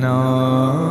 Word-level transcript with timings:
No 0.00 0.89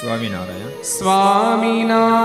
Swaminarayan 0.00 0.82
Swaminarayan 0.82 2.15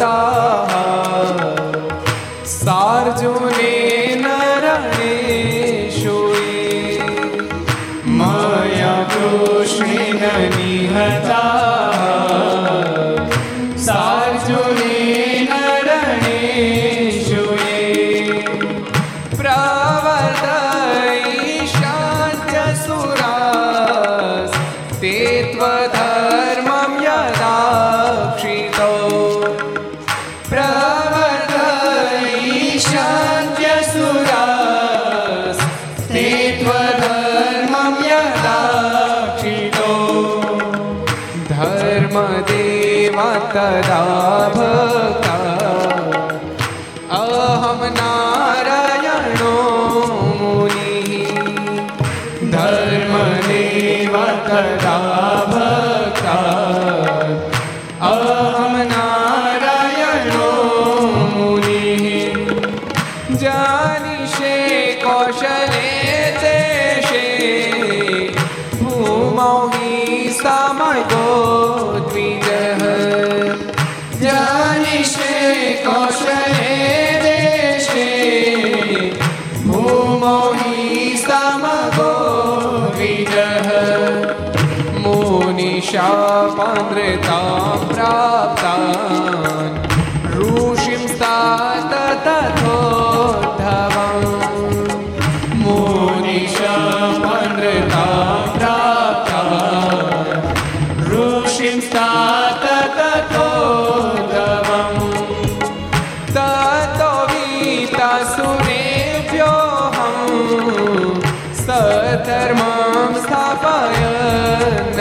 다. 0.00 0.29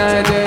Muhammed 0.09 0.38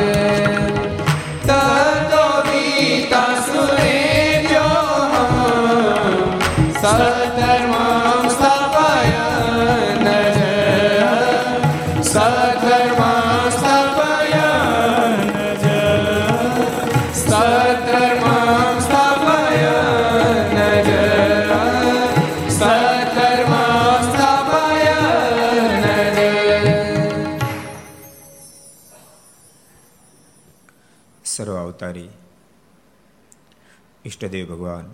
ઈષ્ટદેવ 34.22 34.46
ભગવાન 34.48 34.88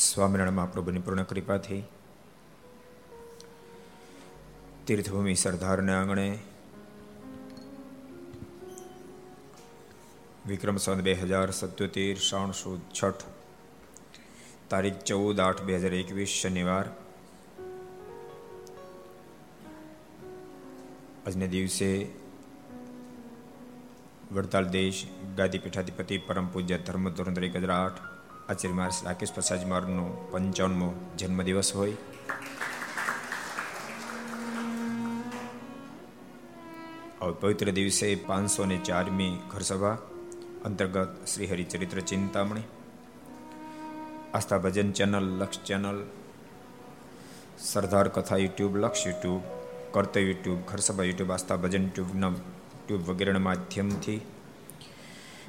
સ્વામિનારાયણ 0.00 0.56
મહાપ્રભુની 0.56 1.00
પૂર્ણ 1.00 1.24
કૃપાથી 1.24 1.80
તીર્થભૂમિ 4.86 5.34
સરદારના 5.36 5.96
આંગણે 5.96 6.24
વિક્રમ 10.46 10.78
સંત 10.78 11.04
બે 11.04 11.14
હજાર 11.22 11.52
સત્યોતેર 11.52 12.22
શ્રાવણ 12.22 12.54
સુદ 12.54 12.86
છઠ 12.92 13.26
તારીખ 14.70 15.02
ચૌદ 15.04 15.36
આઠ 15.38 15.60
બે 15.62 15.76
હજાર 15.78 15.94
એકવીસ 15.94 16.36
શનિવાર 16.36 16.86
આજને 21.24 21.48
દિવસે 21.48 21.90
વડતાલ 24.32 24.72
દેશ 24.72 25.02
ગાદી 25.36 25.60
પીઠાધિપતિ 25.60 26.22
પરમ 26.26 26.48
પૂજ્ય 26.48 26.80
ધર્મ 26.80 27.12
ધોરણ 27.12 27.42
એક 27.42 27.58
હજાર 27.58 27.76
આઠ 27.76 28.09
આચાર્ય 28.50 28.74
મહારાજ 28.74 29.04
રાકેશ 29.04 29.32
પ્રસાદ 29.32 29.68
મારનો 29.68 30.28
પંચાવનમો 30.30 30.94
જન્મદિવસ 31.18 31.74
હોય. 31.74 31.92
હવે 37.20 37.32
પવિત્ર 37.40 37.70
દિવસે 37.70 38.14
પાંચસો 38.14 38.64
ને 38.64 38.78
ચારમી 38.78 39.38
ઘરસભા 39.50 39.98
અંતર્ગત 40.64 41.26
Shri 41.26 41.46
Haricharitra 41.46 42.00
Chintamani, 42.00 42.66
Aastha 44.34 44.58
Bhajan 44.58 44.92
channel, 44.92 45.26
Laksh 45.38 45.58
channel, 45.58 46.06
Sardar 47.58 48.08
Katha 48.08 48.36
YouTube, 48.36 48.76
Laksh 48.76 49.06
YouTube, 49.06 49.42
Kartavya 49.90 50.22
YouTube, 50.22 50.58
Gharsabha 50.68 51.04
YouTube, 51.04 51.30
Aastha 51.30 51.56
Bhajan 51.56 51.82
યુટ્યુબના 51.82 52.28
YouTube 52.28 53.02
વગેરેના 53.10 53.38
માધ્યમથી 53.38 54.20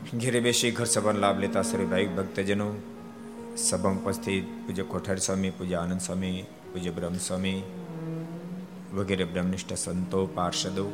ઘેરે 0.09 0.39
બેસી 0.39 0.71
ઘર 0.71 0.85
સભાનો 0.85 1.19
લાભ 1.19 1.39
લેતા 1.39 1.61
સર્વે 1.61 1.85
ભાઈ 1.85 2.05
ભક્તજનો. 2.05 2.73
સભા 3.57 3.89
ઉપસ્થિત 3.89 4.43
પૂજ્ય 4.43 4.83
કોઠારી 4.83 5.19
સ્વામી, 5.19 5.49
પૂજ્ય 5.49 5.75
આનંદ 5.75 6.01
સ્વામી, 6.01 6.43
પૂજ્ય 6.73 6.89
બ્રહ્મ 6.89 7.13
સ્વામી, 7.13 7.63
વગેરે 8.93 9.23
બ્રહ્મનિષ્ઠ 9.23 9.73
સંતો, 9.73 10.25
પાર્ષદો 10.25 10.91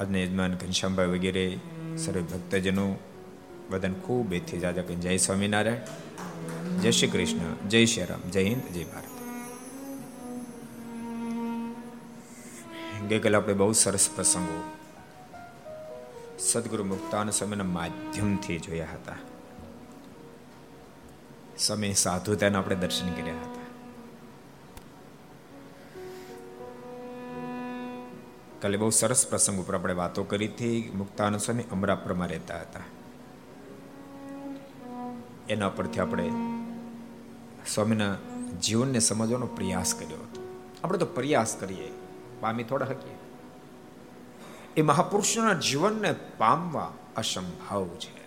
આજના 0.00 0.18
યજમાન 0.18 0.54
ઘનશ્યામભાઈ 0.54 1.06
વગેરે 1.06 1.58
સર્વે 1.98 2.22
ભક્તજનો. 2.22 2.98
બધાને 3.70 3.94
ખૂબ 3.94 4.32
એથી 4.32 4.58
જાજા 4.58 4.82
કહી 4.82 4.96
જય 4.96 5.16
સ્વામિનારાયણ, 5.16 6.80
જય 6.80 6.90
શ્રી 6.90 7.08
કૃષ્ણ, 7.08 7.68
જય 7.68 7.84
શ્રી 7.84 8.04
રામ, 8.04 8.30
જય 8.30 8.44
હિન્દ, 8.44 8.72
જય 8.74 8.84
ભારત. 8.84 9.04
ગઈકાલે 13.08 13.36
આપણે 13.36 13.54
બહુ 13.54 13.72
સરસ 13.72 14.10
પ્રસંગો 14.14 14.73
સદગુરુ 16.38 16.84
મુક્તાન 16.84 17.32
સમયના 17.32 17.66
માધ્યમથી 17.66 18.58
જોયા 18.60 18.92
હતા 18.92 19.18
સ્વામી 21.56 21.94
સાધુતાના 21.96 22.60
આપણે 22.60 22.76
દર્શન 22.76 23.12
કર્યા 23.12 23.42
હતા 23.42 23.66
કાલે 28.60 28.78
બહુ 28.78 28.90
સરસ 28.90 29.22
પ્રસંગ 29.26 29.60
ઉપર 29.60 29.74
આપણે 29.74 29.96
વાતો 29.96 30.24
કરી 30.24 30.48
હતી 30.48 30.90
મુક્તાન 30.94 31.40
સમય 31.40 31.66
અમરાપુરમાં 31.72 32.30
રહેતા 32.30 32.60
હતા 32.60 32.86
એના 35.48 35.70
પરથી 35.70 36.00
આપણે 36.00 36.30
સ્વામીના 37.66 38.14
જીવનને 38.60 39.00
સમજવાનો 39.02 39.46
પ્રયાસ 39.52 39.94
કર્યો 39.94 40.24
હતો 40.24 40.48
આપણે 40.82 40.98
તો 40.98 41.06
પ્રયાસ 41.12 41.54
કરીએ 41.56 41.92
પામી 42.40 42.64
થોડા 42.64 42.88
હકીએ 42.88 43.23
એ 44.76 44.82
મહાપુરુષોના 44.82 45.52
જીવનને 45.52 46.12
પામવા 46.12 46.92
અસંભવ 47.16 47.88
છે. 47.88 48.24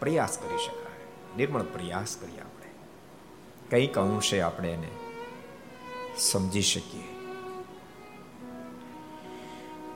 પ્રયાસ 0.00 0.38
કરી 0.38 0.58
શકાય. 0.58 1.36
નિર્મળ 1.36 1.62
પ્રયાસ 1.62 2.16
કરીએ 2.16 2.40
આપણે. 2.40 2.70
કંઈક 3.70 3.98
અંશે 3.98 4.40
આપણે 4.40 4.72
એને 4.72 4.88
સમજી 6.18 6.62
શકીએ. 6.62 7.02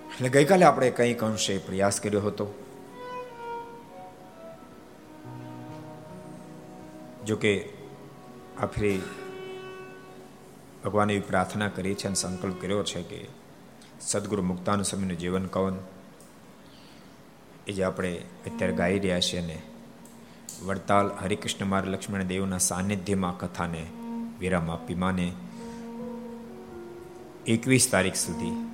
એટલે 0.07 0.29
ગઈકાલે 0.29 0.65
આપણે 0.65 0.91
કંઈક 0.91 1.25
અંશે 1.25 1.59
પ્રયાસ 1.59 2.01
કર્યો 2.01 2.21
હતો. 2.21 2.63
જોકે 7.27 7.69
આખરે 8.61 9.01
ભગવાને 10.85 11.13
એવી 11.13 11.23
પ્રાર્થના 11.23 11.69
કરી 11.69 11.95
છે 11.95 12.07
અને 12.07 12.15
સંકલ્પ 12.15 12.61
કર્યો 12.61 12.85
છે 12.85 13.03
કે 13.03 13.36
સદગુરુ 14.01 14.43
મુક્તાનુ 14.43 14.83
સ્વામીનું 14.83 15.19
જીવન 15.19 15.47
કવન, 15.47 15.77
એ 17.67 17.73
જે 17.73 17.85
આપણે 17.85 18.17
અત્યારે 18.17 18.73
ગાઈ 18.73 18.99
રહ્યા 18.99 19.21
છીએ 19.21 19.41
અને 19.41 19.63
વડતાલ 20.65 21.11
હરિકૃષ્ણ 21.23 21.67
માર 21.67 21.87
લક્ષ્મણ 21.87 22.23
દેવના 22.23 22.59
સાનિધ્યમાં 22.59 23.39
કથાને 23.39 23.87
વિરામ 24.39 24.71
આપી 24.71 24.95
માને. 24.95 25.33
એકવીસ 27.47 27.91
તારીખ 27.91 28.15
સુધી 28.15 28.71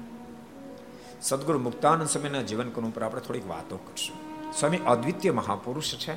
સદગુરુ 1.22 1.58
મુક્તાનંદ 1.58 2.08
સ્વામીના 2.08 2.42
જીવન 2.42 2.70
કવન 2.70 2.84
ઉપર 2.84 3.02
આપણે 3.02 3.20
થોડીક 3.20 3.48
વાતો 3.48 3.76
કરશું. 3.76 4.52
સ્વામી, 4.52 4.78
અદ્વિતીય 4.86 5.30
મહાપુરુષ 5.30 5.94
છે. 5.94 6.14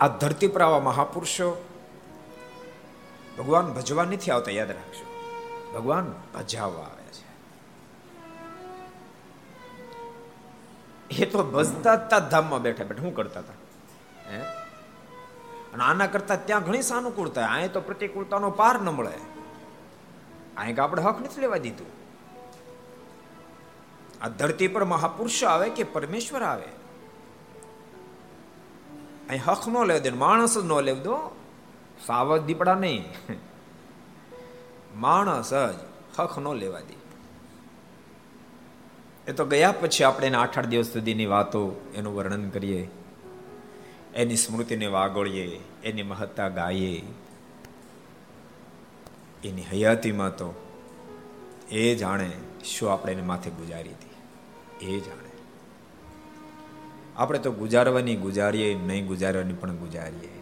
આ 0.00 0.08
ધરતી 0.08 0.46
પર 0.46 0.62
આવા 0.62 0.80
મહાપુરુષો 0.80 1.64
ભગવાન 3.38 3.72
ભજવા 3.72 4.04
નથી 4.04 4.30
આવતા 4.30 4.50
યાદ 4.50 4.70
રાખજો. 4.70 5.11
ભગવાન 5.74 6.14
ભજાવવા 6.34 6.84
આવે 6.84 7.02
છે. 7.02 7.32
એ 11.22 11.26
તો 11.26 11.42
ભજતા 11.42 11.92
હતા 11.92 12.18
ધામમાં 12.18 12.62
બેઠા 12.62 12.84
બેઠા. 12.84 13.02
શું 13.02 13.14
કરતા 13.14 13.40
હતા 13.40 13.52
હે? 14.30 14.42
અને 15.72 15.84
આના 15.84 16.06
કરતા 16.06 16.36
ત્યાં 16.36 16.62
ઘણી 16.62 16.82
સાનુકૂળતા 16.82 17.46
અહીં 17.46 17.72
તો 17.72 17.80
પ્રતિકૂળતાનો 17.80 18.50
પાર 18.50 18.80
ન 18.80 18.88
મળે. 18.88 19.18
અહીં 20.56 20.82
આપણે 20.82 21.02
હક 21.02 21.20
નથી 21.20 21.40
લેવા 21.40 21.56
દીધું. 21.56 21.86
આ 24.24 24.28
ધરતી 24.28 24.68
પર 24.68 24.84
મહાપુરુષ 24.84 25.44
આવે 25.44 25.70
કે 25.70 25.82
પરમેશ્વર 25.82 26.42
આવે? 26.42 26.82
અહીં 29.28 29.42
હક 29.46 29.68
નો 29.68 29.84
લેવ 29.84 29.98
દે 29.98 30.10
માણસ 30.10 30.58
જ 30.58 30.64
ન 30.64 30.80
લેવ 30.80 30.98
દો. 30.98 31.36
સાવધ 32.06 32.42
દીપડા 32.42 32.74
નહીં. 32.74 33.04
માણસ 34.94 35.54
જ 35.54 35.78
હક 36.18 36.38
ન 36.38 36.48
લેવા 36.54 36.80
દે. 36.80 37.02
એ 39.28 39.32
તો 39.32 39.44
ગયા 39.44 39.72
પછી 39.72 40.04
આપણે 40.04 40.26
એના 40.26 40.40
આઠ 40.40 40.58
આઠ 40.58 40.66
દિવસ 40.66 40.86
સુધીની 40.86 41.26
વાતો 41.26 41.92
એનું 41.94 42.14
વર્ણન 42.16 42.50
કરીએ. 42.50 42.90
એની 44.14 44.36
સ્મૃતિને 44.36 44.86
વાગોળીએ, 44.86 45.60
એની 45.84 46.02
મહત્તા 46.02 46.48
ગાઈએ. 46.48 47.02
એની 49.44 49.62
હયાતીમાં 49.62 50.30
તો 50.30 50.68
એ 51.70 51.94
જાણે 51.94 52.32
શું 52.64 52.92
આપણે 52.92 53.12
એને 53.12 53.22
માથે 53.22 53.50
ગુજારી 53.50 53.90
હતી. 53.90 54.12
એ 54.86 55.00
જાણે. 55.00 55.28
આપણે 57.16 57.38
તો 57.38 57.52
ગુજારવાની 57.52 58.16
ગુજારીએ, 58.16 58.74
નહીં 58.74 59.06
ગુજારવાની 59.06 59.52
પણ 59.52 59.76
ગુજારીએ. 59.76 60.41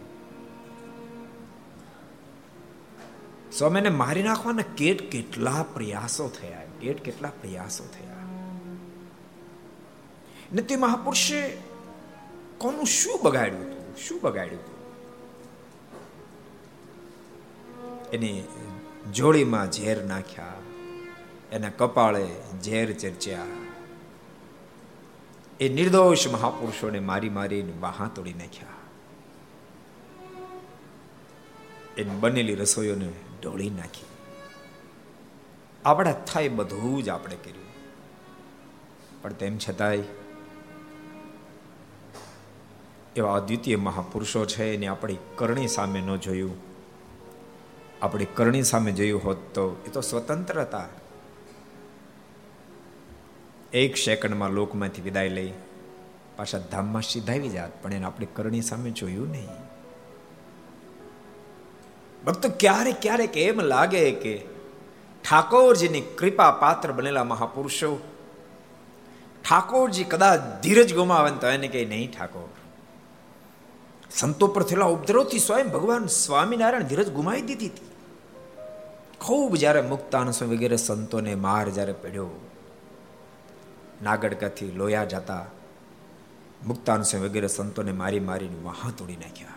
સ્વામીને 3.57 3.89
મારી 3.89 4.23
નાખવાના 4.23 4.63
કેટ 4.77 5.11
કેટલા 5.11 5.63
પ્રયાસો 5.73 6.27
થયા, 6.29 6.61
કેટ 6.81 7.01
કેટલા 7.01 7.31
પ્રયાસો 7.41 7.83
થયા. 7.83 8.11
ને 10.53 10.61
તે 10.61 10.75
મહાપુરુષે 10.75 11.57
કોનું 12.57 12.85
શું 12.85 13.19
બગાડ્યું 13.23 13.61
હતું? 13.61 13.97
શું 13.97 14.21
બગાડ્યું 14.21 14.61
હતું? 14.61 14.77
એની 18.09 18.43
જોડીમાં 19.13 19.71
ઝેર 19.71 20.03
નાખ્યા, 20.03 20.53
એના 21.51 21.69
કપાળે 21.69 22.27
ઝેર 22.63 22.93
ચર્ચ્યા. 22.93 23.45
એ 25.59 25.69
નિર્દોષ 25.69 26.27
મહાપુરુષોને 26.27 26.99
મારી 26.99 27.29
મારીને 27.29 27.73
વાહા 27.79 28.07
તોડી 28.15 28.33
નાખ્યા. 28.33 28.77
એની 31.97 32.15
બનેલી 32.19 32.55
રસોઈઓને 32.55 33.09
ઢોળી 33.41 33.69
નાખી. 33.69 34.05
આપણા 35.85 36.11
થાય 36.11 36.49
બધું 36.49 37.03
જ 37.03 37.09
આપણે 37.09 37.35
કર્યું. 37.35 37.61
પણ 39.21 39.33
તેમ 39.33 39.57
છતાંય 39.57 39.97
એવા 43.15 43.35
અદ્વિતીય 43.35 43.75
મહાપુરુષો 43.75 44.45
છે 44.45 44.73
એને 44.73 44.87
આપણી 44.87 45.17
કરણી 45.35 45.67
સામે 45.67 46.01
ન 46.01 46.15
જોયું. 46.15 46.55
આપણી 48.01 48.25
કરણી 48.25 48.63
સામે 48.63 48.91
જોયું 48.91 49.23
હોત 49.23 49.37
તો 49.37 49.83
એ 49.85 49.89
તો 49.89 50.01
સ્વતંત્ર 50.01 50.61
હતા. 50.61 50.87
એક 53.73 53.97
સેકન્ડમાં 53.97 54.49
લોકમાંથી 54.49 55.01
વિદાય 55.01 55.29
લઈ 55.29 55.53
પાછા 56.35 56.57
ધામમાં 56.57 57.01
સીધાવી 57.01 57.49
જાત, 57.49 57.83
પણ 57.83 57.93
એને 57.93 58.05
આપણી 58.05 58.25
કરણી 58.25 58.61
સામે 58.61 58.91
જોયું 58.91 59.31
નહીં. 59.31 59.70
ભક્તો 62.25 62.49
ક્યારેક 62.59 63.01
ક્યારેક 63.01 63.37
એમ 63.37 63.59
લાગે 63.59 64.11
કે 64.11 64.33
ઠાકોરજીની 65.29 66.01
કૃપા 66.01 66.51
પાત્ર 66.51 66.91
બનેલા 66.91 67.23
મહાપુરુષો. 67.23 67.91
ઠાકોરજી 69.49 70.03
કદાચ 70.03 70.39
ધીરજ 70.63 70.93
ગુમાવે 70.93 71.31
તો 71.31 71.47
એને 71.47 71.67
કહે, 71.67 71.85
નહીં 71.85 72.11
ઠાકોર. 72.11 72.49
સંતો 74.11 74.47
પર 74.47 74.63
થયેલા 74.63 74.85
ઉપદ્રવથી 74.85 75.39
સ્વયં 75.39 75.69
ભગવાન 75.69 76.05
સ્વામિનારાયણ 76.05 76.83
ધીરજ 76.83 77.09
ગુમાવી 77.09 77.41
દીધી 77.41 77.67
હતી. 77.67 77.89
ખૂબ 79.19 79.55
જ્યારે 79.55 79.81
મુક્તાન 79.81 80.31
વગેરે 80.47 80.77
સંતોને 80.77 81.35
માર 81.35 81.69
જ્યારે 81.69 81.93
પડ્યો, 81.93 82.29
નાગડકાથી 84.03 84.71
લોયા 84.71 85.05
જતા 85.05 85.45
મુક્તાન 86.67 87.01
વગેરે 87.21 87.47
સંતોને 87.47 87.91
મારી 87.91 88.19
મારીને 88.19 88.59
વાહ 88.63 88.91
તોડી 88.97 89.15
નાખ્યા. 89.15 89.50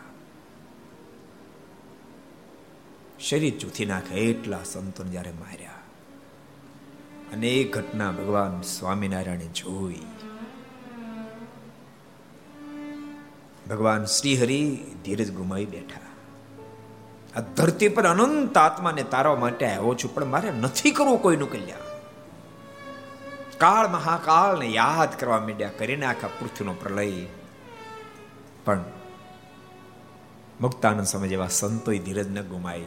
શરીર 3.21 3.59
ચૂથી 3.59 3.85
નાખે 3.85 4.14
એટલા 4.14 4.59
સંતોને 4.64 5.11
જ્યારે 5.11 5.30
માર્યા. 5.30 5.71
અને 7.33 7.49
એ 7.49 7.64
ઘટના 7.64 8.11
ભગવાન 8.11 8.61
સ્વામિનારાયણે 8.61 9.47
જોઈ. 9.47 10.00
ભગવાન 13.71 14.04
શ્રી 14.04 14.37
હરિ 14.37 14.78
ધીરજ 15.04 15.33
ગુમાવી 15.33 15.64
બેઠા. 15.64 16.00
આ 17.37 17.40
ધરતી 17.40 17.88
પર 17.88 18.06
અનંત 18.06 18.56
આત્માને 18.56 19.02
તારવા 19.02 19.37
માટે 19.37 19.66
આવ્યો 19.66 19.94
છું, 19.94 20.14
પણ 20.14 20.25
મારે 20.25 20.50
નથી 20.50 20.90
કરવું 20.90 21.23
કોઈનું 21.23 21.52
કલ્યાણ. 21.52 21.85
કાળ 23.59 23.88
મહાકાળને 23.88 24.66
યાદ 24.66 25.21
કરવા 25.21 25.38
માંડ્યા 25.38 25.71
કરીને 25.78 26.06
આખા 26.06 26.28
પૃથ્વીનો 26.28 26.73
પ્રલય. 26.73 27.26
પણ 28.64 28.85
મુક્તાનંદ 30.61 31.06
સમય 31.06 31.28
જેવા 31.28 31.49
સંતોય 31.49 31.99
ધીરજ 31.99 32.30
ન 32.30 32.42
ગુમાઈ 32.42 32.85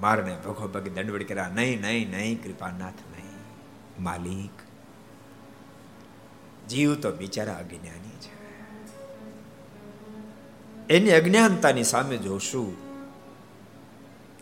મારને 0.00 0.36
ભગો 0.36 0.68
ભગી 0.68 0.90
દંડવડ 0.90 1.22
કર્યા, 1.22 1.48
નહીં 1.48 1.80
નહીં 1.80 2.10
નહીં, 2.10 2.42
કૃપાનાથ, 2.42 2.94
નહીં. 3.10 3.30
માલિક, 4.02 4.62
જીવ 6.68 6.94
તો 6.94 7.12
બિચારા 7.12 7.54
અજ્ઞાની 7.54 8.18
છે. 8.20 8.40
એની 10.94 11.10
અજ્ઞાનતાની 11.10 11.84
સામે 11.84 12.16
જોશું 12.16 12.76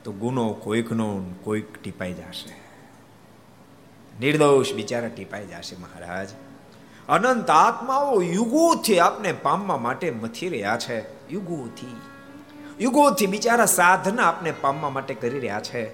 તો 0.04 0.12
ગુનો 0.12 0.52
કોઈકનો 0.52 1.22
કોઈક 1.44 1.82
ટીપાઈ 1.82 2.12
જશે. 2.12 2.68
નિર્દોષ 4.20 4.74
બિચારા 4.74 5.08
ટીપાઈ 5.08 5.46
જશે 5.46 5.76
મહારાજ. 5.76 6.28
અનંત 7.08 7.50
આત્માઓ 7.50 8.22
યુગોથી 8.22 8.98
આપને 8.98 9.32
પામવા 9.32 9.76
માટે 9.76 10.10
મથી 10.10 10.48
રહ્યા 10.48 10.78
છે. 10.78 11.28
યુગોથી. 11.32 11.96
યુગોથી 12.80 13.26
બિચારા 13.26 13.66
સાધના 13.66 14.22
આપને 14.22 14.52
પામવા 14.52 14.90
માટે 14.90 15.14
કરી 15.14 15.38
રહ્યા 15.38 15.60
છે. 15.60 15.84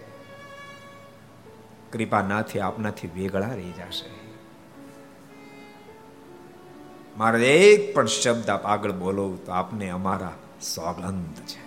કૃપા 1.92 2.22
નાથી 2.22 2.60
આપનાથી 2.60 3.06
વેગળા 3.06 3.48
રહી 3.48 3.72
જશે. 3.72 4.10
મારે 7.16 7.56
એક 7.56 7.94
પણ 7.94 8.06
શબ્દ 8.06 8.50
આપ 8.50 8.66
આગળ 8.66 8.92
બોલો 8.92 9.36
તો 9.36 9.52
આપને 9.52 9.90
અમારા 9.90 10.32
સોગંદ 10.74 11.34
છે. 11.34 11.64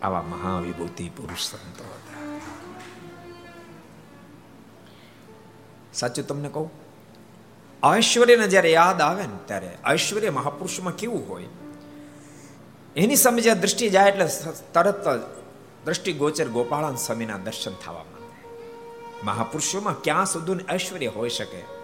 આવા 0.00 0.22
મહાવિભૂતિ 0.22 1.08
પુરુષ 1.08 1.40
સંતો 1.40 1.84
હતા. 1.84 2.40
સાચું 5.94 6.26
તમને 6.26 6.48
કહું? 6.48 6.70
ઐશ્વર્યને 7.96 8.48
જ્યારે 8.48 8.72
યાદ 8.72 9.00
આવે 9.00 9.22
ને 9.22 9.38
ત્યારે 9.46 9.78
ઐશ્વર્ય 9.92 10.30
મહાપુરુષમાં 10.30 10.96
કેવું 10.96 11.28
હોય? 11.28 11.44
એની 12.96 13.16
સામે 13.16 13.40
જ્યાં 13.40 13.60
દ્રષ્ટિ 13.60 13.88
જાય 13.88 14.08
એટલે 14.08 14.26
તરત 14.72 15.08
દ્રષ્ટિ 15.84 16.12
ગોચર 16.12 16.48
ગોપાળાન 16.48 16.96
સ્વામીના 16.96 17.36
દર્શન 17.36 17.72
થવા 17.72 17.94
માંડે. 17.94 18.22
મહાપુરુષોમાં 19.24 20.02
ક્યાં 20.02 20.26
સુધી 20.26 20.74
ઐશ્વર્ય 20.74 21.06
હોઈ 21.06 21.28
શકે? 21.28 21.82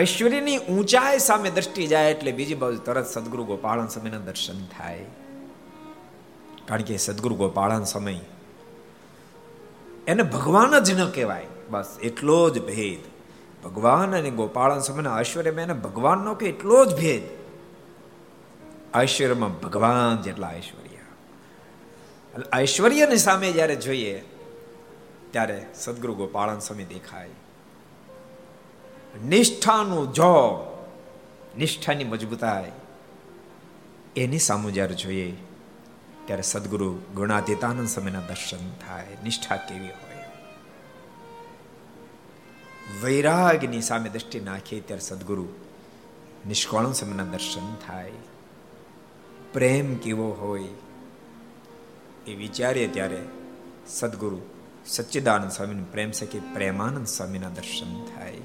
ઐશ્વર્યની 0.00 0.58
ઊંચાઈ 0.58 1.18
સામે 1.18 1.50
દ્રષ્ટિ 1.50 1.86
જાય 1.86 2.10
એટલે 2.10 2.32
બીજી 2.32 2.54
બાજુ 2.54 2.78
તરત 2.78 3.06
સદગુરુ 3.06 3.44
ગોપાળન 3.44 3.86
સમયના 3.86 4.18
દર્શન 4.18 4.66
થાય. 4.66 5.04
કારણ 6.66 6.82
કે 6.82 6.96
સદગુરુ 6.96 7.34
ગોપાળન 7.34 7.84
સમય 7.84 8.20
એને 10.06 10.22
ભગવાન 10.22 10.78
જ 10.78 11.00
ન 11.00 11.10
કહેવાય. 11.10 11.46
બસ 11.70 11.86
એટલો 12.02 12.50
જ 12.50 12.66
ભેદ. 12.66 12.98
ભગવાન 13.64 14.16
અને 14.16 14.30
ગોપાળન 14.30 14.78
સમયના 14.78 15.20
ઐશ્વર્યમાં 15.20 15.62
એને 15.62 15.72
ભગવાન 15.72 16.18
નો 16.18 16.34
કે 16.34 16.46
એટલો 16.46 16.84
જ 16.84 16.96
ભેદ. 16.96 17.39
ઐશ્વર્યમાં 18.96 19.60
ભગવાન 19.60 20.22
જેટલા 20.22 20.52
ઐશ્વર્ય. 20.54 20.90
ઐશ્વર્યની 22.62 23.16
સામે 23.16 23.52
જ્યારે 23.52 23.76
જોઈએ, 23.76 24.24
ત્યારે 25.30 25.66
સદગુરુ 25.74 26.14
ગોપાળન 26.14 26.58
સમય 26.58 26.84
દેખાય. 26.84 27.28
નિષ્ઠાનું 29.24 30.12
જો 30.12 30.66
નિષ્ઠાની 31.58 32.04
મજબૂતાઈ, 32.04 32.70
એની 34.16 34.38
સામે 34.38 34.72
જ્યારે 34.72 34.94
જોઈએ, 34.94 35.36
ત્યારે 36.24 36.42
સદગુરુ 36.42 36.98
ગુણાતીતાનંદ 37.14 37.88
સમયના 37.88 38.20
દર્શન 38.20 38.70
થાય, 38.70 39.06
નિષ્ઠા 39.24 39.56
કેવી 39.56 39.86
હોય. 39.86 40.10
વૈરાગની 43.02 43.80
સામે 43.80 44.10
દ્રષ્ટિ 44.10 44.40
નાખીએ 44.40 44.80
ત્યારે 44.80 45.00
સદગુરુ 45.00 45.48
નિષ્કોણ 46.48 46.92
સમયના 46.92 47.24
દર્શન 47.24 47.74
થાય. 47.74 48.10
પ્રેમ 49.52 49.96
કેવો 49.96 50.30
હોય 50.30 50.68
એ 52.30 52.34
વિચારીએ 52.34 52.88
ત્યારે 52.88 53.24
સદગુરુ 53.88 54.40
સચ્ચિદાનંદ 54.86 55.50
સ્વામીનું 55.50 55.92
પ્રેમ 55.92 56.10
શકે 56.10 56.40
પ્રેમાનંદ 56.40 57.06
સ્વામીના 57.06 57.48
દર્શન 57.48 58.04
થાય. 58.04 58.36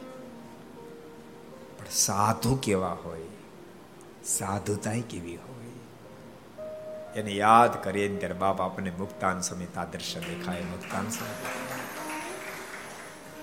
પણ 1.79 1.85
સાધુ 1.91 2.55
કેવા 2.55 2.97
હોય? 3.05 3.21
સાધુતાય 4.25 5.01
કેવી 5.01 5.35
હોય? 5.35 5.65
એને 7.15 7.31
યાદ 7.31 7.83
કરીએ 7.83 8.17
ત્યારે 8.17 8.33
બાપ 8.33 8.61
આપણને 8.61 8.91
મુક્તાન 8.91 9.41
સમિત 9.41 9.79
દર્શન 9.91 10.19
દેખાય 10.19 10.61
મુક્તાન 10.61 11.05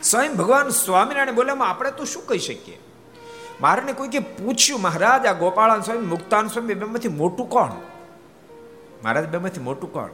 સ્વયં 0.02 0.35
ભગવાન 0.35 0.69
સ્વામિનારાયણ 0.69 1.35
બોલ્યામાં 1.35 1.71
આપણે 1.71 1.90
તો 1.90 2.04
શું 2.04 2.26
કહી 2.26 2.38
શકીએ? 2.38 2.78
મારે 3.62 3.92
કોઈ 3.92 4.09
કે 4.09 4.19
પૂછ્યું, 4.19 4.81
મહારાજ, 4.81 5.26
આ 5.26 5.33
ગોપાળાન 5.33 5.81
સ્વામી, 5.81 6.07
મુક્તાન 6.07 6.49
સ્વામી 6.49 6.75
બેમાંથી 6.75 7.09
મોટું 7.09 7.50
કોણ? 7.50 7.71
મહારાજ 9.04 9.28
બેમાંથી 9.28 9.61
મોટું 9.61 9.92
કોણ? 9.92 10.09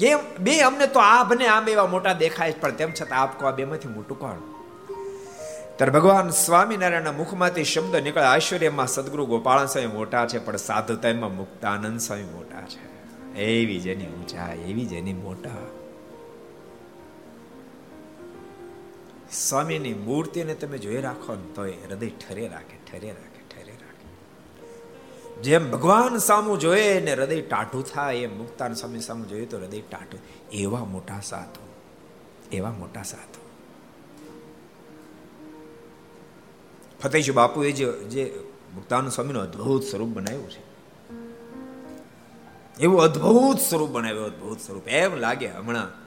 એમ, 0.00 0.18
બે 0.40 0.60
અમને 0.60 0.86
તો 0.86 1.00
આ 1.00 1.24
બને 1.24 1.46
આમ 1.46 1.68
એવા 1.68 1.86
મોટા 1.86 2.12
દેખાય 2.12 2.52
પણ 2.52 2.70
તેમ 2.70 2.92
છતાં 3.02 3.22
આપ 3.22 3.40
કહો 3.40 3.48
આ 3.48 3.50
બેમાંથી 3.50 3.88
મોટું 3.88 4.18
કોણ? 4.18 4.34
ત્યારે 5.76 5.92
ભગવાન 5.92 6.30
સ્વામિનારાયણના 6.30 7.12
મુખમાંથી 7.12 7.64
શબ્દ 7.64 7.96
નીકળે 7.96 8.24
આશ્વર્યમાં 8.24 8.86
સદગુરુ 8.86 9.26
ગોપાલ 9.26 9.66
સ્વામી 9.66 9.86
મોટા 9.86 10.26
છે, 10.26 10.38
પણ 10.38 10.56
સાધુતામાં 10.56 11.36
મુક્તાનંદ 11.36 12.00
સ્વામી 12.00 12.22
મોટા 12.22 12.60
છે. 12.60 12.96
એવી 13.38 13.80
જેની 13.80 14.06
ઊંચા 14.06 14.52
એવી 14.52 14.86
જેની 14.86 15.12
મોટા. 15.12 15.50
સ્વામીની 19.32 19.94
મૂર્તિને 19.94 20.54
તમે 20.54 20.78
જોઈ 20.78 21.00
રાખો 21.00 21.34
ને 21.34 21.52
તો 21.54 21.66
એ 21.66 21.86
હૃદય 21.86 22.08
ઠરે 22.08 22.48
રાખે 22.48 22.76
ઠરે 22.86 23.08
રાખે 23.08 23.42
ઠરે 23.48 23.72
રાખે. 23.72 24.06
જેમ 25.42 25.70
ભગવાન 25.70 26.18
સામું 26.18 26.60
જોયે 26.60 27.00
ને 27.00 27.12
હૃદય 27.12 27.40
ટાઢું 27.40 27.84
થાય, 27.84 28.16
એમ 28.16 28.38
મુક્તાન 28.38 28.74
સ્વામી 28.74 29.00
સામું 29.00 29.28
જોઈએ 29.28 29.46
તો 29.46 29.58
હૃદય 29.58 29.80
ટાઢું 29.80 30.20
એવા 30.50 30.84
મોટા 30.84 31.20
સાધુ, 31.20 31.64
એવા 32.52 32.70
મોટા 32.70 33.02
સાધુ. 33.02 33.40
ફતેશ 37.02 37.30
બાપુએ 37.30 37.72
જે 37.72 38.40
મુક્તાન 38.74 39.08
સ્વામીનું 39.08 39.42
અદ્ભુત 39.42 39.82
સ્વરૂપ 39.82 40.08
બનાવ્યું 40.08 40.50
છે. 40.50 40.62
એવું 42.80 43.02
અદ્ભુત 43.02 43.58
સ્વરૂપ 43.58 43.90
બનાવ્યું, 43.90 44.24
અદ્ભુત 44.24 44.60
સ્વરૂપ. 44.60 44.88
એમ 44.88 45.14
લાગે 45.14 45.48
હમણાં 45.48 46.05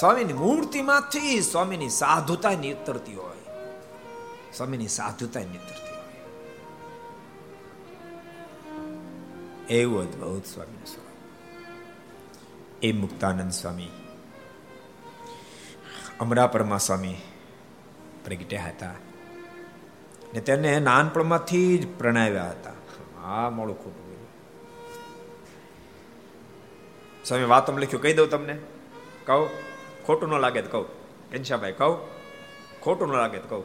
સ્વામીની 0.00 0.32
મૂર્તિમાંથી 0.32 1.42
સ્વામીની 1.42 1.88
સાધુતા 1.88 2.50
નીતરતી 2.50 3.14
હોય. 3.14 3.36
સ્વામીની 4.52 4.88
સાધુતા 4.88 5.40
નીતરતી 5.40 5.96
હોય. 5.96 6.04
એવું 9.68 10.00
અદ્ભુત 10.00 10.46
સ્વામીનું 10.46 10.86
સ્વરૂપ. 10.86 12.84
એ 12.84 12.92
મુક્તાનંદ 12.92 13.50
સ્વામી, 13.50 13.88
અમરાપરમા 16.20 16.78
સ્વામી 16.78 17.14
પ્રગટ્યા 18.24 18.64
હતા 18.64 18.90
ને 20.34 20.40
તેને 20.40 20.80
નાનપણમાંથી 20.80 21.78
જ 21.78 21.98
પ્રણાવ્યા 21.98 22.50
હતા. 22.50 22.72
આ 23.24 23.50
મોડું 23.50 23.84
ખોટું 23.84 24.26
સ્વામી, 27.24 27.44
વાતમ 27.44 27.78
લખ્યું, 27.78 28.02
કહી 28.02 28.12
દઉં 28.12 28.30
તમને. 28.30 28.58
કહું. 29.26 29.73
ખોટું 30.06 30.28
ન 30.28 30.38
લાગે 30.38 30.62
તો 30.62 30.68
કહું. 30.68 30.86
ઘનશ્યામભાઈ, 31.32 31.72
કહું. 31.72 31.98
ખોટું 32.80 33.08
ન 33.08 33.12
લાગે 33.12 33.38
તો 33.38 33.48
કહું. 33.48 33.64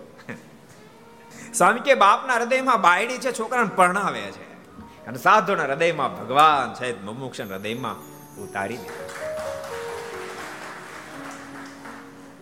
સ્વામી 1.53 1.79
કે 1.79 1.93
બાપના 1.93 2.33
હૃદયમાં 2.33 2.81
બાયડી 2.81 3.17
છે, 3.17 3.39
છોકરાને 3.39 3.69
પરણાવે 3.75 4.21
છે. 4.21 4.49
અને 5.05 5.17
સાધુના 5.17 5.63
હૃદયમાં 5.63 6.19
ભગવાન 6.19 6.73
છે 6.73 7.03
મુમુક્ષ 7.03 7.41
હૃદયમાં 7.41 8.19
ઉતારી 8.41 8.77
દે 8.77 8.89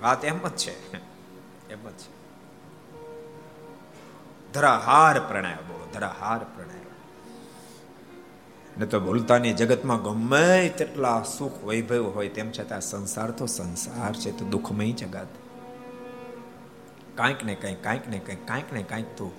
વાત 0.01 0.25
એમ 0.25 0.47
જ 0.47 0.55
છે. 0.55 0.97
એમ 1.69 1.89
જ 1.89 1.93
છે. 1.93 2.17
ધરાહાર 4.53 5.19
પ્રણાય 5.19 5.55
બોલો, 5.55 5.89
ધરાહાર 5.93 6.37
પ્રણાય. 6.37 6.76
ને 8.79 8.85
તો 8.85 8.99
ભૂલતાની 8.99 9.53
જગતમાં 9.53 10.03
ગમે 10.03 10.69
તેટલા 10.69 11.23
સુખ 11.37 11.63
વૈભવ 11.65 12.11
હોય, 12.15 12.29
તેમ 12.29 12.51
છતાં 12.51 12.81
સંસાર 12.81 13.31
તો 13.31 13.45
સંસાર 13.45 14.13
છે, 14.13 14.39
તો 14.39 14.45
દુઃખમય 14.45 14.91
જગત. 14.91 15.27
કાંઈક 17.15 17.43
ને 17.43 17.55
કંઈક, 17.55 17.83
કાંઈક 17.83 18.07
ને 18.07 18.19
કંઈક, 18.19 18.47
કાંઈક 18.47 18.73
ને 18.73 18.83
કાંઈક 18.83 19.05
તો 19.05 19.31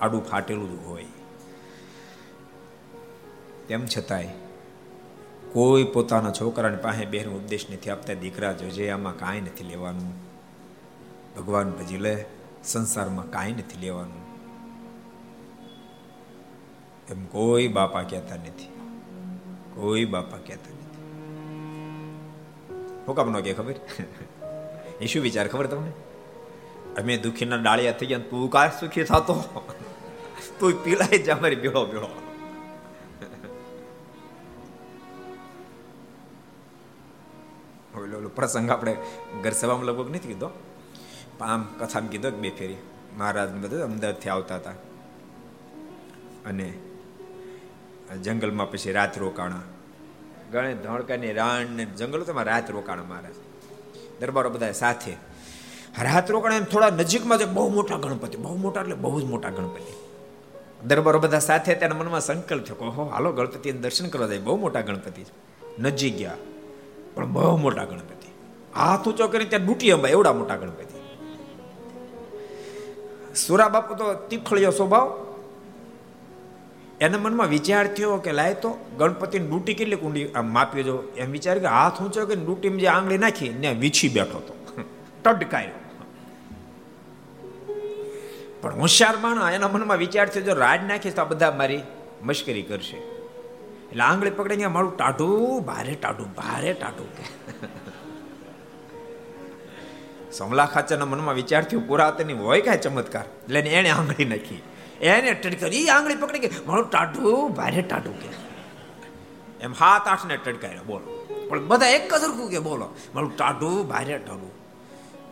આડું 0.00 0.24
ફાટેલું 0.24 0.82
જ 0.82 0.86
હોય. 0.86 1.04
તેમ 3.68 3.86
છતાંય 3.86 4.26
કોઈ 5.52 5.84
પોતાના 5.84 6.30
છોકરાને 6.30 6.76
પાસે 6.76 7.04
બેન 7.04 7.28
ઉપદેશ 7.28 7.66
નથી 7.72 7.90
આપતા, 7.90 8.14
દીકરા 8.14 8.52
જોજે 8.52 8.90
આમાં 8.90 9.18
કાંઈ 9.18 9.40
નથી 9.40 9.64
લેવાનું. 9.64 10.12
ભગવાન 11.36 11.70
ભજી 11.70 11.96
લે 11.96 12.24
સંસારમાં 12.64 13.30
કાંઈ 13.30 13.52
નથી 13.52 13.80
લેવાનું. 13.80 14.21
એમ 17.12 17.24
કોઈ 17.24 17.68
બાપા 17.68 18.02
કહેતા 18.02 18.36
નથી. 18.36 18.68
કોઈ 19.74 20.04
બાપા 20.04 20.36
કહેતા 20.36 20.72
નથી. 20.72 21.00
હું 23.06 23.16
કામ 23.16 23.30
ન 23.30 23.40
કે 23.40 23.54
ખબર? 23.54 23.74
એ 25.00 25.06
શું 25.06 25.22
વિચાર 25.22 25.48
ખબર 25.48 25.66
તમને? 25.66 25.92
અમે 27.00 27.16
દુખીના 27.16 27.56
ડાળિયા 27.56 27.92
થઈ 27.92 28.06
ગયા 28.06 28.18
તું 28.18 28.50
કા 28.50 28.68
સુખી 28.68 29.04
થતો? 29.04 29.64
તું 30.58 30.84
પીલાય 30.84 31.18
જ 31.18 31.30
અમારી 31.30 31.56
બેળો 31.56 31.86
બેળો 31.86 32.10
ઓલો 37.96 38.28
પ્રસંગ 38.28 38.70
આપણે 38.70 38.96
ઘર 39.42 39.50
સભામાં 39.50 39.84
લગભગ 39.84 40.08
નથી 40.10 40.18
કીધો? 40.18 40.50
આમ 41.40 41.62
કથામાં 41.62 42.10
કીધો 42.10 42.30
બે 42.30 42.50
ફેરી. 42.50 42.76
મહારાજ 43.18 43.50
બધું 43.52 43.82
અમદાવાદથી 43.82 44.28
આવતા 44.28 44.56
હતા. 44.56 44.70
અને 46.46 46.72
જંગલમાં 48.16 48.70
પછી 48.70 48.92
રાત 48.92 49.18
રોકાણા. 49.18 49.64
ગણે 50.52 50.74
ધોળકાની 50.74 51.32
રાણ 51.32 51.66
ને 51.76 51.84
જંગલો 51.84 52.24
તેમાં 52.24 52.44
રાત 52.44 52.70
રોકાણા 52.70 53.02
મહારાજ 53.02 53.36
દરબારો 54.20 54.50
બધા 54.50 54.72
સાથે. 54.72 55.12
રાત 56.02 56.30
રોકાણા 56.30 56.56
એમ 56.56 56.64
થોડા 56.64 56.90
નજીકમાં 56.90 57.38
છે 57.38 57.44
બહુ 57.44 57.68
મોટા 57.70 57.96
ગણપતિ, 57.96 58.36
બહુ 58.36 58.56
મોટા 58.56 58.80
એટલે 58.80 58.94
બહુ 58.94 59.20
જ 59.20 59.24
મોટા 59.24 59.50
ગણપતિ. 59.50 59.92
દરબારો 60.86 61.18
બધા 61.18 61.38
સાથે 61.38 61.74
તેના 61.74 61.96
મનમાં 61.96 62.20
સંકલ્પ 62.20 62.64
થયો 62.64 62.90
હો 62.90 63.04
હાલો 63.04 63.32
ગણપતિ 63.32 63.72
દર્શન 63.72 64.08
કરવા 64.08 64.26
જાય, 64.26 64.38
બહુ 64.38 64.56
મોટા 64.56 64.80
ગણપતિ 64.80 65.22
નજીક 65.78 66.14
ગયા, 66.16 66.38
પણ 67.14 67.26
બહુ 67.26 67.56
મોટા 67.56 67.84
ગણપતિ. 67.84 68.28
હાથ 68.76 69.06
ઊંચો 69.08 69.28
કરી 69.28 69.44
ત્યાં 69.44 69.66
ડૂટી 69.66 69.92
અંબા 69.92 70.08
એવડા 70.08 70.32
મોટા 70.32 70.56
ગણપતિ. 70.56 70.96
સુરા 73.34 73.68
બાપુ 73.68 73.94
તો 73.94 74.06
તીખળિયો 74.30 74.70
સ્વભાવ 74.70 75.08
એના 77.04 77.22
મનમાં 77.24 77.52
વિચાર 77.52 77.84
થયો 77.96 78.16
કે 78.24 78.32
લાય 78.38 78.56
તો 78.64 78.70
ગણપતિની 79.00 79.48
ડૂટી 79.48 79.76
કેટલી 79.78 80.00
કુંડી 80.02 80.26
આમ 80.38 80.50
માપી 80.56 80.84
જો. 80.88 80.96
એમ 81.22 81.30
વિચાર 81.36 81.56
કે 81.64 81.68
હાથ 81.76 82.00
ઊંચો 82.02 82.26
કે 82.30 82.36
ડૂટીમાં 82.42 82.82
જે 82.84 82.88
આંગળી 82.94 83.22
નાખી 83.24 83.52
ને 83.62 83.70
વીછી 83.84 84.10
બેઠો 84.16 84.38
હતો. 84.42 84.54
ટડકાયો 85.24 85.78
પણ 88.62 88.76
હોશિયાર 88.82 89.16
માણા 89.24 89.50
એના 89.56 89.72
મનમાં 89.74 90.00
વિચાર 90.04 90.26
થયો, 90.32 90.44
જો 90.48 90.54
રાજ 90.64 90.80
નાખીશ 90.90 91.16
તો 91.18 91.24
બધા 91.30 91.52
મારી 91.60 91.82
મશ્કરી 92.28 92.66
કરશે. 92.68 92.98
એટલે 93.90 94.04
આંગળી 94.08 94.34
પકડીને 94.38 94.70
મારું 94.76 94.92
ટાઢું, 94.98 95.64
ભારે 95.70 95.94
ટાઢું 96.02 96.30
ભારે 96.38 96.70
ટાઢું 96.80 97.10
કે. 97.16 97.24
સમલા 100.36 100.68
ખાચરના 100.74 101.08
મનમાં 101.12 101.36
વિચાર 101.40 101.62
થયો 101.70 101.82
પુરાતની 101.88 102.36
હોય 102.44 102.60
કાંઈ 102.68 102.84
ચમત્કાર. 102.84 103.26
એટલે 103.46 103.60
એને 103.80 103.90
આંગળી 103.96 104.28
નાખી. 104.34 104.62
એને 105.02 105.32
ટડકારી 105.32 105.88
આંગળી 105.88 106.14
પકડી 106.14 106.38
કે, 106.38 106.50
મારું 106.66 106.90
ટાટું, 106.90 107.54
ભારે 107.54 107.82
ટાટું 107.82 108.20
કે. 108.20 108.28
એમ 109.60 109.72
હાથ 109.72 110.08
આઠ 110.08 110.26
ને 110.26 110.36
ટડકાય 110.36 110.78
બોલો. 110.86 111.26
પણ 111.48 111.66
બધા 111.66 111.86
એક 111.86 112.14
જ 112.14 112.20
સરખું 112.20 112.50
કે, 112.50 112.58
બોલો, 112.58 112.94
મારું 113.14 113.36
ટાટું, 113.36 113.88
ભારે 113.88 114.18
ટાટું. 114.18 114.50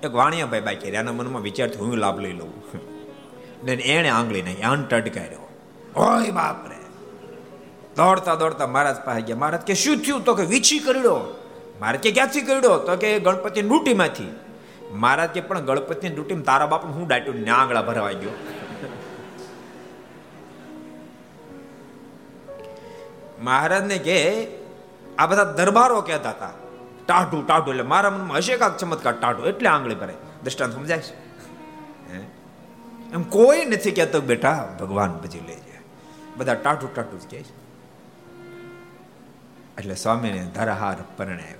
એક 0.02 0.14
વાણિયા 0.14 0.46
ભાઈ 0.46 0.60
બાકી 0.60 0.88
એના 0.88 1.12
મનમાં 1.12 1.42
વિચાર 1.42 1.70
હું 1.78 1.96
લાભ 1.96 2.20
લઈ 2.20 2.32
લઉં. 2.32 2.52
ને 3.64 3.72
એને 3.72 4.08
આંગળી 4.08 4.42
નહીં, 4.42 4.68
આન 4.68 4.84
ટડકાર્યો 4.84 5.48
ઓય 5.96 6.30
બાપ 6.30 6.68
રે 6.68 6.76
દોડતા 7.96 8.34
દોડતા 8.34 8.66
મહારાજ 8.66 8.96
પાસે 8.96 9.20
ગયા. 9.20 9.36
મહારાજ 9.36 9.60
કે, 9.60 9.74
શું 9.74 9.96
થયું? 9.96 10.24
તો 10.24 10.34
કે, 10.34 10.42
વીછી 10.42 10.78
કરડ્યો 10.78 11.34
મારે 11.80 11.98
કે, 11.98 12.12
ક્યાંથી 12.12 12.40
કરડ્યો 12.40 12.78
તો 12.78 12.96
કે 12.96 13.18
ગણપતિ 13.18 13.62
ડૂટીમાંથી 13.62 14.28
મહારાજ 14.92 15.28
કે, 15.28 15.40
પણ 15.40 15.60
ગણપતિની 15.60 16.14
ડૂટીમાં 16.14 16.44
તારા 16.44 16.66
બાપ 16.66 16.84
હું 16.84 17.08
ડાટ્યું 17.08 17.36
ને 17.36 17.50
આંગળા 17.50 17.82
ભરવા 17.82 18.12
ગયો. 18.12 18.30
મહારાજને 23.40 23.98
કે, 23.98 24.48
આ 25.18 25.26
બધા 25.26 25.44
દરબારો 25.44 26.00
કહેતા 26.00 26.30
હતા. 26.30 26.50
ટાઢું 27.06 27.46
ટાઢું. 27.46 27.70
એટલે 27.70 27.82
મારા 27.82 28.10
મનમાં 28.10 28.36
હશે 28.36 28.56
કાક 28.56 28.76
ચમત્કાર? 28.76 29.12
ટાઢું. 29.12 29.46
એટલે 29.46 29.68
આંગળી 29.68 29.94
ભરે 29.94 30.14
દ્રષ્ટાંત 30.42 30.74
સમજાય 30.74 30.98
છે? 30.98 31.30
એમ 33.12 33.22
કોઈ 33.22 33.64
નથી 33.64 33.90
કહેતો 33.90 34.20
બેટા, 34.20 34.76
ભગવાન 34.80 35.18
પછી 35.18 35.40
લઈ 35.40 35.54
જાય 35.54 35.80
બધા 36.36 36.54
ટાઢું 36.54 36.94
ટાઢું 36.94 37.20
જ 37.20 37.30
કહે 37.30 37.42
છે. 37.42 37.60
એટલે 39.78 39.94
સ્વામીને 39.94 40.46
ધરાહાર 40.54 40.96
પરણાવ્યા. 41.16 41.54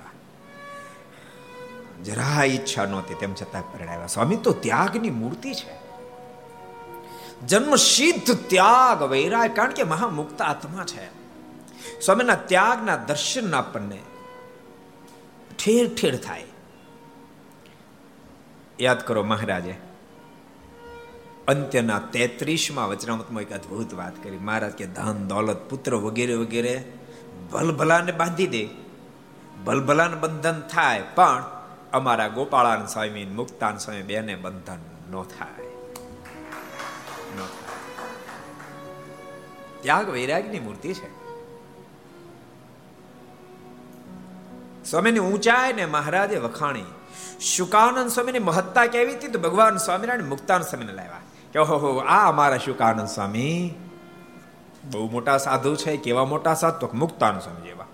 જરા 2.04 2.44
ઈચ્છા 2.44 2.84
નહોતી, 2.84 3.14
તેમ 3.14 3.34
છતાં 3.34 3.72
પરણાવ્યા. 3.72 4.06
સ્વામી, 4.06 4.36
તો 4.36 4.52
ત્યાગની 4.52 5.10
મૂર્તિ 5.10 5.54
છે. 5.54 5.80
જન્મ 7.46 7.74
સિદ્ધ 7.74 8.38
ત્યાગ 8.48 9.02
વૈરાગ, 9.02 9.56
કારણ 9.56 9.70
કે 9.70 9.82
મહામુક્ત 9.82 10.42
આત્મા 10.42 10.84
છે. 10.84 11.19
સ્વામીના 12.00 12.34
ત્યાગના 12.34 12.96
દર્શન 12.96 13.54
આપણને 13.54 13.98
ઠેર 15.58 15.94
ઠેર 15.94 16.16
થાય. 16.16 16.44
યાદ 18.80 19.06
કરો 19.06 19.22
મહારાજે, 19.22 19.74
અંત્યના 21.48 21.98
તેત્રીસમાં 21.98 22.88
વચનામતમાં 22.88 23.42
એક 23.42 23.52
અદભુત 23.52 23.94
વાત 23.94 24.22
કરી. 24.22 24.38
મહારાજ 24.38 24.72
કે, 24.72 24.86
ધન, 24.86 25.28
દોલત, 25.28 25.70
પુત્ર 25.70 25.94
વગેરે 25.94 26.34
વગેરે 26.34 26.92
ભલભલાને 27.52 28.12
બાંધી 28.12 28.46
દે. 28.46 28.68
ભલભલાને 29.64 30.16
બંધન 30.16 30.60
થાય, 30.60 31.02
પણ 31.14 31.44
અમારા 31.92 32.28
ગોપાળાન 32.28 32.86
સ્વામી, 32.86 33.24
મુક્તાન 33.24 33.76
સ્વામી 33.76 34.02
બેને 34.02 34.36
બંધન 34.36 34.78
ન 35.10 35.22
થાય. 35.22 35.66
ત્યાગ 39.82 40.08
વૈરાગની 40.08 40.60
મૂર્તિ 40.60 40.94
છે. 40.94 41.19
સ્વામીની 44.84 45.18
ઊંચાઈ 45.18 45.72
ને 45.72 45.86
મહારાજે 45.86 46.36
વખાણી 46.36 46.84
શુકાનંદ 47.40 48.10
સ્વામીની 48.10 48.38
મહત્તા 48.38 48.86
કેવી 48.86 49.14
હતી? 49.14 49.28
તો 49.28 49.38
ભગવાન 49.38 49.76
સ્વામિનારાયણ 49.76 50.28
મુક્તાન 50.28 50.62
સ્વામીને 50.62 50.92
લાવ્યા, 50.92 51.20
કે 51.52 51.58
ઓહો 51.58 51.98
આ 51.98 52.28
અમારા 52.28 52.56
શુકાનંદ 52.56 53.08
સ્વામી? 53.08 53.74
બહુ 54.92 55.10
મોટા 55.10 55.38
સાધુ 55.38 55.76
છે, 55.76 55.96
કેવા 55.96 56.24
મોટા 56.24 56.54
સાધુ? 56.54 56.88
મુક્તાન 56.94 57.38
સ્વામી 57.38 57.68
જેવા. 57.68 57.84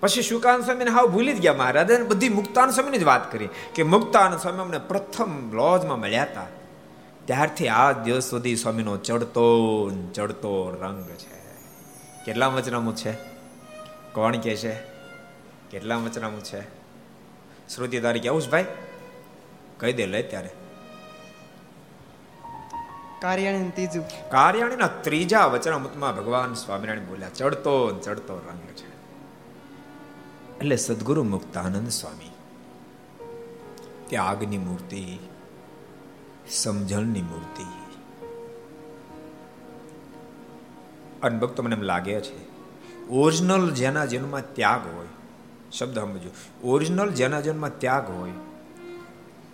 પછી 0.00 0.22
શુકાન 0.22 0.60
સ્વામીને 0.60 0.90
હાવ 0.90 1.06
ભૂલી 1.06 1.32
જ 1.32 1.40
ગયા 1.40 1.54
મહારાજ 1.54 2.06
બધી 2.08 2.28
મુક્તાન 2.28 2.70
સ્વામીની 2.70 2.98
જ 2.98 3.02
વાત 3.02 3.32
કરી, 3.32 3.48
કે 3.74 3.82
મુક્તાન 3.82 4.36
સ્વામી 4.36 4.58
અમને 4.58 4.78
પ્રથમ 4.78 5.52
લોજમાં 5.52 6.00
મળ્યા 6.00 6.22
હતા. 6.22 6.46
ત્યારથી 7.24 7.68
આ 7.68 7.92
દિવસ 7.92 8.24
સુધી 8.24 8.56
સ્વામીનો 8.56 8.96
ચડતો 8.96 9.46
ચડતો 10.14 10.78
રંગ 10.82 11.04
છે. 11.04 11.40
કેટલા 12.24 12.46
વચનામું 12.46 12.96
છે? 12.96 13.12
કોણ 14.12 14.36
કે 14.36 14.56
છે? 14.56 14.99
કેટલા 15.70 15.96
વચનામું 15.96 16.44
છે? 16.44 16.60
શ્રુતિ 17.74 18.00
તારીખ 18.00 18.26
આવું 18.26 18.42
ભાઈ? 18.50 18.64
કહી 19.76 19.92
દે 19.92 20.06
લે 20.06 20.22
ત્યારે. 20.22 20.50
કાર્યાણી 23.22 23.70
ત્રીજું. 23.70 24.30
કાર્યાણીના 24.30 24.86
ત્રીજા 24.86 25.46
વચનામૃતમાં 25.46 26.16
ભગવાન 26.16 26.54
સ્વામિનારાયણ 26.54 27.06
બોલ્યા 27.06 27.28
ચડતો 27.28 27.98
ચડતો 27.98 28.38
રંગ 28.38 28.60
છે. 28.60 28.90
એટલે 30.58 30.76
સદગુરુ 30.76 31.22
મુક્તાનંદ 31.22 31.88
સ્વામી 31.88 32.30
ત્યાગની 34.06 34.58
મૂર્તિ 34.58 35.18
સમજણની 36.50 37.22
મૂર્તિ. 37.22 37.64
અને 41.22 41.38
ભક્તો 41.38 41.62
મને 41.62 41.74
એમ 41.76 41.82
લાગે 41.82 42.20
છે 42.20 42.50
ઓરિજિનલ 43.08 43.70
જેના 43.70 44.04
જન્મમાં 44.04 44.54
ત્યાગ 44.54 44.96
હોય 44.96 45.06
શબ્દ 45.72 45.98
સમજો 45.98 46.30
ઓરિજિનલ 46.64 47.10
જેના 47.10 47.40
જન્મમાં 47.40 47.78
ત્યાગ 47.78 48.06
હોય, 48.10 48.36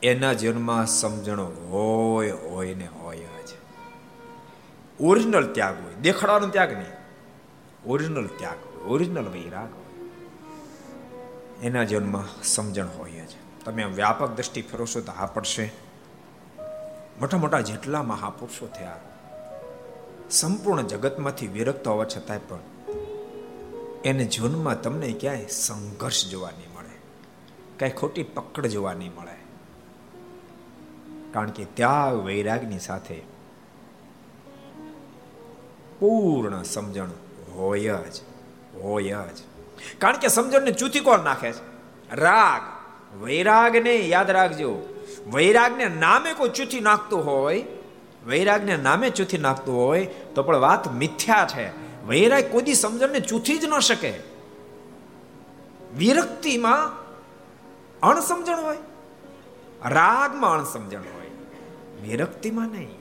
એના 0.03 0.33
જન્મમાં 0.33 0.87
સમજણ 0.87 1.41
હોય 1.41 2.31
હોય 2.31 2.75
ને 2.75 2.89
હોય 3.01 3.17
જ. 3.17 3.51
ઓરિજિનલ 5.01 5.47
ત્યાગ 5.53 5.77
હોય, 5.85 5.95
દેખાડવાનો 6.03 6.47
ત્યાગ 6.49 6.73
નહીં. 6.73 6.95
ઓરિજિનલ 7.87 8.29
ત્યાગ 8.39 8.61
હોય 8.67 8.85
ઓરિજિનલ 8.85 9.29
વૈરાગ 9.29 9.71
હોય. 9.75 9.91
એના 11.63 11.85
જન્મમાં 11.85 12.29
સમજણ 12.43 12.89
હોય 12.99 13.27
જ. 13.27 13.33
તમે 13.65 13.85
વ્યાપક 13.85 14.31
દ્રષ્ટિ 14.31 14.63
ફેરવશો 14.63 15.01
તો 15.01 15.13
હા 15.13 15.27
પડશે. 15.27 15.67
મોટા 17.21 17.39
મોટા 17.39 17.61
જેટલા 17.61 18.03
મહાપુરુષો 18.03 18.67
થયા, 18.67 18.97
સંપૂર્ણ 20.31 20.83
જગતમાંથી 20.83 21.47
વિરક્ત 21.47 21.89
હોવા 21.89 22.05
છતાંય 22.05 22.41
પણ 22.49 22.59
એને 24.07 24.25
જીવનમાં 24.25 24.83
તમને 24.83 25.15
ક્યાંય 25.21 25.47
સંઘર્ષ 25.47 26.27
જોવા 26.27 26.51
નહીં 26.51 26.69
મળે. 26.77 26.97
કાંઈ 27.79 27.91
ખોટી 27.91 28.23
પકડ 28.23 28.67
જોવા 28.67 28.93
નહીં 28.95 29.13
મળે. 29.15 29.37
કારણ 31.33 31.51
કે 31.51 31.65
ત્યાં 31.65 32.25
વૈરાગની 32.25 32.79
સાથે 32.79 33.23
પૂર્ણ 35.99 36.63
સમજણ 36.63 37.09
હોય 37.55 37.99
જ 38.13 38.21
હોય 38.83 39.11
જ. 39.11 39.39
કારણ 39.99 40.17
કે 40.17 40.29
સમજણને 40.29 40.71
ચૂથી 40.71 41.01
કોણ 41.01 41.21
નાખે 41.21 41.53
છે? 41.53 41.77
રાગ. 42.15 42.77
વૈરાગને 43.23 43.97
યાદ 43.97 44.31
રાખજો. 44.31 44.79
વૈરાગને 45.33 45.89
નામે 45.89 46.33
કોઈ 46.33 46.49
ચૂથી 46.49 46.81
નાખતું 46.81 47.27
હોય, 47.27 47.65
વૈરાગને 48.27 48.77
નામે 48.77 49.11
ચૂથી 49.11 49.39
નાખતું 49.39 49.77
હોય, 49.77 50.07
તો 50.07 50.43
પણ 50.43 50.57
વાત 50.57 50.93
મિથ્યા 50.93 51.47
છે. 51.47 51.86
વૈરાગ 52.07 52.53
કોઈ 52.53 52.75
સમજણને 52.75 53.21
ચૂથી 53.21 53.59
જ 53.59 53.65
ન 53.65 53.79
શકે. 53.79 54.13
વિરક્તિમાં 55.97 56.93
અણસમજણ 58.01 58.63
હોય, 58.63 58.79
રાગમાં 59.85 60.59
અણસમજણ 60.59 61.07
હોય, 61.15 61.31
વિરક્તિમાં 62.03 62.69
નહીં. 62.69 62.95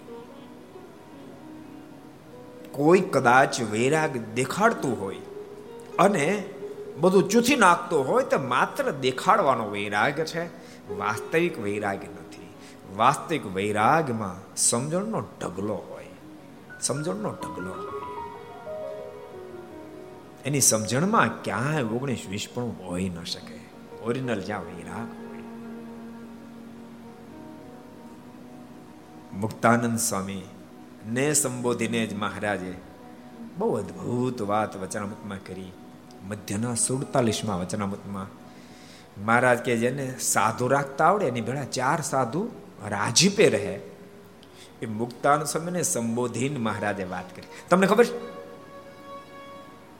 કોઈ 2.72 3.00
કદાચ 3.00 3.62
વૈરાગ 3.72 4.18
દેખાડતું 4.36 5.02
હોય 5.02 5.22
અને 6.00 6.44
બધું 6.98 7.30
ચૂથી 7.30 7.56
નાખતું 7.56 8.08
હોય 8.08 8.24
તો 8.24 8.40
માત્ર 8.40 8.92
દેખાડવાનો 8.92 9.66
વૈરાગ 9.70 10.20
છે, 10.26 10.46
વાસ્તવિક 10.94 11.60
વૈરાગ 11.60 12.04
નથી. 12.04 12.50
વાસ્તવિક 12.96 13.46
વૈરાગમાં 13.46 14.56
સમજણનો 14.56 15.20
ઢગલો 15.42 15.78
હોય, 15.90 16.12
સમજણનો 16.82 17.32
ઢગલો 17.32 17.74
હોય. 17.74 18.05
એની 20.46 20.62
સમજણમાં 20.62 21.44
ક્યાંય 21.44 21.84
ઓગણીસ, 21.84 22.26
વીસ 22.30 22.48
પણ 22.54 22.64
હોઈ 22.64 23.10
ન 23.10 23.24
શકે. 23.24 23.60
ઓરિજિનલ 24.04 24.42
જ્યાં 24.42 24.66
વૈરાગ 24.66 25.26
મુક્તાનંદ 29.36 30.00
સ્વામી 30.00 30.42
ને 31.08 31.34
સંબોધીને 31.34 32.08
જ 32.08 32.14
મહારાજે 32.14 32.74
બહુ 33.58 33.76
અદ્ભુત 33.76 34.42
વાત 34.42 34.78
વચનામૃતમાં 34.78 35.38
કરી. 35.46 35.72
મધ્યના 36.28 36.76
સુડતાલીસમાં 36.76 37.60
વચનામૃતમાં 37.60 38.28
મહારાજ 39.26 39.60
કે 39.60 39.78
જેને 39.78 40.16
સાધુ 40.20 40.68
રાખતા 40.68 41.06
આવડે, 41.06 41.26
એની 41.26 41.42
ભેળા 41.42 41.64
ચાર 41.64 42.02
સાધુ 42.02 42.50
રાજીપે 42.88 43.50
રહે. 43.50 43.80
એ 44.82 44.86
મુક્તાન 44.86 45.44
સ્વામીને 45.44 45.84
સંબોધીને 45.84 46.58
મહારાજે 46.58 47.04
વાત 47.04 47.36
કરી. 47.36 47.48
તમને 47.70 47.88
ખબર 47.88 48.06
છે? 48.06 48.35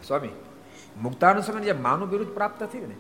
સ્વામી 0.08 0.30
મુક્તાનું 1.02 1.44
સમય 1.44 1.62
જે 1.62 1.72
માનું 1.72 2.10
બિરુદ 2.10 2.28
પ્રાપ્ત 2.28 2.64
થયું 2.64 2.88
ને 2.88 2.96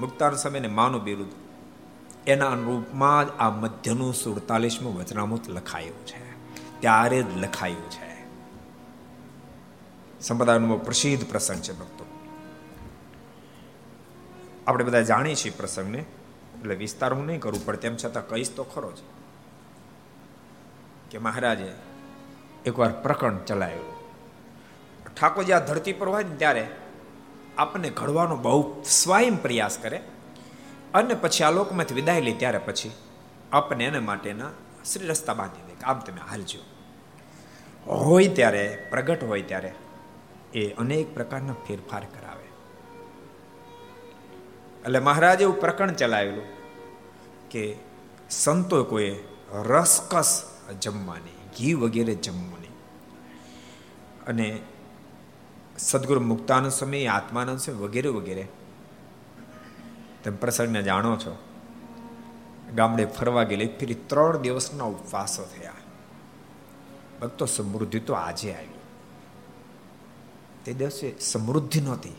મુક્તાન 0.00 0.34
સમયને 0.34 0.68
માનું 0.68 1.04
બિરુદ, 1.04 1.26
એના 2.26 2.50
અનુરૂપમાં 2.50 3.26
જ 3.26 3.30
આ 3.38 3.50
મધ્યનું 3.50 4.14
સુડતાલીસમું 4.14 4.98
વચનામૃત 4.98 5.48
લખાયું 5.48 6.06
છે. 6.06 6.50
ત્યારે 6.80 7.22
જ 7.22 7.36
લખાયું 7.36 7.90
છે. 7.90 8.24
સંપ્રદાયનો 10.20 10.76
પ્રસિદ્ધ 10.76 11.30
પ્રસંગ 11.30 11.58
છે 11.58 11.72
ભક્તો. 11.72 12.06
આપણે 14.66 14.84
બધા 14.84 15.00
જાણીએ 15.00 15.34
છીએ 15.34 15.52
પ્રસંગને, 15.56 15.98
એટલે 15.98 16.74
વિસ્તાર 16.74 17.14
હું 17.14 17.26
નહીં 17.26 17.40
કરું, 17.40 17.66
પણ 17.66 17.76
તેમ 17.76 17.96
છતાં 17.96 18.28
કહીશ 18.28 18.56
તો 18.56 18.64
ખરો 18.64 18.92
જ. 18.92 18.96
કે 21.10 21.18
મહારાજે 21.18 21.74
એકવાર 22.66 22.92
પ્રકરણ 22.92 23.38
ચલાવ્યું. 23.46 23.97
ઠાકોરજી 25.20 25.52
આ 25.52 25.58
ધરતી 25.58 25.92
પર 25.92 26.08
હોય 26.08 26.24
ને 26.24 26.36
ત્યારે 26.36 26.66
આપણને 27.58 27.90
ઘડવાનો 27.90 28.36
બહુ 28.36 28.82
સ્વયં 28.82 29.42
પ્રયાસ 29.42 29.78
કરે 29.78 30.02
અને 30.94 31.14
પછી 31.14 31.44
આ 31.44 31.50
લોકમાંથી 31.50 31.94
વિદાય 31.94 32.20
લે 32.20 32.32
ત્યારે 32.32 32.58
પછી 32.58 32.90
આપણને 33.52 33.84
એને 33.84 33.98
માટેના 33.98 34.50
શ્રી 34.92 35.06
રસ્તા 35.06 35.34
બાંધી 35.34 35.72
દે 35.72 35.84
આમ 35.84 35.98
તમે 35.98 36.20
હાલજો. 36.30 36.58
હોય 37.94 38.28
ત્યારે, 38.28 38.86
પ્રગટ 38.90 39.24
હોય 39.24 39.42
ત્યારે 39.42 39.74
એ 40.54 40.70
અનેક 40.70 41.14
પ્રકારના 41.14 41.52
ફેરફાર 41.52 42.04
કરાવે. 42.04 42.44
એટલે 44.82 44.98
મહારાજે 44.98 45.42
એવું 45.42 45.60
પ્રકરણ 45.60 45.92
ચલાવેલું 45.92 46.44
કે 47.50 47.76
સંતો 48.30 48.84
કોઈ 48.84 49.18
રસકસ 49.52 50.44
જમવાની, 50.80 51.48
ઘી 51.58 51.74
વગેરે 51.74 52.14
જમવાની. 52.14 52.68
અને 54.26 54.60
સદગુરુ 55.78 56.20
મુક્તાનંદ 56.20 56.72
સ્વામી, 56.72 57.06
આત્માનંદ 57.06 57.58
સ્વામી 57.58 57.80
વગેરે 57.80 58.08
વગેરે. 58.08 58.48
તમે 60.24 60.36
પ્રસંગને 60.36 60.82
જાણો 60.82 61.16
છો. 61.16 61.38
ગામડે 62.74 63.06
ફરવા 63.06 63.42
ગયેલી, 63.42 63.66
ફરી 63.66 63.94
ત્રણ 63.94 64.36
દિવસના 64.36 64.84
ઉપવાસો 64.84 65.44
થયા. 65.44 65.72
ભક્તો 67.22 67.46
સમૃદ્ધિ 67.46 68.00
તો 68.00 68.12
આજે 68.12 68.54
આવી. 68.54 68.78
તે 70.64 70.72
દિવસે 70.72 71.14
સમૃદ્ધિ 71.20 71.80
નહોતી. 71.80 72.12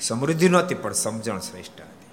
સમૃદ્ધિ 0.00 0.48
નહોતી, 0.48 0.74
પણ 0.74 0.92
સમજણ 0.92 1.38
શ્રેષ્ઠ 1.38 1.80
હતી. 1.80 2.10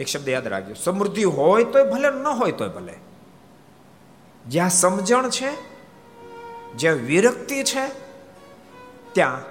એક 0.00 0.06
શબ્દ 0.06 0.28
યાદ 0.28 0.46
રાખજો. 0.46 0.74
સમૃદ્ધિ 0.74 1.24
હોય 1.24 1.64
તોય 1.64 1.84
ભલે, 1.84 2.10
ન 2.10 2.26
હોય 2.26 2.52
તોય 2.52 2.68
ભલે. 2.68 2.94
જ્યાં 4.48 4.70
સમજણ 4.70 5.30
છે, 5.30 5.50
જ્યાં 6.74 6.94
વિરક્તિ 6.94 7.62
છે 7.62 8.09
ત્યાં 9.12 9.42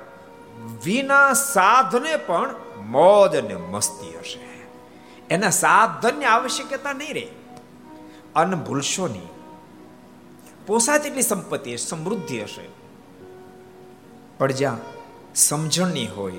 વિના 0.84 1.34
સાધને 1.34 2.16
પણ 2.16 2.56
મોજ 2.82 3.36
અને 3.36 3.56
મસ્તી 3.56 4.18
હશે. 4.18 4.50
એના 5.30 5.50
સાધનની 5.50 6.26
આવશ્યકતા 6.26 6.94
નહીં 6.94 7.14
રહે. 7.14 7.28
અન્ન 8.36 8.56
ભૂલશો 8.56 9.08
નહીં 9.08 9.28
પોસાય 10.68 11.00
તેટલી 11.00 11.22
સંપત્તિ 11.22 11.78
સમૃદ્ધિ 11.78 12.42
હશે. 12.42 12.70
પણ 14.38 14.52
જ્યાં 14.52 14.78
સમજણની 15.36 16.08
હોય, 16.08 16.34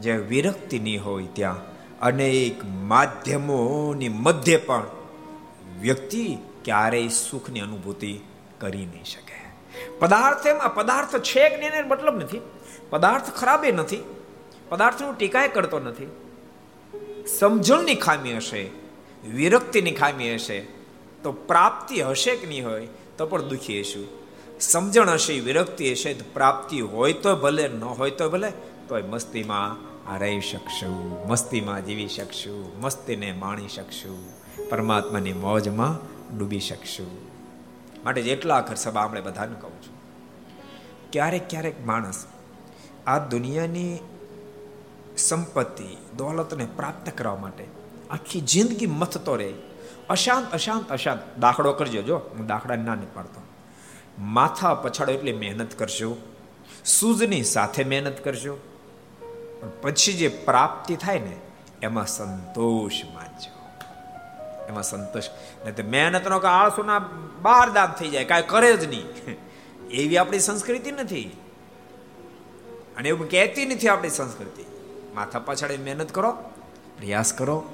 જ્યાં 0.00 0.18
વિરક્તિની 0.18 0.98
હોય, 0.98 1.26
ત્યાં 1.26 1.56
અનેક 2.00 2.64
માધ્યમોની 2.64 4.08
મધ્ય 4.08 4.56
પણ 4.56 4.86
વ્યક્તિ 5.80 6.38
ક્યારેય 6.64 7.08
સુખની 7.08 7.60
અનુભૂતિ 7.60 8.20
કરી 8.58 8.86
નહીં 8.86 9.04
શકે. 9.04 9.23
પદાર્થ 9.98 10.46
એમાં 10.46 10.74
પદાર્થ 10.74 11.16
છે 11.16 11.48
કે 11.48 11.56
નહીં 11.56 11.88
મતલબ 11.88 12.16
નથી. 12.16 12.40
પદાર્થ 12.90 13.30
ખરાબે 13.30 13.72
નથી. 13.72 14.04
પદાર્થનું 14.68 15.18
ટીકાય 15.18 15.48
કરતો 15.48 15.78
નથી. 15.78 16.06
સમજણની 17.38 17.94
ખામી 17.94 18.36
હશે, 18.36 18.70
વિરક્તિની 19.28 19.90
ખામી 19.90 20.34
હશે, 20.34 20.60
તો 21.22 21.32
પ્રાપ્તિ 21.32 22.02
હશે 22.02 22.36
કે 22.36 22.46
નહીં 22.46 22.68
હોય, 22.68 22.88
તો 23.18 23.26
પણ 23.26 23.42
દુઃખી 23.42 23.80
હશું. 23.80 24.08
સમજણ 24.60 25.10
હશે, 25.10 25.40
વિરક્તિ 25.40 25.92
હશે, 25.92 26.14
તો 26.14 26.24
પ્રાપ્તિ 26.32 26.80
હોય 26.80 27.12
તો 27.12 27.36
ભલે, 27.36 27.68
ન 27.68 27.84
હોય 27.84 28.10
તો 28.10 28.30
ભલે, 28.30 28.52
તોય 28.88 29.02
મસ્તીમાં 29.02 29.94
રહી 30.18 30.40
શકશું, 30.40 31.26
મસ્તીમાં 31.28 31.84
જીવી 31.86 32.08
શકશું, 32.08 32.80
મસ્તીને 32.80 33.32
માણી 33.32 33.68
શકશું, 33.68 34.44
પરમાત્માની 34.68 35.32
મોજમાં 35.32 35.98
ડૂબી 36.38 36.60
શકશું. 36.60 37.23
માટે 38.04 38.22
જેટલા 38.22 38.56
આખર 38.56 38.74
સભા 38.74 39.00
આપણે 39.00 39.20
બધાને 39.20 39.54
કહું 39.60 39.82
છું. 39.82 39.94
ક્યારેક 41.12 41.50
ક્યારેક 41.50 41.86
માણસ 41.86 42.26
આ 43.06 43.18
દુનિયાની 43.18 43.98
સંપત્તિ, 45.16 45.96
દોલતને 46.16 46.66
પ્રાપ્ત 46.76 47.10
કરવા 47.18 47.36
માટે 47.36 47.64
આખી 48.10 48.40
જિંદગી 48.40 48.86
મથતો 48.86 49.36
રહે. 49.36 49.52
અશાંત 50.10 50.52
અશાંત 50.52 50.92
અશાંત. 50.92 51.38
દાખલો 51.38 51.72
કરજો, 51.72 52.02
જો. 52.02 52.16
હું 52.16 52.46
દાખલા 52.46 52.76
ના 52.76 52.94
નહીં 52.94 53.14
પાડતો 53.14 53.42
માથા 54.18 54.74
પછાડો 54.74 55.12
એટલે 55.12 55.32
મહેનત 55.32 55.74
કરશો. 55.74 56.16
સૂઝની 56.84 57.44
સાથે 57.44 57.84
મહેનત 57.84 58.24
કરશો. 58.24 58.60
પછી 59.82 60.12
જે 60.12 60.28
પ્રાપ્તિ 60.28 60.96
થાય 60.96 61.18
ને, 61.18 61.36
એમાં 61.82 62.06
સંતોષ 62.06 62.92
માનજો 63.14 63.23
એમાં 64.68 64.82
સંતોષ. 64.82 65.24
નહીં 65.64 65.76
તો 65.76 65.82
મહેનતનો 65.82 66.38
કે 66.38 66.46
આળસુના 66.46 66.98
બાર 67.42 67.70
દાદ 67.70 67.94
થઈ 67.94 68.08
જાય, 68.08 68.24
કાંઈ 68.24 68.42
કરે 68.46 68.76
જ 68.76 68.84
નહીં. 68.88 69.08
એવી 69.88 70.16
આપણી 70.16 70.38
સંસ્કૃતિ 70.38 70.92
નથી. 70.92 71.36
અને 72.96 73.08
એવું 73.08 73.30
કહેતી 73.30 73.66
નથી 73.66 73.88
આપણી 73.88 74.10
સંસ્કૃતિ. 74.10 74.64
માથા 75.14 75.38
પાછળ 75.38 75.68
મહેનત 75.68 76.12
કરો, 76.12 76.32
પ્રયાસ 76.98 77.32
કરો, 77.32 77.64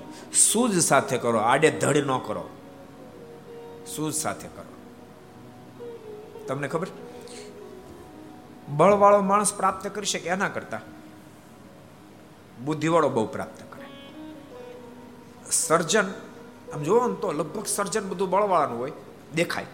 સૂઝ 0.53 0.79
સાથે 0.79 1.19
કરો, 1.19 1.39
આડે 1.39 1.71
ધડ 1.71 1.97
ન 1.97 2.19
કરો. 2.19 2.49
સૂઝ 3.97 4.15
સાથે 4.15 4.49
કરો. 4.49 4.65
તમને 6.49 6.69
ખબર? 6.69 6.87
બળવાળો 8.69 9.21
માણસ 9.21 9.55
પ્રાપ્ત 9.55 9.87
કરી 9.87 10.07
શકે 10.07 10.29
એના 10.29 10.49
કરતા. 10.49 10.81
બુદ્ધિવાળો 12.65 13.09
બહુ 13.09 13.27
પ્રાપ્ત 13.27 13.63
કરે. 13.73 13.87
સર્જન 15.51 16.05
આમ 16.75 16.83
જોવો 16.83 17.09
ને 17.09 17.15
તો 17.15 17.33
લગભગ 17.33 17.67
સર્જન 17.67 18.09
બધું 18.09 18.31
બળવાળાનું 18.31 18.79
હોય, 18.79 18.93
દેખાય. 19.35 19.67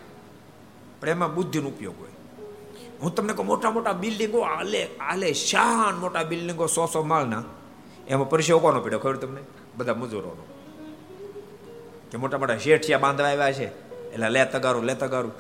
પણ 1.01 1.09
એમાં 1.09 1.35
બુદ્ધિનો 1.35 1.69
ઉપયોગ 1.69 2.01
હોય. 2.01 2.11
હું 3.03 3.15
તમને 3.15 3.33
કહું, 3.33 3.47
મોટા 3.47 3.71
મોટા 3.71 3.93
બિલ્ડિંગો, 3.93 4.39
આલે 4.39 4.89
આલે 5.01 5.33
શાન 5.33 5.99
મોટા 5.99 6.23
બિલ્ડિંગો, 6.23 6.67
સો 6.67 6.87
સો 6.87 7.03
માળના. 7.03 7.45
એમાં 8.09 8.29
પરિચય 8.29 8.55
કોનો 8.55 8.81
પડ્યો 8.81 8.99
ખબર 8.99 9.17
તમને? 9.17 9.41
બધા 9.77 9.95
મજૂરોનો. 9.95 10.47
કે 12.11 12.19
મોટા 12.19 12.39
મોટા 12.39 12.59
શેઠિયા 12.59 12.99
બાંધવા 12.99 13.29
આવ્યા 13.29 13.53
છે. 13.53 13.91
એટલે 14.13 14.29
લે 14.29 14.45
તગારું 14.45 14.85
લે 14.85 14.95
તગારું. 14.95 15.33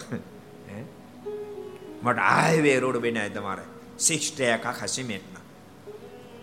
મોટા 2.03 2.23
હાઈવે 2.23 2.79
રોડ 2.79 2.97
બન્યા 2.97 3.29
તમારે. 3.29 3.62
સિક્સ 3.99 4.33
ટ્રેક 4.37 4.66
આખા 4.66 4.87
સિમેન્ટના. 4.87 5.40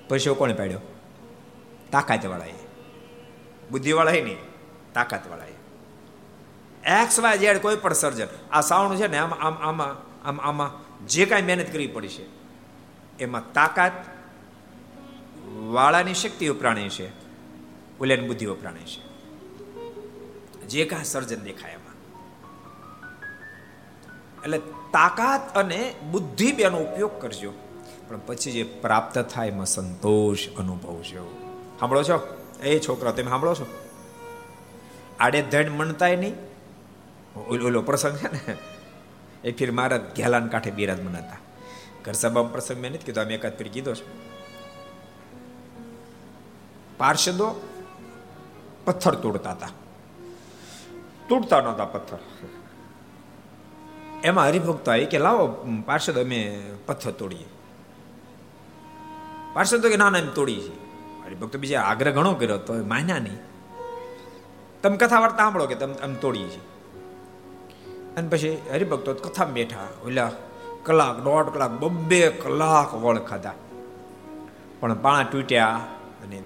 પછી 0.08 0.36
કોણે 0.36 0.54
પાડ્યો? 0.54 0.80
તાકાત 1.92 2.26
વાળા 2.26 2.46
બુદ્ધિ 3.72 3.92
વાળા 3.92 4.12
નહીં. 4.12 4.53
તાકાત 4.94 5.22
એ 6.86 6.90
એક્સ 7.04 7.20
વાય 7.20 7.38
ઝેડ 7.38 7.58
કોઈ 7.58 7.76
પણ 7.76 7.94
સર્જન, 7.94 8.28
આ 8.52 8.62
સાઉન્ડ 8.62 9.00
છે 9.00 9.08
ને, 9.08 9.18
આમ 9.18 9.34
આમ, 9.34 9.54
આમાં 9.54 10.14
આમ, 10.28 10.42
આમાં 10.42 10.72
જે 11.08 11.26
કાંઈ 11.26 11.42
મહેનત 11.42 11.72
કરવી 11.72 11.88
પડી 11.88 12.08
છે, 12.08 12.26
એમાં 13.20 13.54
તાકાત 13.54 13.92
વાળાની 15.72 16.14
શક્તિ 16.14 16.48
ઉપરાણી 16.48 16.90
છે, 16.90 17.10
ઉલેન 18.00 18.28
બુદ્ધિ 18.28 18.46
ઉપરાણી 18.46 18.80
છે. 18.80 19.14
જે 20.62 20.86
કાંઈ 20.86 21.04
સર્જન 21.04 21.40
દેખાય 21.40 21.72
એમાં. 21.72 21.94
એટલે 24.42 24.58
તાકાત 24.92 25.56
અને 25.56 25.96
બુદ્ધિ 26.12 26.52
બેનો 26.52 26.78
ઉપયોગ 26.78 27.22
કરજો. 27.22 27.54
પણ 28.08 28.20
પછી 28.26 28.52
જે 28.52 28.64
પ્રાપ્ત 28.64 29.20
થાય 29.20 29.48
એમાં 29.48 29.66
સંતોષ 29.66 30.48
અનુભવજો. 30.58 31.54
સાંભળો 31.80 32.04
છો? 32.04 32.46
એ 32.64 32.80
છોકરા, 32.80 33.12
તમે 33.12 33.30
સાંભળો 33.30 33.56
છો? 33.56 33.83
આડે 35.24 35.42
ધડ 35.42 35.70
મણતાય 35.70 36.16
નહીં. 36.16 36.36
ઓલો 37.48 37.68
ઓલો 37.68 37.82
પ્રસંગ 37.82 38.18
છે 38.18 38.32
ને, 38.32 38.58
એ 39.44 39.52
ફિર 39.52 39.72
મારા 39.72 39.98
ઘેલાન 39.98 40.48
કાંઠે 40.48 40.72
બિરાજમાન 40.72 41.18
હતા 41.18 41.38
ઘર 42.06 42.14
સભા 42.14 42.44
પ્રસંગ 42.44 42.78
મેં 42.78 42.92
નથી 42.92 43.06
કીધું 43.06 43.24
અમે 43.24 43.34
એકાદ 43.34 43.58
ફીર 43.58 43.68
કીધો 43.68 43.94
છે. 43.94 44.06
પાર્ષદો 46.98 47.56
પથ્થર 48.86 49.16
તોડતા 49.16 49.52
હતા. 49.52 49.70
તૂટતા 51.30 51.62
નહોતા 51.62 51.86
પથ્થર. 51.86 52.18
એમાં 54.24 54.46
હરિભક્તો 54.46 54.92
આવી 54.92 55.06
કે, 55.06 55.18
લાવો, 55.18 55.48
પાર્ષદ, 55.86 56.20
અમે 56.20 56.72
પથ્થર 56.86 57.12
તોડીએ. 57.12 57.46
પાર્ષદ 59.54 59.86
કે, 59.88 59.98
ના 59.98 60.10
ના, 60.10 60.18
એમ 60.18 60.28
તોડીએ 60.28 60.60
છીએ. 60.60 60.76
હરિભક્તો 61.26 61.60
બીજા 61.60 61.82
આગ્રહ 61.82 62.12
ઘણો 62.12 62.34
કર્યો 62.34 62.58
તો 62.58 62.74
માન્યા 62.74 63.20
નહીં. 63.20 63.53
તમે 64.84 64.98
કથા 64.98 65.20
વાર્તા 65.20 65.38
સાંભળો 65.38 65.66
કે 65.66 65.76
તમે 65.76 65.96
આમ 66.04 66.14
તોડીએ 66.14 66.48
છીએ? 66.48 66.64
અને 68.18 68.28
પછી 68.30 68.50
હરિભક્તો 68.72 69.14
કથા 69.16 69.46
બેઠા, 69.46 69.84
ઓલા 70.06 70.32
કલાક, 70.84 71.16
દોઢ 71.18 71.50
કલાક, 71.54 71.72
બબ્બે 71.72 72.22
કલાક 72.44 72.90
વળ 72.94 73.20
ખાધા. 73.20 73.54
પણ 74.80 74.96
પાણા 74.96 75.24
તૂટ્યા 75.24 75.68
અને 76.24 76.42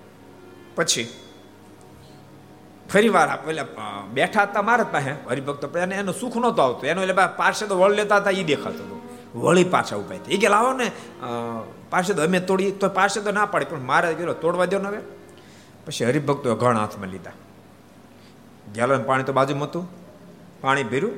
પછી 0.75 1.05
ફરી 2.91 3.09
વાર 3.09 3.29
પેલા 3.45 3.65
બેઠા 4.13 4.43
હતા 4.43 4.61
મારા 4.61 4.83
પાસે. 4.83 5.11
હરિભક્તો 5.29 5.67
એને 5.79 5.95
એનું 5.95 6.13
સુખ 6.13 6.37
નહોતો 6.37 6.61
આવતો. 6.61 6.83
એનો 6.87 7.01
એટલે 7.01 7.15
પાર્ષદો 7.37 7.79
વળ 7.79 7.91
લેતા 7.91 8.17
હતા 8.17 8.31
એ 8.31 8.43
દેખાતો 8.43 8.83
હતો. 8.85 8.95
વળી 9.35 9.63
પાછા 9.63 9.95
ઊભા 9.95 10.17
થઈ 10.17 10.35
એ 10.35 10.37
કે 10.37 10.49
લાવો 10.49 10.71
ને 10.73 10.87
પાર્ષદ, 11.89 12.19
અમે 12.19 12.39
તોડી 12.41 12.71
તો 12.71 12.89
પાર્ષદો 12.89 13.31
ના 13.31 13.45
પાડી, 13.45 13.65
પણ 13.65 13.81
મારે 13.81 14.13
ગયેલો 14.13 14.33
તોડવા 14.33 14.65
દો 14.65 14.77
ને 14.77 14.89
હવે. 14.89 15.01
પછી 15.85 16.05
હરિભક્તો 16.05 16.55
ઘણા 16.55 16.79
હાથમાં 16.79 17.09
લીધા. 17.09 17.35
ગેલન 18.77 19.03
પાણી 19.03 19.23
તો 19.23 19.33
બાજુમાં 19.33 19.69
હતું. 19.69 19.87
પાણી 20.61 20.83
ભર્યું, 20.83 21.11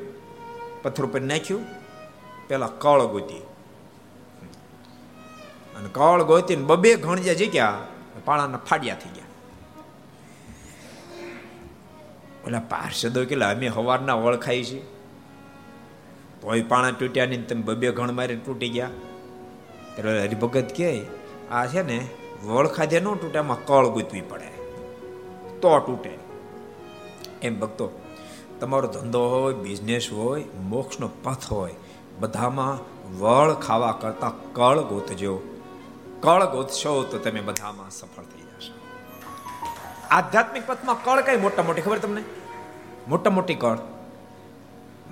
પથ્થર 0.81 1.05
ઉપર 1.05 1.21
નાખ્યું, 1.21 1.65
પેલા 2.47 2.67
કળ 2.67 3.05
ગોતી. 3.05 3.37
અને 5.75 5.89
કળ 5.91 6.23
ગોતી 6.23 6.55
બબે 6.55 6.95
ઘણ 6.95 7.15
જીક્યા 7.15 7.77
પાણાના 8.25 8.57
ફાડ્યા 8.57 8.95
થઈ 8.95 9.09
ગયા. 9.09 9.25
ઓલા 12.47 12.59
પાર્ષદો 12.59 13.25
કેટલા, 13.25 13.49
અમે 13.49 13.67
હવારના 13.67 14.13
ઓળખાય 14.13 14.63
છીએ. 14.63 14.81
તોય 16.41 16.61
પાણા 16.61 16.91
તૂટ્યા 16.91 17.25
નહીં, 17.25 17.47
તમે 17.47 17.61
બબે 17.61 17.91
ઘણ 17.91 18.11
મારીને 18.11 18.41
તૂટી 18.45 18.69
ગયા. 18.69 18.89
ત્યારે 19.95 20.21
હરિભગત 20.21 20.69
કહે, 20.77 21.01
આ 21.51 21.65
છે 21.65 21.81
ને 21.81 22.07
વળખાધે 22.45 22.99
ન 22.99 23.05
તૂટે 23.05 23.37
એમાં 23.37 23.65
કળ 23.65 23.87
ગૂંથવી 23.87 24.21
પડે. 24.21 24.47
તો 25.61 25.79
તૂટે. 25.79 26.28
એમ 27.41 27.59
ભક્તો, 27.59 27.89
તમારો 28.59 28.87
ધંધો 28.87 29.29
હોય 29.29 29.53
બિઝનેસ 29.53 30.11
હોય, 30.11 30.43
મોક્ષનો 30.61 31.09
પથ 31.23 31.45
હોય, 31.45 31.75
બધામાં 32.19 32.99
વળ 33.19 33.53
ખાવા 33.53 33.91
કરતા 33.91 34.31
કળ 34.53 34.79
ગોતજો. 34.79 35.39
કળ 36.21 36.45
ગોતશો 36.45 37.03
તો 37.03 37.17
તમે 37.17 37.41
બધામાં 37.41 37.89
સફળ 37.89 38.23
થઈ 38.23 38.41
જશો. 38.41 38.73
આધ્યાત્મિક 40.11 40.67
પથમાં 40.67 41.03
કળ 41.03 41.21
કઈ 41.21 41.37
મોટા 41.37 41.63
મોટી 41.63 41.81
ખબર 41.81 41.99
તમને? 41.99 42.23
મોટા 43.07 43.29
મોટી 43.29 43.55
કળ. 43.55 43.77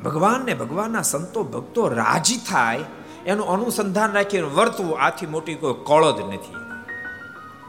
ભગવાનને 0.06 0.54
ભગવાનના 0.54 1.02
સંતો, 1.02 1.44
ભક્તો 1.44 1.88
રાજી 1.88 2.38
થાય, 2.38 2.80
એનું 3.26 3.48
અનુસંધાન 3.48 4.12
રાખીને 4.12 4.48
વર્તવું 4.48 5.00
આથી 5.00 5.26
મોટી 5.26 5.56
કોઈ 5.56 5.74
કળ 5.74 6.12
જ 6.12 6.22
નથી. 6.22 6.56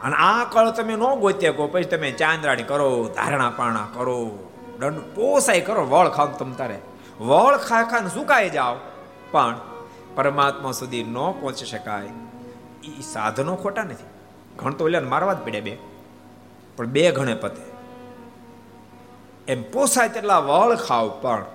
અને 0.01 0.15
આ 0.15 0.43
કળ 0.43 0.71
તમે 0.71 0.95
ન 0.95 1.15
ગોત્યા 1.15 1.51
કહો 1.51 1.67
પછી 1.67 1.83
તમે 1.83 2.11
ચાંદરાણી 2.11 2.63
કરો, 2.63 3.09
ધારણા 3.15 3.49
પાણા 3.49 3.87
કરો. 3.93 4.48
દંડ 4.79 4.99
પોસાય 4.99 5.61
કરો, 5.61 5.89
વળ 5.89 6.09
ખાવ 6.09 6.27
તમ 6.27 6.51
તારે. 6.51 6.79
વળ 7.19 7.57
ખા 7.57 7.83
ખાને 7.83 8.09
સુકાઈ 8.09 8.49
જાઓ. 8.49 8.75
પણ 9.31 9.59
પરમાત્મા 10.15 10.71
સુધી 10.71 11.03
ન 11.03 11.13
પહોંચી 11.13 11.65
શકાય. 11.65 12.09
એ 12.83 13.01
સાધનો 13.01 13.55
ખોટા 13.55 13.83
નથી. 13.83 14.03
ઘણ 14.55 14.73
તો 14.73 14.89
એટલે 14.89 14.99
મારવા 14.99 15.33
જ 15.33 15.37
પડે 15.37 15.61
બે. 15.61 15.77
પણ 16.75 16.85
બે 16.85 17.11
ઘણે 17.11 17.35
પતે. 17.35 17.61
એમ 19.47 19.71
પોસાય 19.71 20.09
તેટલા 20.09 20.39
વળ 20.39 20.75
ખાવ, 20.75 21.19
પણ 21.21 21.45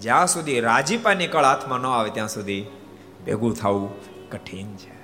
જ્યાં 0.00 0.26
સુધી 0.26 0.60
રાજીપાની 0.60 1.26
કળ 1.26 1.44
હાથમાં 1.44 1.78
ન 1.78 1.86
આવે, 1.86 2.10
ત્યાં 2.10 2.28
સુધી 2.28 2.66
ભેગું 3.26 3.54
થવું 3.54 3.90
કઠિન 4.30 4.76
છે. 4.76 4.98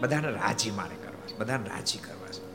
બધાને 0.00 0.30
રાજી 0.30 0.70
મારે 0.70 0.96
કરવા 0.96 1.26
છે. 1.26 1.38
બધાને 1.38 1.68
રાજી 1.68 1.98
કરવા 1.98 2.28
છે. 2.28 2.50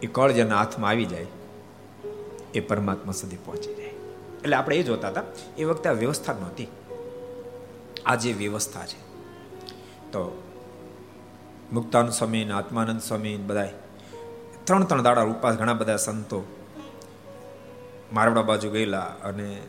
એ 0.00 0.06
કળ 0.12 0.30
જેના 0.30 0.58
હાથમાં 0.58 0.90
આવી 0.90 1.04
જાય 1.04 1.26
એ 2.54 2.60
પરમાત્મા 2.60 3.12
સુધી 3.12 3.36
પહોંચી 3.36 3.74
જાય. 3.74 3.86
એટલે 4.42 4.56
આપણે 4.56 4.76
એ 4.76 4.82
જોતા 4.82 5.08
હતા, 5.08 5.22
એ 5.58 5.64
વખતે 5.64 5.88
આ 5.88 5.92
વ્યવસ્થા 5.92 6.32
નહોતી. 6.32 6.68
આ 8.06 8.14
જે 8.14 8.32
વ્યવસ્થા 8.32 8.86
છે, 8.86 9.00
તો 10.12 10.42
મુક્તાનંદ 11.72 12.12
સ્વામી 12.12 12.50
આત્માનંદ 12.50 13.00
સ્વામી 13.00 13.36
બધા 13.36 13.68
ત્રણ 14.64 14.84
ત્રણ 14.84 15.02
દાડા 15.02 15.22
ઉપાસ 15.22 15.56
ઘણા 15.56 15.72
બધા 15.72 15.96
સંતો 15.96 16.44
મારવડા 18.12 18.42
બાજુ 18.42 18.70
ગયેલા 18.70 19.00
અને 19.00 19.62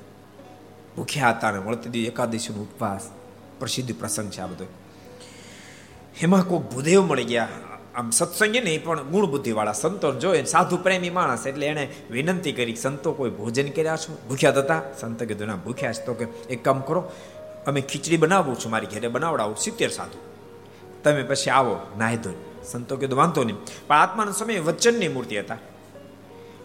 ભૂખ્યા 0.95 1.29
હતા 1.29 1.47
અને 1.47 1.59
મળતી 1.59 1.89
દી 1.89 2.05
એકાદશીનો 2.05 2.61
ઉપવાસ, 2.61 3.09
પ્રસિદ્ધ 3.59 3.95
પ્રસંગ 3.99 4.29
છે 4.29 4.41
આ 4.41 4.47
બધો. 4.47 4.65
એમાં 6.21 6.47
કોઈ 6.47 6.59
ભૂદેવ 6.59 7.01
મળી 7.01 7.23
ગયા. 7.23 7.47
આમ 7.95 8.09
સત્સંગી 8.09 8.59
નહીં 8.59 8.83
પણ 8.83 9.03
ગુણ 9.03 9.25
બુદ્ધિ 9.25 9.51
વાળા 9.51 9.71
સંતો 9.71 10.11
જોઈએ 10.11 10.43
સાધુ 10.43 10.77
પ્રેમી 10.77 11.09
માણસ 11.09 11.47
એટલે 11.47 11.67
એણે 11.67 11.87
વિનંતી 12.11 12.51
કરી 12.51 12.75
સંતો, 12.75 13.13
કોઈ 13.13 13.29
ભોજન 13.29 13.69
કર્યા 13.69 13.97
છો? 13.97 14.17
ભૂખ્યા 14.29 14.51
હતા 14.51 14.81
સંત 14.99 15.23
કીધું, 15.23 15.47
ના, 15.47 15.55
ભૂખ્યા 15.55 15.93
છે. 15.93 16.05
તો 16.05 16.13
કે, 16.13 16.25
એક 16.25 16.63
કામ 16.63 16.81
કરો, 16.81 17.11
અમે 17.67 17.81
ખીચડી 17.81 18.17
બનાવું 18.17 18.59
છું 18.59 18.71
મારી 18.71 18.87
ઘરે, 18.87 19.07
બનાવડાવું, 19.07 19.55
સિત્તેર 19.55 19.89
સાધુ. 19.89 20.19
તમે 21.03 21.23
પછી 21.23 21.49
આવો, 21.49 21.79
નાહી 21.97 22.17
ધોઈ. 22.17 22.33
સંતો 22.63 22.97
કીધું, 22.97 23.17
વાંધો 23.17 23.43
નહીં. 23.43 23.55
પણ 23.87 23.95
આત્માના 23.95 24.31
સમય 24.31 24.59
વચનની 24.59 25.07
મૂર્તિ 25.07 25.39
હતા. 25.39 25.57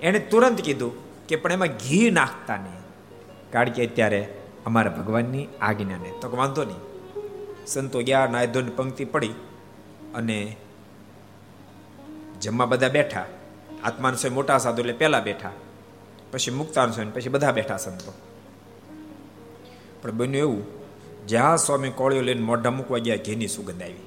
એણે 0.03 0.19
તુરંત 0.19 0.61
કીધું 0.61 1.27
કે, 1.27 1.37
પણ 1.37 1.53
એમાં 1.53 1.69
ઘી 1.69 2.11
નાખતા 2.11 2.57
નહીં, 2.57 2.83
કારણ 3.53 3.71
કે 3.71 3.87
અત્યારે 3.87 4.35
અમારા 4.67 4.91
ભગવાનની 4.91 5.49
આજ્ઞાને 5.61 6.13
તો 6.21 6.37
વાંધો 6.37 6.65
નહીં. 6.65 6.79
સંતો 7.67 8.03
ગયા, 8.03 8.27
નાહી 8.27 8.47
ધોઈને 8.47 8.71
પંક્તિ 8.71 9.05
પડી 9.05 9.33
અને 10.15 10.57
જમવા 12.47 12.67
બધા 12.67 12.89
બેઠા. 12.89 13.27
આત્માન 13.85 14.15
સ્વયં 14.15 14.35
મોટા 14.35 14.59
સાધુ 14.59 14.81
એટલે 14.81 14.93
પહેલા 14.93 15.21
બેઠા. 15.21 15.51
પછી 16.33 16.51
મુક્તાન 16.51 16.91
સ્વયં, 16.91 17.15
પછી 17.15 17.29
બધા 17.29 17.53
બેઠા 17.53 17.77
સંતો. 17.77 18.13
પણ 20.03 20.11
બન્યું 20.11 20.37
એવું, 20.37 20.65
જ્યાં 21.27 21.59
સ્વામી 21.59 21.91
કોળીઓ 21.91 22.21
લઈને 22.21 22.41
મોઢા 22.41 22.71
મૂકવા 22.71 22.99
ગયા, 22.99 23.17
ઘીની 23.17 23.49
સુગંધ 23.49 23.83
આવી. 23.83 24.07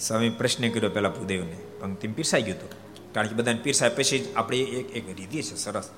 સ્વામી 0.00 0.30
પ્રશ્ન 0.30 0.70
કર્યો 0.70 0.90
પેલા 0.90 1.08
ભૂદેવને 1.08 1.56
પંક્તિ 1.80 2.08
પીરસાઈ 2.08 2.42
ગયું 2.42 2.58
હતું 2.58 2.70
કારણ 3.12 3.26
કે 3.26 3.34
બધાને 3.34 3.58
પીરસાય 3.62 3.88
પછી 3.88 4.32
આપણી 4.36 4.58
એક 4.58 4.96
એક 4.96 5.16
રીતિ 5.16 5.42
છે, 5.42 5.56
સરસ. 5.56 5.90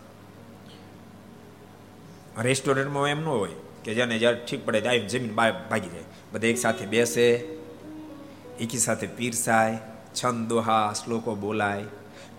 રેસ્ટોરન્ટમાં 2.38 3.08
એમ 3.08 3.20
ન 3.20 3.24
હોય 3.24 3.50
કે 3.84 3.94
જેને 3.94 4.18
જ્યારે 4.18 4.46
ઠીક 4.50 4.66
પડે 4.66 4.88
આવી 4.88 5.00
જમીન 5.00 5.34
ભાગી 5.34 5.88
જાય. 5.88 6.02
બધા 6.32 6.48
એક 6.48 6.58
સાથે 6.58 6.86
બેસે, 6.86 7.30
એકી 8.60 8.78
સાથે 8.78 9.06
પીરસાય 9.06 9.78
છંદ 10.14 10.48
દોહા 10.48 10.92
શ્લોકો 10.92 11.34
બોલાય 11.34 11.82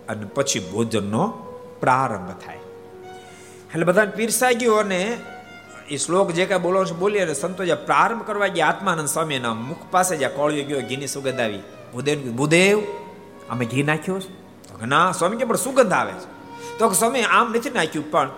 અને 0.10 0.26
પછી 0.26 0.60
ભોજનનો 0.60 1.28
પ્રારંભ 1.80 2.32
થાય. 2.46 2.58
એટલે 3.70 3.86
બધાને 3.86 4.12
પીરસાઈ 4.12 4.56
ગયો 4.56 4.76
અને 4.76 5.18
એ 5.90 5.98
શ્લોક 5.98 6.32
જે 6.32 6.46
કાંઈ 6.46 6.62
બોલો 6.62 6.86
છે 6.86 6.92
બોલીએ 6.92 7.22
અને 7.22 7.34
સંતો 7.34 7.66
જે 7.66 7.74
પ્રારંભ 7.74 8.24
કરવા 8.24 8.48
ગયા, 8.48 8.68
આત્માનંદ 8.68 9.08
સ્વામીના 9.08 9.54
મુખ 9.54 9.78
પાસે 9.92 10.18
જ્યાં 10.18 10.34
કોળિયો 10.34 10.66
ગયો, 10.66 10.82
ઘીની 10.82 11.08
સુગંધ 11.08 11.40
આવી. 11.40 11.60
ભૂદેવ 11.94 12.32
ભૂદેવ, 12.32 12.80
અમે 13.50 13.66
ઘી 13.66 13.84
નાખ્યો 13.84 14.20
છે? 14.20 14.42
તો 14.68 14.86
ના, 14.86 15.12
સ્વામી 15.12 15.38
કે, 15.38 15.46
પણ 15.46 15.56
સુગંધ 15.56 15.94
આવે 15.94 16.12
છે. 16.12 16.42
તો 16.78 16.92
સ્વામી, 16.92 17.22
આમ 17.22 17.52
નથી 17.52 17.70
નાખ્યું, 17.70 18.12
પણ 18.12 18.30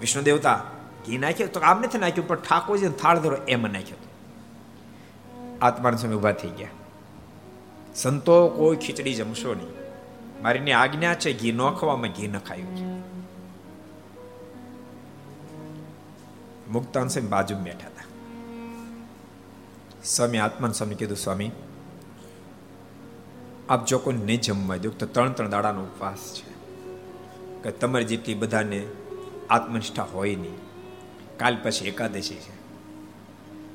વિષ્ણુ 0.00 0.22
દેવતા 0.22 0.64
ઘી 1.06 1.18
નાખ્યું. 1.18 1.52
તો 1.52 1.60
આમ 1.60 1.80
નથી 1.80 1.98
નાખ્યું, 1.98 2.28
પણ 2.28 2.36
ઠાકોરજી 2.36 2.88
થાળ 2.88 3.18
ધરો, 3.18 3.36
એમ 3.48 3.62
નાખ્યો. 3.62 3.96
આત્માનંદ 5.62 5.98
સ્વામી 5.98 6.16
ઊભા 6.16 6.32
થઈ 6.32 6.48
ગયા. 6.48 6.68
સંતો 7.96 8.48
કોઈ 8.48 8.76
ખીચડી 8.76 9.14
જમશો 9.14 9.54
નહીં. 9.54 9.68
મારીની 10.42 10.72
આજ્ઞા 10.72 11.14
છે, 11.14 11.40
ઘી 11.40 11.52
ન 11.52 11.70
ખાવામાં 11.70 12.10
ઘી 12.10 12.28
ન 12.28 12.38
ખાયું 12.38 12.76
છે 12.76 12.96
મુક્તાન 16.70 17.08
સ્વામી 17.08 17.28
બાજુ 17.28 17.56
બેઠા 17.56 17.86
હતા. 17.86 18.04
સ્વામી 20.04 20.38
આત્માન 20.38 20.72
સ્વામી 20.72 20.94
કીધું, 20.94 21.16
સ્વામી, 21.16 21.50
આપ 23.68 23.86
જો 23.86 23.98
કોઈ 23.98 24.14
નહીં 24.14 24.40
જમવા 24.40 24.76
દો, 24.76 24.90
તો 24.90 25.06
ત્રણ 25.06 25.32
ત્રણ 25.32 25.50
દાડાનો 25.50 25.82
ઉપવાસ 25.82 26.34
છે. 26.34 26.50
કે 27.62 27.70
તમારી 27.70 28.04
જેટલી 28.04 28.34
બધાને 28.34 28.86
આત્મનિષ્ઠા 29.50 30.02
હોય 30.02 30.36
નહીં. 30.36 30.54
કાલ 31.38 31.56
પછી 31.62 31.88
એકાદશી 31.88 32.34
છે. 32.34 32.52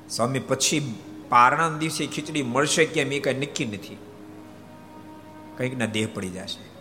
સ્વામી, 0.10 0.40
પછી 0.40 0.96
પારણા 1.30 1.70
દિવસે 1.70 2.08
ખીચડી 2.08 2.44
મળશે 2.44 2.86
કેમ 2.86 3.12
એ 3.12 3.20
કઈ 3.20 3.34
નક્કી 3.34 3.66
નથી. 3.66 3.98
કંઈક 5.58 5.78
ના 5.78 5.86
દેહ 5.86 6.08
પડી 6.14 6.30
જશે. 6.30 6.72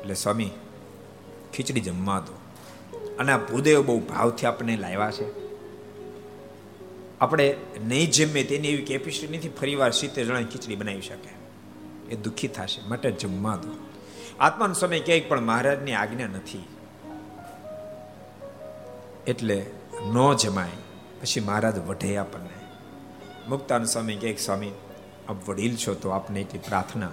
એટલે 0.00 0.14
સ્વામી, 0.14 0.50
ખીચડી 1.54 1.80
જમવા 1.80 2.20
દો. 2.20 2.38
અને 3.18 3.32
આ 3.32 3.38
ભૂદેવ 3.38 3.86
બહુ 3.86 4.00
ભાવથી 4.00 4.46
આપણને 4.46 4.76
લાવ્યા 4.76 5.10
છે. 5.10 5.44
આપણે 7.20 7.56
નહીં 7.84 8.10
જમીએ 8.10 8.44
તેની 8.44 8.68
એવી 8.68 8.82
કેપેસિટી 8.82 9.36
નથી 9.36 9.48
ફરીવાર 9.48 9.90
સિત્તેર 9.90 10.26
જણાની 10.26 10.44
ખીચડી 10.44 10.76
બનાવી 10.76 11.00
શકે. 11.00 11.44
એ 12.10 12.16
દુઃખી 12.16 12.48
થશે, 12.48 12.88
માટે 12.88 13.10
જમવા 13.10 13.56
દો. 13.56 13.68
આત્માનો 14.40 14.74
સમય 14.74 15.00
ક્યાંય 15.00 15.20
પણ 15.20 15.40
મહારાજની 15.40 15.92
આજ્ઞા 15.92 16.26
નથી. 16.26 16.64
એટલે 19.26 19.66
ન 20.12 20.34
જમાય, 20.34 20.68
પછી 21.20 21.40
મહારાજ 21.40 21.78
વઢે 21.78 22.16
આપણને. 22.16 22.48
મુક્તાન 23.48 23.84
સ્વામી 23.84 24.16
ક્યાંક 24.16 24.38
સ્વામી 24.38 24.70
આપ 25.28 25.48
વડીલ 25.48 25.76
છો 25.76 25.94
તો 25.94 26.08
આપને 26.08 26.40
એટલી 26.40 26.58
પ્રાર્થના. 26.58 27.10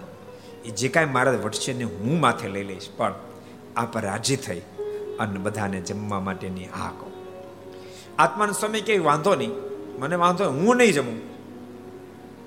એ 0.65 0.69
જે 0.69 0.87
કાંઈ 0.87 1.05
મારા 1.05 1.31
વટશે 1.31 1.73
ને 1.73 1.83
હું 1.83 2.19
માથે 2.19 2.49
લઈ 2.49 2.63
લઈશ, 2.63 2.89
પણ 2.97 3.13
આપ 3.77 3.97
રાજી 3.97 4.35
થઈ 4.35 4.59
અને 5.19 5.39
બધાને 5.39 5.81
જમવા 5.81 6.19
માટેની 6.19 6.65
હા 6.65 6.89
કહો. 6.89 7.11
આત્માનો 8.19 8.53
સ્વામી 8.53 8.81
કે 8.81 8.97
વાંધો 8.97 9.35
નહીં. 9.35 9.51
મને 9.99 10.15
વાંધો 10.15 10.49
હું 10.49 10.75
નહીં 10.75 10.91
જમું. 10.91 11.21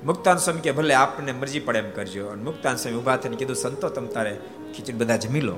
મુક્તાન 0.07 0.37
સ્વામી 0.37 0.61
કે 0.61 0.73
ભલે 0.73 0.95
આપને 0.95 1.33
મરજી 1.33 1.61
પડે 1.61 1.79
એમ 1.79 1.91
કરજો. 1.91 2.27
અને 2.27 2.43
મુક્તાન 2.43 2.77
સ્વામી 2.77 2.99
ઊભા 2.99 3.17
થઈને 3.17 3.37
કીધું, 3.37 3.57
સંતો, 3.57 3.89
તમ 3.89 4.07
તારે 4.07 4.41
ખીચડી 4.77 4.93
બધા 4.93 5.17
જમી 5.17 5.41
લો. 5.41 5.57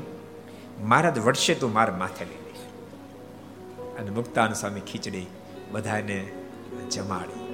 મારા 0.81 1.11
જ 1.11 1.19
વડશે 1.19 1.55
તું 1.55 1.73
માર 1.73 1.91
માથે 1.91 2.25
લઈ 2.25 2.31
લઈશ. 2.31 2.61
અને 3.99 4.11
મુક્તાન 4.11 4.53
સ્વામી 4.53 4.81
ખીચડી 4.81 5.27
બધાને 5.71 6.33
જમાડી. 6.91 7.46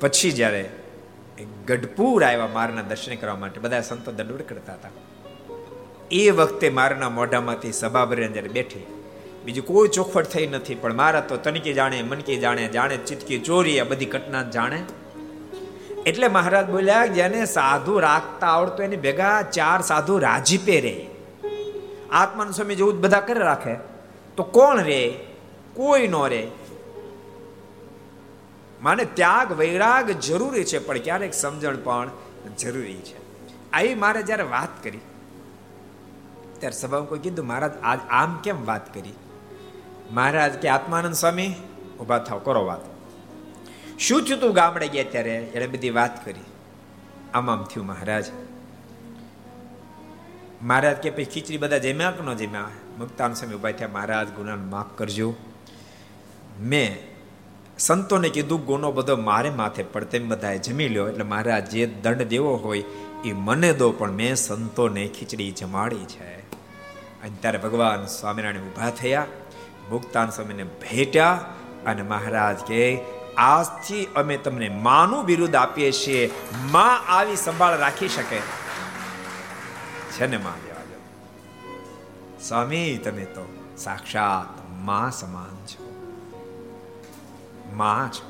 પછી 0.00 0.30
જ્યારે 0.32 0.68
ગઢપુર 1.66 2.24
આવ્યા 2.24 2.46
મારના 2.46 2.82
દર્શન 2.82 3.14
કરવા 3.14 3.36
માટે, 3.36 3.60
બધા 3.60 3.80
સંતો 3.80 4.12
દંડોડ 4.12 4.42
કરતા 4.42 4.72
હતા. 4.72 4.88
એ 6.10 6.30
વખતે 6.30 6.70
મારના 6.70 7.08
મોઢામાંથી 7.08 7.72
સભાબરી 7.72 8.28
જ્યારે 8.28 8.48
બેઠી, 8.48 8.86
બીજું 9.44 9.66
કોઈ 9.66 9.88
ચોખવટ 9.88 10.26
થઈ 10.26 10.46
નથી, 10.46 10.74
પણ 10.74 10.94
મારા 10.94 11.20
તો 11.20 11.36
તનકી 11.36 11.72
જાણે, 11.72 12.02
મનકી 12.02 12.36
જાણે 12.36 12.68
જાણે, 12.68 12.96
ચિતકી 12.96 13.38
ચોરી, 13.38 13.80
આ 13.80 13.84
બધી 13.84 14.06
ઘટના 14.06 14.42
જાણે. 14.42 14.82
એટલે 16.06 16.28
મહારાજ 16.28 16.66
બોલ્યા, 16.70 17.06
જેને 17.06 17.44
સાધુ 17.46 17.98
રાખતા 17.98 18.46
આવડતો 18.46 18.82
એની 18.82 18.96
ભેગા 18.96 19.42
ચાર 19.42 19.80
સાધુ 19.82 20.18
રાજીપે 20.18 20.80
રે 20.80 20.96
આત્માનું 22.10 22.52
સ્વામી 22.52 22.74
જેવું 22.74 23.00
બધા 23.00 23.20
કરે 23.20 23.40
રાખે. 23.40 23.74
તો 24.36 24.42
કોણ 24.42 24.80
રે? 24.82 25.00
કોઈ 25.74 26.08
નો 26.08 26.26
રે. 26.26 26.46
માને 28.82 29.04
ત્યાગ, 29.04 29.52
વૈરાગ 29.52 30.10
જરૂરી 30.10 30.64
છે, 30.64 30.78
પણ 30.78 30.98
ક્યારેક 30.98 31.34
સમજણ 31.34 31.76
પણ 31.76 32.10
જરૂરી 32.58 32.94
છે. 32.94 33.16
આવી 33.72 33.94
મારે 33.94 34.22
જ્યારે 34.22 34.42
વાત 34.42 34.84
કરી, 34.84 35.00
ત્યારે 36.58 36.76
સભામાં 36.76 37.08
કોઈ 37.08 37.18
કીધું, 37.18 37.46
મહારાજ, 37.46 37.72
આજ 37.82 37.98
આમ 38.10 38.36
કેમ 38.36 38.66
વાત 38.66 38.94
કરી? 38.94 39.12
મહારાજ, 40.10 40.52
કે 40.52 40.68
આત્માનંદ 40.68 41.14
સ્વામી 41.14 41.54
ઊભા 42.00 42.18
થાવ, 42.18 42.38
કરો 42.38 42.64
વાત. 42.66 42.80
શું 43.98 44.22
થયું 44.22 44.40
તું 44.40 44.54
ગામડે 44.54 44.88
ગયા 44.88 45.04
ત્યારે? 45.10 45.36
એને 45.36 45.66
બધી 45.66 45.90
વાત 45.90 46.24
કરી. 46.24 46.44
આમ 47.34 47.50
આમ 47.50 47.64
થયું, 47.64 47.86
મહારાજ. 47.86 48.24
મહારાજ, 50.62 50.96
કે 50.96 51.10
પછી 51.10 51.24
ખીચડી 51.24 51.58
બધા 51.58 51.78
જમ્યા 51.78 52.10
કે 52.10 52.22
ન 52.22 52.34
જમ્યા? 52.34 52.68
મુક્તાન 52.98 53.34
સ્વામી 53.34 53.54
ઊભા 53.54 53.70
થયા, 53.70 53.88
મહારાજ, 53.88 54.28
ગુનાને 54.28 54.64
માફ 54.64 54.98
કરજો. 54.98 55.34
મેં 56.60 57.17
સંતોને 57.78 58.28
કીધું, 58.28 58.64
ગુનો 58.64 58.92
બધો 58.92 59.16
મારે 59.16 59.50
માથે 59.50 59.82
પણ 59.82 60.04
તેમ 60.04 60.28
બધાએ 60.28 60.58
જમી 60.58 60.88
લ્યો. 60.88 61.08
એટલે 61.08 61.24
મારા 61.24 61.60
જે 61.60 61.86
દંડ 61.86 62.22
દેવો 62.22 62.56
હોય, 62.56 62.84
એ 63.24 63.32
મને 63.32 63.72
દો, 63.72 63.92
પણ 63.92 64.12
મેં 64.12 64.36
સંતોને 64.36 65.08
ખીચડી 65.08 65.50
જમાડી 65.50 65.96
છે. 65.96 66.38
અને 67.22 67.36
ત્યારે 67.40 67.58
ભગવાન 67.58 68.06
સ્વામિનારાયણ 68.06 68.64
ઊભા 68.64 68.90
થયા, 68.90 69.26
મુક્તાન 69.90 70.30
સ્વામીને 70.30 70.64
ભેટ્યા 70.64 71.32
અને 71.86 72.02
મહારાજ 72.02 72.56
કે, 72.56 72.98
આજથી 73.36 74.04
અમે 74.04 74.36
તમને 74.36 74.68
માનું 74.68 75.24
બિરુદ 75.24 75.54
આપીએ 75.54 75.92
છીએ. 75.92 76.30
માં 76.70 77.12
આવી 77.12 77.36
સંભાળ 77.36 77.78
રાખી 77.78 78.08
શકે. 78.08 78.40
છે 80.10 80.26
ને 80.26 80.36
માં 80.36 80.68
સ્વામી, 82.40 82.98
તમે 82.98 83.24
તો 83.24 83.52
સાક્ષાતમાં 83.76 85.10
સમાન 85.10 85.66
છો. 85.66 85.87
માં 87.76 88.10
છે. 88.12 88.24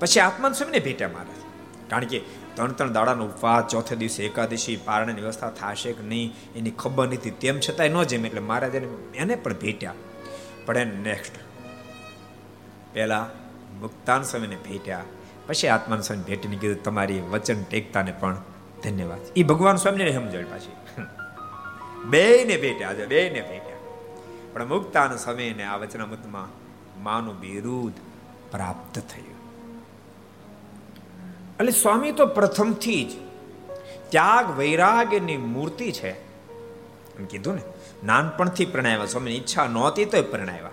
પછી 0.00 0.20
આત્માન 0.20 0.52
સ્વામીને 0.52 0.78
ભેટ્યા 0.78 1.08
મહારાજ 1.08 1.42
કારણ 1.90 2.04
કે 2.04 2.20
ત્રણ 2.54 2.72
ત્રણ 2.72 2.92
દાડાનો 2.92 3.24
ઉપવાસ, 3.26 3.64
ચોથે 3.64 3.96
દિવસે 3.96 4.24
એકાદશી, 4.24 4.76
પારણની 4.76 5.22
વ્યવસ્થા 5.22 5.50
થશે 5.50 5.92
કે 5.92 6.02
નહીં, 6.02 6.34
એની 6.56 6.70
ખબર 6.70 7.06
નથી. 7.08 7.30
તેમ 7.30 7.60
છતાંય 7.60 7.88
ન 7.88 8.02
જેમ 8.02 8.26
એટલે 8.26 8.40
મહારાજ 8.40 8.74
એને 9.14 9.34
પણ 9.34 9.52
ભેટ્યા 9.54 9.94
પણ 10.66 10.76
એને 10.76 10.96
નેક્સ્ટ 11.00 11.34
પહેલા 12.92 13.26
મુક્તાન 13.80 14.22
સ્વામીને 14.22 14.56
ભેટ્યા 14.56 15.04
પછી 15.46 15.68
આત્માન 15.68 16.00
સ્વામી 16.00 16.22
ભેટીને 16.22 16.56
કીધું, 16.56 16.82
તમારી 16.82 17.20
વચન 17.20 17.62
ટેકતાને 17.64 18.12
પણ 18.20 18.36
ધન્યવાદ. 18.82 19.22
એ 19.36 19.42
ભગવાન 19.42 19.76
સ્વામીને 19.76 20.12
સમજણ 20.12 20.44
પાછી. 20.44 20.74
બે 22.04 22.44
ને 22.44 22.56
ભેટ્યા 22.56 22.88
આજે 22.88 23.06
બે 23.06 23.30
ને 23.30 23.40
ભેટ્યા 23.40 23.80
પણ 24.52 24.68
મુક્તાન 24.68 25.16
સ્વામીને 25.16 25.64
આ 25.64 25.76
વચનામૃતમાં 25.76 26.48
માનું 27.04 27.40
બિરુદ 27.40 27.92
પ્રાપ્ત 28.50 28.98
થયું. 28.98 29.34
એટલે 31.56 31.72
સ્વામી 31.72 32.12
તો 32.12 32.26
પ્રથમથી 32.26 33.04
જ 33.04 33.12
ત્યાગ 34.10 34.58
વૈરાગ્યની 34.58 35.36
મૂર્તિ 35.36 35.92
છે. 35.92 36.10
એમ 37.18 37.24
કીધું 37.24 37.54
ને, 37.54 37.62
નાનપણથી 38.04 38.64
પ્રણાવ્યા 38.64 39.06
સ્વામીની 39.06 39.36
ઈચ્છા 39.36 39.66
નહોતી 39.66 40.04
તો 40.04 40.22
પ્રણાવ્યા 40.22 40.70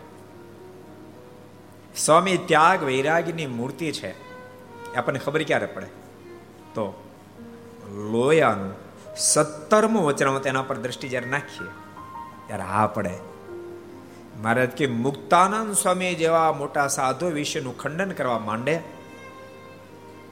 સ્વામી 1.95 2.37
ત્યાગ 2.37 2.83
વૈરાગ્યની 2.83 3.47
મૂર્તિ 3.47 3.91
છે. 3.91 4.11
આપણને 4.95 5.19
ખબર 5.19 5.43
ક્યારે 5.43 5.65
પડે? 5.65 5.85
તો 6.73 7.03
લોયાનું 8.11 8.73
સત્તરમું 9.17 10.05
વચનામત 10.05 10.47
એના 10.47 10.61
પર 10.61 10.77
દ્રષ્ટિ 10.77 11.09
જ્યારે 11.09 11.29
નાખીએ, 11.29 11.67
ત્યારે 12.47 12.63
હા 12.63 12.87
પડે. 12.87 13.30
મહારાજ 14.41 14.69
કે 14.69 14.87
મુક્તાનંદ 14.87 15.73
સ્વામી 15.73 16.15
જેવા 16.15 16.53
મોટા 16.53 16.87
સાધુ 16.87 17.27
વિશેનું 17.27 17.77
ખંડન 17.77 18.11
કરવા 18.11 18.39
માંડે? 18.39 18.77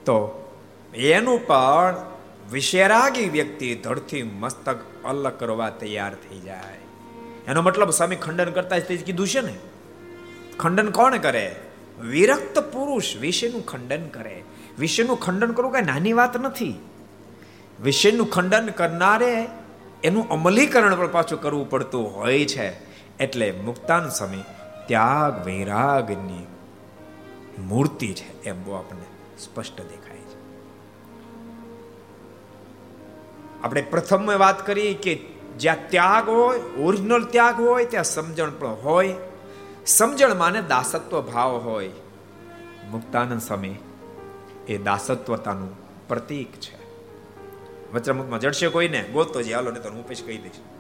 તો 0.02 0.50
એનું 0.94 1.48
પણ 1.48 1.96
વિશેરાગી 2.52 3.30
વ્યક્તિ 3.30 3.76
ધડથી 3.76 4.24
મસ્તક 4.24 4.76
અલગ 5.04 5.40
કરવા 5.40 5.70
તૈયાર 5.70 6.16
થઈ 6.16 6.40
જાય. 6.40 6.78
એનો 7.48 7.62
મતલબ 7.62 7.90
સ્વામી 7.90 8.16
ખંડન 8.16 8.50
કરતા 8.50 8.78
જ 8.78 8.82
કીધું 8.82 9.28
છે 9.28 9.42
ને? 9.42 9.56
ખંડન 10.60 10.90
કોણ 10.90 11.18
કરે? 11.18 11.56
વિરક્ત 12.02 12.60
પુરુષ 12.60 13.16
વિશેનું 13.16 13.66
ખંડન 13.66 14.08
કરે. 14.08 14.44
વિષયનું 14.80 15.20
ખંડન 15.20 15.52
કરવું 15.52 15.74
કઈ 15.74 15.82
નાની 15.82 16.14
વાત 16.14 16.38
નથી. 16.38 16.76
વિષયનું 17.84 18.30
ખંડન 18.30 18.68
કરનારે 18.68 19.48
એનું 20.04 20.30
અમલીકરણ 20.30 20.96
પણ 20.96 21.08
પાછું 21.08 21.42
કરવું 21.42 21.70
પડતું 21.70 22.16
હોય 22.16 22.46
છે. 22.46 22.89
એટલે 23.20 23.52
મુક્તાન 23.52 24.10
સ્વામી 24.10 24.44
ત્યાગ 24.88 25.46
વૈરાગની 25.46 26.48
મૂર્તિ 27.60 28.14
છે 28.14 28.44
એમ 28.44 28.64
બહુ 28.64 28.72
આપણને 28.72 29.38
સ્પષ્ટ 29.40 29.82
દેખાય 29.82 30.18
છે. 30.18 30.40
આપણે 33.64 33.82
પ્રથમ 33.82 34.38
વાત 34.38 34.68
કરી 34.68 34.94
કે 34.94 35.16
જ્યાં 35.60 35.90
ત્યાગ 35.90 36.30
હોય 36.30 36.60
ઓરિજિનલ 36.60 37.24
ત્યાગ 37.24 37.62
હોય, 37.62 37.86
ત્યાં 37.86 38.04
સમજણ 38.04 38.52
પણ 38.52 38.68
હોય. 38.68 39.16
સમજણ 39.86 40.36
માને 40.36 40.62
દાસત્વ 40.62 41.22
ભાવ 41.22 41.58
હોય. 41.58 41.90
મુક્તાનંદ 42.92 43.42
સ્વામી 43.42 43.76
એ 44.68 44.78
દાસત્વતાનું 44.78 45.76
પ્રતીક 46.08 46.52
છે. 46.52 46.80
વચરામૃતમાં 47.94 48.40
જડશે 48.40 48.68
કોઈને? 48.68 49.04
ગોતો 49.04 49.42
જે 49.42 49.54
હાલો 49.54 49.72
ને 49.72 49.80
તો 49.80 49.90
હું 49.90 50.08
પછી 50.08 50.24
કહી 50.24 50.38
દઈશ. 50.38 50.79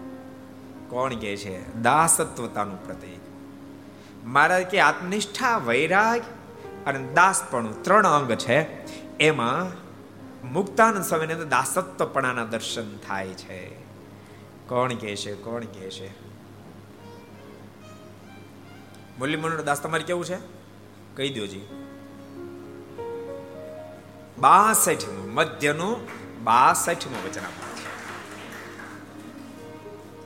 કોણ 0.89 1.13
કે 1.13 1.37
છે? 1.37 1.81
દાસત્વતાનું 1.81 2.85
પ્રતીક. 2.85 3.19
મહારાજ 4.25 4.63
કે 4.63 4.79
આત્મનિષ્ઠા, 4.79 5.57
વૈરાગ 5.57 6.21
અને 6.85 7.13
દાસપણું 7.13 7.83
ત્રણ 7.83 8.07
અંગ 8.07 8.31
છે. 8.31 8.59
એમાં 9.17 9.89
મુક્તાનંદ 10.53 11.03
સ્વામીને 11.03 11.33
અંદર 11.33 11.45
દાસત્વપણાના 11.45 12.45
દર્શન 12.45 12.97
થાય 12.97 13.27
છે. 13.27 13.69
કોણ 14.67 14.93
કે 14.93 15.15
છે? 15.15 15.33
કોણ 15.33 15.63
કે 15.63 15.89
છે? 15.89 16.29
મુરલી 19.19 19.37
મનોહર 19.37 19.61
દાસ 19.61 19.81
તમારે 19.81 20.03
કેવું 20.03 20.25
છે? 20.25 20.37
કહી 21.15 21.29
દો 21.29 21.45
જી. 21.45 21.61
બાસઠમું, 24.39 25.33
મધ્યનું 25.33 26.07
બાસઠનું 26.43 27.25
વચનામૃત 27.25 27.68
છે 27.68 27.68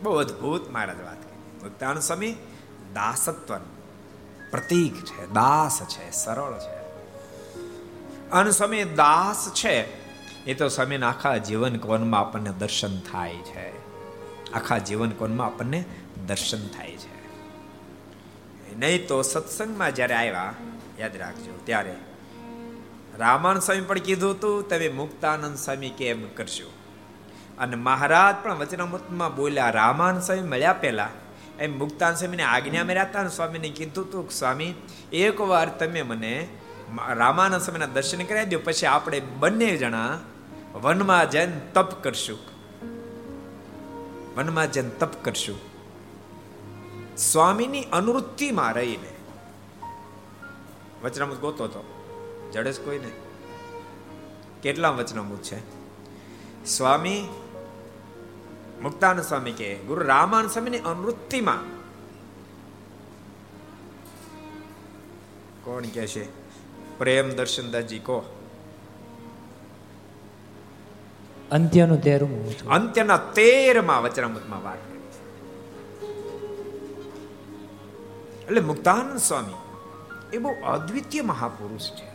બહુ 0.03 0.13
અદભુત 0.13 0.69
મહારાજ 0.69 1.01
વાત 1.01 1.23
કરી. 1.23 1.63
મુક્તાન 1.63 1.99
સ્વામી 1.99 2.31
દાસત્વ 2.93 3.57
પ્રતીક 4.51 5.05
છે, 5.05 5.33
દાસ 5.33 5.81
છે, 5.83 6.11
સરળ 6.11 6.59
છે. 6.59 6.83
અન 8.29 8.49
સ્વામી, 8.49 8.83
દાસ 8.83 9.51
છે, 9.53 10.03
એ 10.45 10.53
તો 10.53 10.67
સ્વામીના 10.67 11.09
આખા 11.09 11.37
જીવન 11.37 11.77
કોનમાં 11.77 12.19
આપણને 12.19 12.51
દર્શન 12.51 12.99
થાય 12.99 13.35
છે. 13.35 13.83
આખા 14.51 14.77
જીવન 14.77 15.09
કોનમાં 15.09 15.47
આપણને 15.47 15.85
દર્શન 16.27 16.67
થાય 16.67 16.97
છે. 16.97 17.13
નહીં 18.75 19.07
તો 19.07 19.21
સત્સંગમાં 19.21 19.95
જ્યારે 19.95 20.13
આવ્યા, 20.13 20.53
યાદ 20.99 21.15
રાખજો, 21.15 21.59
ત્યારે 21.65 21.95
રામાનંદ 23.17 23.61
સ્વામી 23.61 23.81
પણ 23.81 23.99
કીધું 23.99 24.31
હતું, 24.31 24.69
તમે 24.69 24.89
મુક્તાનંદ 24.89 25.57
સ્વામી 25.57 25.89
કેમ 25.89 26.27
કરશો? 26.27 26.82
અને 27.57 27.75
મહારાજ 27.75 28.35
પણ 28.43 28.57
વચનામૃતમાં 28.57 29.35
બોલ્યા, 29.35 29.69
રામાન 29.69 30.19
સ્વામી 30.19 30.41
મળ્યા 30.41 30.73
પહેલા. 30.73 31.09
એમ 31.59 31.77
મુક્તાન 31.79 32.15
સ્વામીને 32.15 32.43
આજ્ઞા 32.43 32.83
મેળ્યા 32.83 33.03
હતા 33.03 33.27
સ્વામીને 33.27 33.69
કીધું 33.69 34.05
હતું 34.05 34.31
સ્વામી, 34.31 34.73
એક 35.13 35.41
વાર 35.41 35.69
તમે 35.69 36.01
મને 36.01 36.47
રામાનંદ 37.09 37.61
સ્વામીના 37.61 37.85
દર્શન 37.85 38.23
કરાવી 38.23 38.45
દો, 38.45 38.59
પછી 38.63 38.85
આપણે 38.85 39.19
બંને 39.19 39.77
જણા 39.77 40.19
વનમાં 40.73 41.29
જઈને 41.29 41.61
તપ 41.73 42.03
કરશું. 42.03 42.39
વનમાં 44.37 44.71
જઈને 44.71 44.89
તપ 44.89 45.13
કરશું. 45.25 45.59
સ્વામીની 47.17 47.83
અનુવૃત્તિમાં 47.83 48.73
રહીને, 48.73 49.11
વચનામૃત 51.03 51.39
ગોતો 51.39 51.67
તો 51.67 51.81
જડેશ 52.53 52.79
કોઈ 52.79 52.99
નહીં 52.99 53.13
કેટલા 54.61 54.89
વચનામૃત 54.89 55.41
છે? 55.41 55.59
સ્વામી 56.65 57.27
મુક્તાન 58.83 59.23
સ્વામી 59.23 59.53
કે 59.53 59.69
ગુરુ 59.87 60.01
રામાન 60.03 60.49
સ્વામીની 60.49 60.83
અનુવૃત્તિમાં 60.83 61.65
કોણ 65.63 65.85
કે 65.87 66.07
છે 66.07 66.23
પ્રેમ 66.97 67.27
દર્શનદાસજી 67.31 68.01
કહો 68.01 68.17
અંત્યનું 71.51 72.01
તેરમું 72.01 72.43
અંત્યના 72.69 73.21
તેરમાં 73.33 74.03
વચનામૃતમાં 74.03 74.63
વાત 74.63 74.81
કરી 74.83 75.03
એટલે 78.41 78.61
મુક્તાનંદ 78.63 79.19
સ્વામી 79.21 79.61
એ 80.31 80.37
બહુ 80.39 80.51
અદ્વિતીય 80.67 81.23
મહાપુરુષ 81.23 81.87
છે 81.91 82.07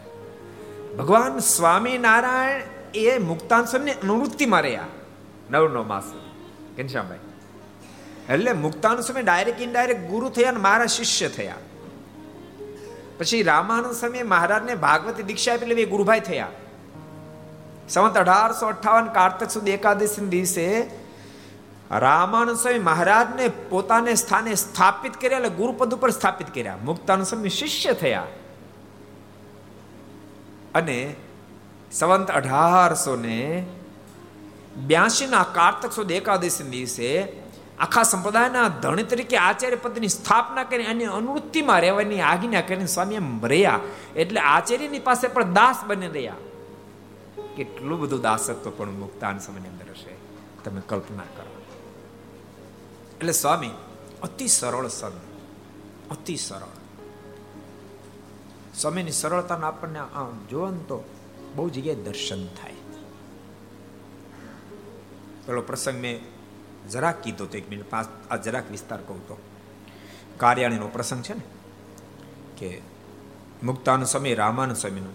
ભગવાન 0.97 1.37
સ્વામિનારાયણ 1.47 2.65
એ 3.03 3.19
મુક્તાન 3.25 3.65
સ્વામીની 3.67 4.01
અનુવૃત્તિમાં 4.01 4.65
રહ્યા 4.65 4.91
નવ 5.51 5.65
નવ 5.67 5.85
માસ 5.87 6.09
ઘનશ્યામભાઈ 6.79 7.19
એટલે 8.35 8.53
મુક્તાનંદ 8.53 9.01
સ્વામી 9.01 9.23
ડાયરેક્ટ 9.23 9.61
ઇનડાયરેક્ટ 9.61 10.09
ગુરુ 10.09 10.29
થયા 10.29 10.49
અને 10.49 10.61
મારા 10.61 10.87
શિષ્ય 10.87 11.29
થયા. 11.29 11.55
પછી 13.19 13.43
રામાનંદ 13.43 13.93
સ્વામી 13.93 14.23
મહારાજને 14.23 14.75
ભાગવતી 14.75 15.23
દીક્ષા 15.23 15.53
આપી 15.53 15.67
એટલે 15.67 15.83
એ 15.83 15.85
ગુરુભાઈ 15.85 16.21
થયા. 16.21 16.49
સંવત 17.89 18.19
અઢારસો 18.19 18.67
અઠાવન 18.67 19.07
કાર્તક 19.07 19.51
સુધી 19.51 19.71
એકાદશી 19.71 20.27
દિવસે 20.27 20.91
રામાનંદ 21.91 22.57
સ્વામી 22.57 22.79
મહારાજને 22.79 23.49
પોતાને 23.49 24.15
સ્થાને 24.15 24.55
સ્થાપિત 24.55 25.17
કર્યા 25.17 25.39
એટલે 25.39 25.49
ગુરુપદ 25.49 25.95
ઉપર 25.95 26.11
સ્થાપિત 26.11 26.55
કર્યા. 26.55 26.79
મુક્તાનંદ 26.85 27.27
સ્વામી 27.27 27.49
શિષ્ય 27.49 27.93
થયા. 27.93 28.27
અને 30.75 31.15
સંવંત 31.93 32.31
અઢારસો 32.31 33.17
ને 33.17 33.67
બ્યાસી 34.87 35.27
કારતક 35.27 35.93
સુદ 35.93 36.11
એકાદશી 36.11 36.65
દિવસે 36.65 37.33
આખા 37.79 38.03
સંપ્રદાયના 38.03 38.69
ધણી 38.69 39.03
તરીકે 39.03 39.37
આચાર્ય 39.37 39.77
પદની 39.77 40.09
સ્થાપના 40.09 40.65
કરી 40.65 40.85
અને 40.85 41.05
અનુવૃત્તિમાં 41.05 41.81
રહેવાની 41.81 42.21
આજ્ઞા 42.21 42.61
કરીને 42.61 42.87
સ્વામી 42.87 43.15
એમ 43.15 43.47
રહ્યા. 43.47 43.81
એટલે 44.17 44.41
આચાર્યની 44.41 44.99
પાસે 44.99 45.29
પણ 45.29 45.53
દાસ 45.53 45.85
બની 45.87 46.07
રહ્યા. 46.07 46.35
કેટલું 47.57 48.01
બધું 48.01 48.21
દાસત્વ 48.21 48.71
પણ 48.71 48.91
મુક્તાન 48.91 49.39
સમયની 49.39 49.69
અંદર 49.69 49.91
હશે. 49.91 50.17
તમે 50.65 50.81
કલ્પના 50.81 51.23
કરો. 51.23 51.63
એટલે 53.17 53.33
સ્વામી, 53.33 53.71
અતિ 54.23 54.47
સરળ 54.47 54.89
સંત. 54.89 55.21
અતિ 56.11 56.37
સરળ. 56.37 56.81
સ્વામીની 58.75 59.13
સરળતાને 59.13 59.67
આપણને, 59.67 59.99
આમ 59.99 60.47
જોવો 60.51 60.71
તો 60.71 61.05
બહુ 61.57 61.69
જગ્યાએ 61.69 61.97
દર્શન 61.97 62.47
થાય. 62.47 62.73
પેલો 65.49 65.61
પ્રસંગ 65.61 66.01
મેં 66.01 66.21
જરાક 66.91 67.23
કીધો 67.23 67.47
તો 67.47 67.59
એક 67.59 67.71
મિનિટ, 67.71 67.91
પાંચ, 67.91 68.09
આ 68.31 68.37
જરાક 68.37 68.71
વિસ્તાર 68.71 68.99
કહું 69.01 69.29
તો. 69.29 69.37
કાર્યાણીનો 70.37 70.89
પ્રસંગ 70.89 71.23
છે 71.23 71.35
ને, 71.35 71.41
કે 72.59 72.83
મુક્તાન 73.63 74.05
સમય 74.05 74.35
રામાન 74.35 74.75
સમયનો 74.75 75.11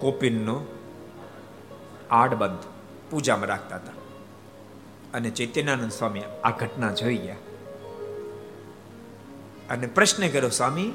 કોપિનનો 0.00 0.64
આડબંધ 2.10 2.58
પૂજામાં 3.10 3.46
રાખતા 3.46 3.76
હતા. 3.76 3.92
અને 5.14 5.30
ચૈતન્યાનંદ 5.30 5.92
સ્વામી 5.92 6.22
આ 6.44 6.50
ઘટના 6.50 6.92
જોઈ 6.92 7.16
ગયા. 7.16 7.36
અને 9.70 9.86
પ્રશ્ન 9.86 10.28
કર્યો, 10.28 10.48
સ્વામી, 10.48 10.92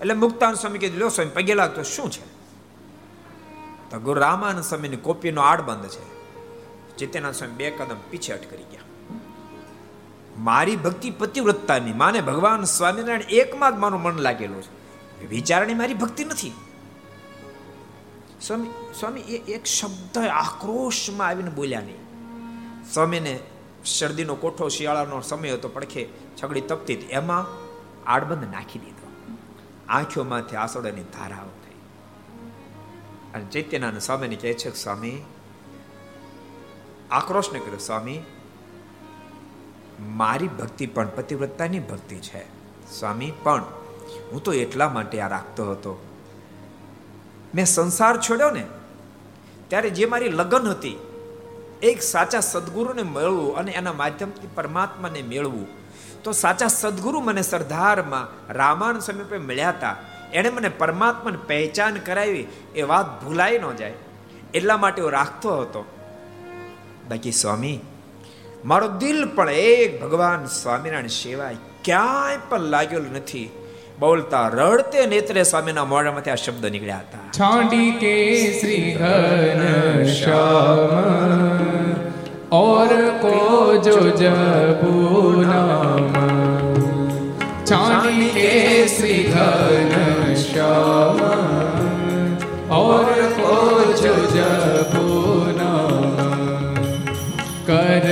એટલે 0.00 0.14
મુક્તાન 0.14 0.54
સ્વામી 0.54 0.78
કીધું 0.78 0.98
લો 0.98 1.08
સ્વામી, 1.08 1.30
પગે 1.30 1.54
લાગતો 1.54 1.82
શું 1.82 2.10
છે? 2.10 2.37
તો 3.90 3.98
ગુરુ 3.98 4.20
રામાનંદ 4.20 4.64
સ્વામીની 4.64 4.96
કોપીનો 4.96 5.40
આડબંધ 5.40 5.88
છે. 5.88 6.18
ચૈતન્યનાથ 6.96 7.34
સ્વામી 7.34 7.54
બે 7.54 7.70
કદમ 7.70 7.96
પીછે 8.10 8.32
અટકરી 8.32 8.62
ગયા. 8.62 8.80
મારી 10.38 10.76
ભક્તિ 10.76 11.10
પતિવ્રતતાની 11.10 11.92
માને 11.92 12.20
ભગવાન 12.20 12.64
સ્વામિનારાયણ 12.64 13.20
એકમાં 13.20 13.76
જ 13.76 13.78
મારું 13.78 14.02
મન 14.02 14.18
લાગેલું 14.18 14.62
છે. 14.62 15.28
વિચારણી 15.28 15.74
મારી 15.74 15.94
ભક્તિ 15.94 16.24
નથી. 16.24 16.52
સ્વામી 18.42 18.68
સ્વામી, 19.00 19.20
એ 19.20 19.52
એક 19.52 19.64
શબ્દ 19.64 20.18
આક્રોશમાં 20.18 21.28
આવીને 21.28 21.50
બોલ્યા 21.50 21.80
નહીં. 21.80 21.96
સ્વામીને 22.92 23.40
શરદીનો 23.84 24.34
કોઠો, 24.34 24.68
શિયાળાનો 24.68 25.20
સમય 25.20 25.50
હતો, 25.50 25.68
પડખે 25.68 26.08
છગડી 26.42 26.60
તપતી 26.60 26.94
એમાં 26.94 27.46
આડબંધ 28.10 28.52
નાખી 28.52 28.78
દીધો. 28.78 29.34
આંખોમાંથી 29.88 30.56
આસોડાની 30.56 31.02
ધારા 31.02 31.36
થઈ 31.36 31.67
અને 33.34 33.44
ચૈત્યનાનંદ 33.44 34.00
સ્વામીને 34.00 34.36
કહે 34.36 34.54
છે 34.54 34.76
સ્વામી 34.76 35.22
આક્રોશને 37.10 37.58
કર્યો. 37.58 37.78
સ્વામી, 37.78 38.22
મારી 40.00 40.48
ભક્તિ 40.48 40.86
પણ 40.86 41.08
પતિવ્રતાની 41.08 41.78
ભક્તિ 41.78 42.16
છે. 42.16 42.42
સ્વામી, 42.98 43.32
પણ 43.42 43.62
હું 44.32 44.42
તો 44.42 44.52
એટલા 44.52 44.88
માટે 44.88 45.20
આ 45.20 45.28
રાખતો 45.28 45.70
હતો. 45.70 46.06
મેં 47.54 47.66
સંસાર 47.66 48.20
છોડ્યો 48.20 48.50
ને, 48.50 48.66
ત્યારે 49.68 49.90
જે 49.90 50.06
મારી 50.06 50.28
લગ્ન 50.28 50.68
હતી, 50.68 50.98
એક 51.82 52.02
સાચા 52.02 52.40
સદગુરુને 52.40 53.02
મળવું 53.02 53.56
અને 53.56 53.72
એના 53.72 53.92
માધ્યમથી 53.92 54.48
પરમાત્માને 54.54 55.22
મેળવું, 55.22 55.66
તો 56.22 56.32
સાચા 56.32 56.66
સદગુરુ 56.66 57.20
મને 57.20 57.42
સરદારમાં 57.42 58.52
રામાયણ 58.52 58.98
સમીપે 58.98 59.38
મળ્યા 59.38 59.68
હતા. 59.68 59.96
એણે 60.34 60.50
મને 60.50 60.68
પરમાત્માને 60.68 61.38
પહેચાન 61.46 61.94
કરાવી, 62.06 62.46
એ 62.76 62.82
વાત 62.82 63.24
ભૂલાઈ 63.24 63.58
ન 63.58 63.76
જાય. 63.76 63.92
એટલા 64.54 64.76
માટે 64.76 65.02
હું 65.02 65.12
રાખતો 65.12 65.58
હતો. 65.60 65.84
બાકી 67.10 67.32
સ્વામી, 67.32 67.80
મારો 68.64 68.88
દિલ 68.88 69.26
પણ 69.28 69.50
એક 69.50 70.02
ભગવાન 70.02 70.44
સ્વામિનારાયણ 70.44 71.06
સેવાય 71.06 71.56
ક્યાંય 71.84 72.36
પણ 72.48 72.60
લાગેલું 72.60 73.12
નથી. 73.12 73.50
બોલતા, 74.00 74.48
રડતે 74.48 75.06
નેત્રે 75.06 75.42
સ્વામીના 75.42 75.84
મોઢામાંથી 75.84 76.30
આ 76.30 76.34
શબ્દ 76.34 76.66
નીકળ્યા 76.66 76.96
હતા. 76.96 77.24
છાંડી 77.32 77.90
કે 77.90 78.12
શ્રી 78.60 78.94
ઘન 78.94 80.04
શ્યામ, 80.04 81.94
ઓર 82.52 82.92
કો 83.20 83.32
જો 83.84 83.96
જપુ 84.10 84.92
નામ 85.42 86.67
छांडी 87.67 88.27
के 88.29 88.87
श्री 88.87 89.23
घन 89.23 90.33
श्याम 90.43 91.19
और 92.77 93.11
को 93.37 93.55
जो 94.01 94.15
जपू 94.33 95.05
नाम 95.57 96.03
कर 97.69 98.07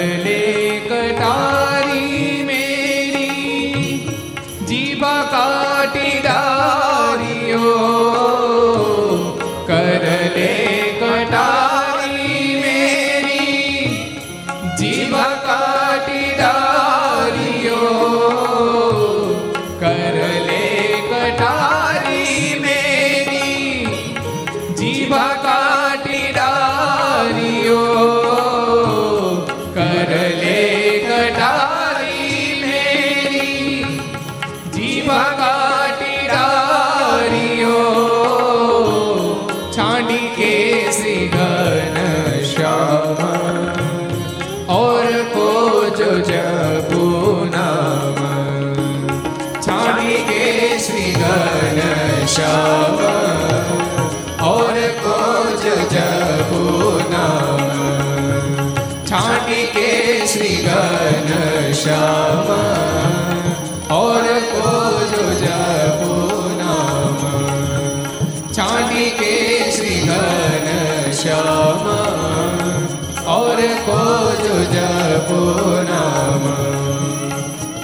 પૂનમ 75.29 76.45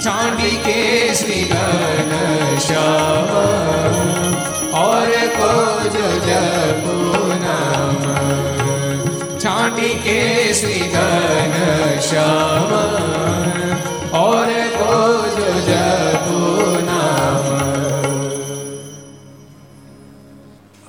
ચાંડિકેશ્રી 0.01 1.45
ગણ 1.45 2.59
શ્યામ. 2.59 3.36
ઓર 4.76 5.11
કો 5.11 5.78
પૂનમ 6.80 8.14
ચાંડિકેશ્રી 9.38 10.88
ગણ 10.88 11.99
શ્યામ. 12.01 12.72
ઓર 14.16 14.47
કો 14.68 15.12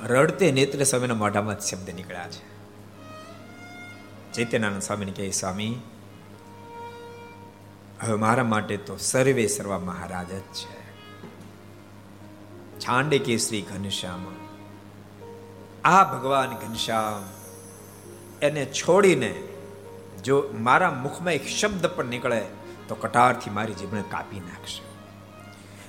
રડતે 0.06 0.52
નેત્ર 0.52 0.84
સ્વામીના 0.84 1.14
મોઢામાં 1.14 1.60
શબ્દ 1.60 1.90
નીકળ્યા 1.96 2.28
છે. 2.28 2.54
ચૈત્યનારાયણ 4.34 4.80
સ્વામીને 4.80 5.12
કહે, 5.12 5.32
સ્વામી 5.32 5.76
હવે 8.04 8.16
મારા 8.16 8.44
માટે 8.44 8.78
તો 8.78 8.98
સર્વે 8.98 9.48
સર્વા 9.48 9.80
મહારાજ 9.80 10.28
જ 10.28 10.40
છે. 10.40 10.84
છાંડે 12.80 13.20
કેસરી 13.20 13.62
ઘનશ્યામ. 13.62 14.26
આ 15.84 16.04
ભગવાન 16.04 16.50
ઘનશ્યામ 16.50 17.24
એને 18.42 18.66
છોડીને 18.66 19.44
જો 20.24 20.44
મારા 20.60 20.92
મુખમાં 20.92 21.34
એક 21.34 21.48
શબ્દ 21.48 21.86
પણ 21.86 22.06
નીકળે 22.06 22.46
તો 22.88 22.96
કટારથી 22.96 23.50
મારી 23.50 23.74
જીભને 23.74 24.04
કાપી 24.12 24.40
નાખશે. 24.40 24.82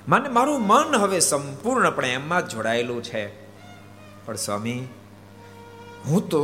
મને 0.08 0.28
મારું 0.28 0.66
મન 0.66 0.96
હવે 0.96 1.20
સંપૂર્ણપણે 1.20 2.08
એમાં 2.08 2.48
જોડાયેલું 2.48 3.02
છે. 3.02 3.44
પણ 4.24 4.34
સ્વામી, 4.34 4.88
હું 6.06 6.28
તો 6.28 6.40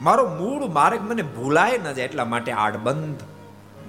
મારો 0.00 0.34
મૂળ 0.34 0.68
માર્ગ 0.68 1.00
મને 1.02 1.22
ભૂલાય 1.22 1.78
ન 1.78 1.92
જાય 1.92 2.04
એટલા 2.04 2.24
માટે 2.24 2.52
આડબંધ 2.52 3.16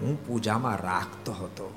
હું 0.02 0.28
પૂજામાં 0.28 0.78
રાખતો 0.78 1.32
હતો. 1.32 1.74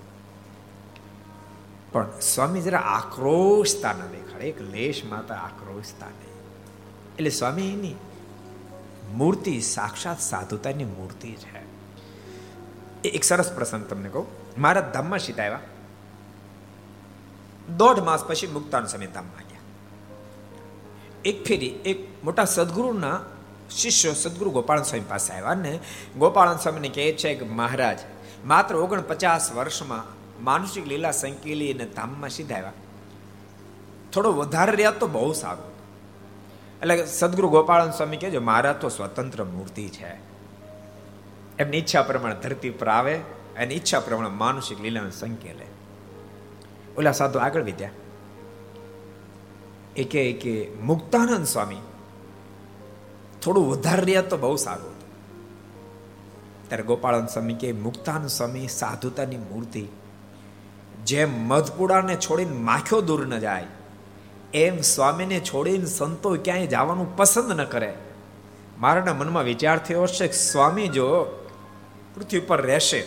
પણ 1.93 2.07
સ્વામી 2.20 2.61
જરા 2.61 2.79
આક્રોશતા 2.79 3.93
ન 3.93 4.01
દેખાડે, 4.11 4.45
એક 4.45 4.61
લેશ 4.61 5.03
માતા 5.05 5.35
આક્રોશતા 5.35 6.07
નહીં 6.07 6.33
એટલે 7.16 7.31
સ્વામી 7.31 7.73
એની 7.73 7.95
મૂર્તિ 9.12 9.61
સાક્ષાત 9.61 10.20
સાધુતાની 10.20 10.85
મૂર્તિ 10.85 11.33
છે 11.33 11.62
એ 13.05 13.09
એક 13.09 13.25
સરસ 13.25 13.53
પ્રસંગ 13.53 13.85
તમને 13.87 14.09
કહું. 14.09 14.27
મારા 14.59 14.91
ધામમાં 14.95 15.18
સીતા 15.18 15.43
આવ્યા. 15.43 15.61
દોઢ 17.77 18.01
માસ 18.01 18.25
પછી 18.25 18.47
મુક્તાન 18.47 18.87
સમય 18.87 19.07
ધામમાં 19.07 19.49
ગયા. 19.49 19.61
એક 21.25 21.45
ફેરી 21.45 21.66
એક 21.66 22.25
મોટા 22.25 22.45
સદગુરુના 22.45 23.20
શિષ્ય 23.77 24.14
સદગુરુ 24.14 24.51
ગોપાલ 24.51 24.83
સ્વામી 24.83 25.05
પાસે 25.09 25.33
આવ્યા 25.33 25.55
ને 25.55 25.79
ગોપાલ 26.18 26.57
સ્વામીને 26.57 26.89
કહે 26.89 27.12
છે 27.12 27.35
કે, 27.35 27.45
મહારાજ, 27.45 27.99
માત્ર 28.45 28.77
ઓગણપચાસ 28.77 29.53
વર્ષમાં 29.53 30.23
માનસિક 30.45 30.87
લીલા 30.87 31.11
સંકેલી 31.11 31.73
અને 31.73 31.85
ધામમાં 31.85 32.31
સીધા 32.31 32.55
આવ્યા 32.55 32.73
થોડો 34.12 34.33
વધારે 34.33 34.73
રહ્યા 34.73 34.91
તો 34.91 35.07
બહુ 35.07 35.33
સારું. 35.33 35.73
એટલે 36.81 37.07
સદગુરુ 37.07 37.49
ગોપાલ 37.49 37.91
સ્વામી 37.91 38.16
કહેજો 38.16 38.41
મહારાજ 38.41 38.77
તો 38.77 38.89
સ્વતંત્ર 38.89 39.45
મૂર્તિ 39.45 39.89
છે. 39.89 40.16
એમની 41.59 41.77
ઈચ્છા 41.77 42.03
પ્રમાણે 42.03 42.35
ધરતી 42.35 42.70
પર 42.70 42.89
આવે, 42.89 43.20
એની 43.57 43.75
ઈચ્છા 43.75 44.01
પ્રમાણે 44.01 44.29
માનસિક 44.29 44.81
લીલાને 44.81 45.11
સંકેલે. 45.11 45.66
ઓલા 46.99 47.12
સાધુ 47.12 47.39
આગળ 47.39 47.62
વિદ્યા 47.62 47.91
એ 49.97 50.05
કે, 50.33 50.73
મુક્તાનંદ 50.83 51.47
સ્વામી 51.47 51.77
થોડું 53.43 53.70
વધારે 53.70 54.03
રહ્યા 54.03 54.22
તો 54.22 54.36
બહુ 54.36 54.57
સારું 54.57 54.93
ત્યારે 56.68 56.84
ગોપાળન 56.84 57.26
સ્વામી 57.26 57.55
કે 57.55 57.72
મુક્તાન 57.72 58.26
સ્વામી 58.26 58.68
સાધુતાની 58.68 59.36
મૂર્તિ, 59.36 59.88
જેમ 61.07 61.30
મધપુડાને 61.47 62.16
છોડીને 62.16 62.57
માખ્યો 62.57 63.01
દૂર 63.01 63.26
ન 63.26 63.38
જાય, 63.38 63.66
એમ 64.55 64.80
સ્વામીને 64.80 65.40
છોડીને 65.40 65.86
સંતો 65.86 66.34
ક્યાંય 66.34 66.66
જવાનું 66.66 67.16
પસંદ 67.16 67.61
ન 67.61 67.64
કરે. 67.64 67.95
મારાના 68.78 69.14
મનમાં 69.14 69.45
વિચાર 69.45 69.78
થયો 69.78 70.05
કે, 70.05 70.32
સ્વામી 70.32 70.88
જો 70.88 71.09
પૃથ્વી 72.14 72.40
પર 72.40 72.61
રહેશે, 72.62 73.05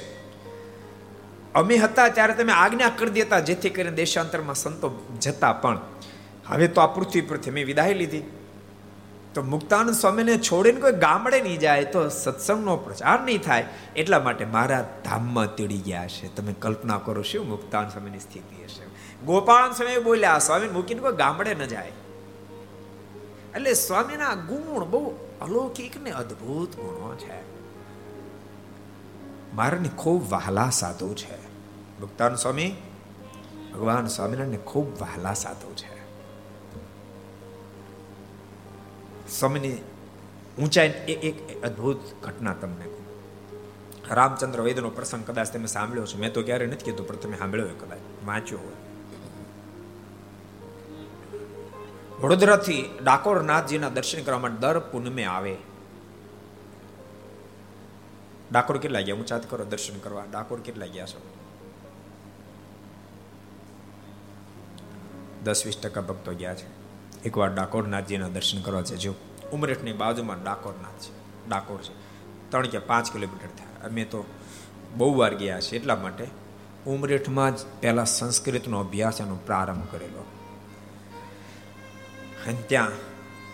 અમે 1.55 1.75
હતા 1.77 2.07
ત્યારે 2.09 2.33
તમે 2.33 2.53
આજ્ઞા 2.53 2.89
કરી 2.89 3.09
દેતા, 3.09 3.39
જેથી 3.39 3.69
કરીને 3.69 3.91
દેશાંતરમાં 3.91 4.55
સંતો 4.55 4.95
જતા 5.21 5.53
પણ. 5.53 5.79
હવે 6.47 6.67
તો 6.67 6.81
આ 6.81 6.88
પૃથ્વી 6.88 7.21
પરથી 7.21 7.51
મેં 7.51 7.65
વિદાય 7.65 7.93
લીધી. 7.93 8.23
તો 9.36 9.43
મુક્તાનંદ 9.43 9.95
સ્વામીને 9.95 10.38
છોડીને 10.38 10.81
કોઈ 10.81 10.91
ગામડે 10.91 11.41
નહીં 11.41 11.59
જાય 11.59 11.83
તો 11.83 12.09
સત્સંગનો 12.09 12.77
પ્રચાર 12.77 13.21
નહીં 13.21 13.41
થાય 13.41 13.65
એટલા 13.95 14.19
માટે 14.19 14.45
મારા 14.45 15.01
ધામમાં 15.05 15.55
તેડી 15.55 15.77
ગયા 15.77 16.07
છે. 16.07 16.36
તમે 16.36 16.53
કલ્પના 16.53 16.97
કરો 16.97 17.21
શું 17.21 17.49
મુક્તાન 17.49 17.89
સ્વામીની 17.89 18.19
સ્થિતિ 18.19 18.63
હશે? 18.63 18.86
ગોપાલ 19.25 19.71
સ્વામી 19.71 19.97
બોલ્યા, 19.97 20.39
સ્વામી, 20.39 20.69
મૂકીને 20.69 21.01
કોઈ 21.01 21.11
ગામડે 21.11 21.55
ન 21.55 21.65
જાય. 21.65 21.91
એટલે 23.55 23.73
સ્વામીના 23.73 24.36
ગુણ 24.36 24.86
બહુ 24.86 25.09
અલૌકિક 25.41 26.03
ને 26.03 26.11
અદ્ભુત 26.11 26.75
ગુણો 26.75 27.15
છે. 27.15 27.55
મારાને 29.55 29.89
ખૂબ 29.89 30.31
વહાલા 30.31 30.69
સાધુ 30.69 31.13
છે. 31.13 31.47
મુક્તાન 31.99 32.36
સ્વામી, 32.36 32.75
ભગવાન 33.73 34.07
સ્વામિનારાયણને 34.07 34.57
ખૂબ 34.57 35.01
વહાલા 35.01 35.33
સાધુ 35.33 35.73
છે. 35.73 35.95
સ્વામીની 39.39 39.77
ઊંચાઈ 40.61 40.88
એ 40.88 41.13
એક 41.13 41.63
અદ્ભુત 41.63 41.99
ઘટના 42.23 42.53
તમને 42.53 42.86
રામચંદ્ર 44.11 44.61
વૈદ્યનો 44.61 44.89
પ્રસંગ 44.89 45.25
કદાચ 45.25 45.53
તમે 45.53 45.65
સાંભળ્યો 45.65 46.05
છો 46.05 46.17
મેં 46.17 46.33
તો 46.33 46.43
ક્યારે 46.43 46.65
નથી 46.65 46.86
કીધું 46.86 47.07
પણ 47.07 47.15
તમે 47.15 47.38
સાંભળ્યો 47.38 47.67
કદાચ. 47.67 47.99
વાંચ્યો 48.25 48.57
હોય. 48.57 48.73
વડોદરાથી 52.21 52.99
ડાકોરનાથજીના 53.03 53.89
દર્શન 53.89 54.23
કરવા 54.23 54.39
માટે 54.39 54.57
દર 54.57 54.79
પૂનમે 54.79 55.23
આવે. 55.23 55.57
ડાકોર 58.51 58.77
કેટલા 58.77 59.01
ગયા? 59.01 59.15
ઊંચાત 59.15 59.49
કરો 59.49 59.65
દર્શન 59.65 59.99
કરવા. 59.99 60.23
ડાકોર 60.31 60.59
કેટલા 60.59 60.86
ગયા 60.86 61.05
છો? 61.05 61.21
દસ 65.43 65.65
વીસ 65.65 65.77
ટકા 65.77 66.01
ભક્તો 66.01 66.33
ગયા 66.33 66.55
છે. 66.55 66.74
એકવાર 67.26 67.53
ડાકોરનાથજીના 67.53 68.28
દર્શન 68.28 68.61
કરવા 68.61 68.82
છે. 68.82 68.95
જો 68.95 69.13
ઉમરેઠની 69.53 69.93
બાજુમાં 69.93 70.43
ડાકોરનાથ 70.43 71.01
છે. 71.01 71.11
ડાકોર 71.49 71.82
છે. 71.82 71.93
ત્રણ 72.49 72.67
કે 72.67 72.78
પાંચ 72.78 73.13
કિલોમીટર 73.13 73.47
થયા. 73.47 73.89
અમે 73.89 74.03
તો 74.03 74.26
બહુ 74.97 75.17
વાર 75.17 75.36
ગયા 75.36 75.59
છે. 75.59 75.76
એટલા 75.76 75.95
માટે 75.95 76.28
ઉમરેઠમાં 76.88 77.55
જ 77.55 77.59
પહેલાં 77.82 78.05
સંસ્કૃતનો 78.05 78.80
અભ્યાસ 78.80 79.21
એનો 79.21 79.36
પ્રારંભ 79.36 79.88
કરેલો. 79.91 80.26
અને 82.47 82.57
ત્યાં 82.67 82.88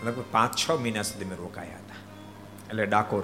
લગભગ 0.06 0.24
પાંચ 0.32 0.54
છ 0.56 0.70
મહિના 0.70 1.02
સુધી 1.02 1.24
અમે 1.24 1.36
રોકાયા 1.36 1.76
હતા. 1.76 1.94
એટલે 2.68 2.86
ડાકોર 2.86 3.22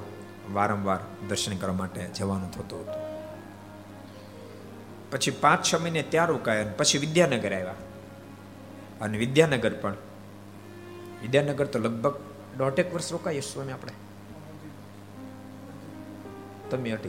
વારંવાર 0.53 0.99
દર્શન 1.29 1.57
કરવા 1.57 1.75
માટે 1.75 2.07
જવાનું 2.07 2.51
થતું 2.51 2.81
હતું. 2.81 3.09
પછી 5.11 5.31
પાંચ 5.31 5.73
છ 5.73 5.75
મહિને 5.75 6.03
ત્યાં 6.03 6.27
રોકાયા 6.27 6.65
પછી 6.77 6.99
વિદ્યાનગર 6.99 7.55
આવ્યા. 7.55 7.75
અને 9.01 9.19
વિદ્યાનગર 9.19 9.75
પણ 9.75 9.95
વિદ્યાનગર 11.23 11.67
તો 11.67 11.79
લગભગ 11.79 12.21
દોઢેક 12.59 12.95
વર્ષ 12.95 13.13
રોકાઈએ 13.13 13.41
સ્વામી 13.41 13.73
આપણે. 13.73 13.93
તમે 16.71 16.91
અટી 16.91 17.09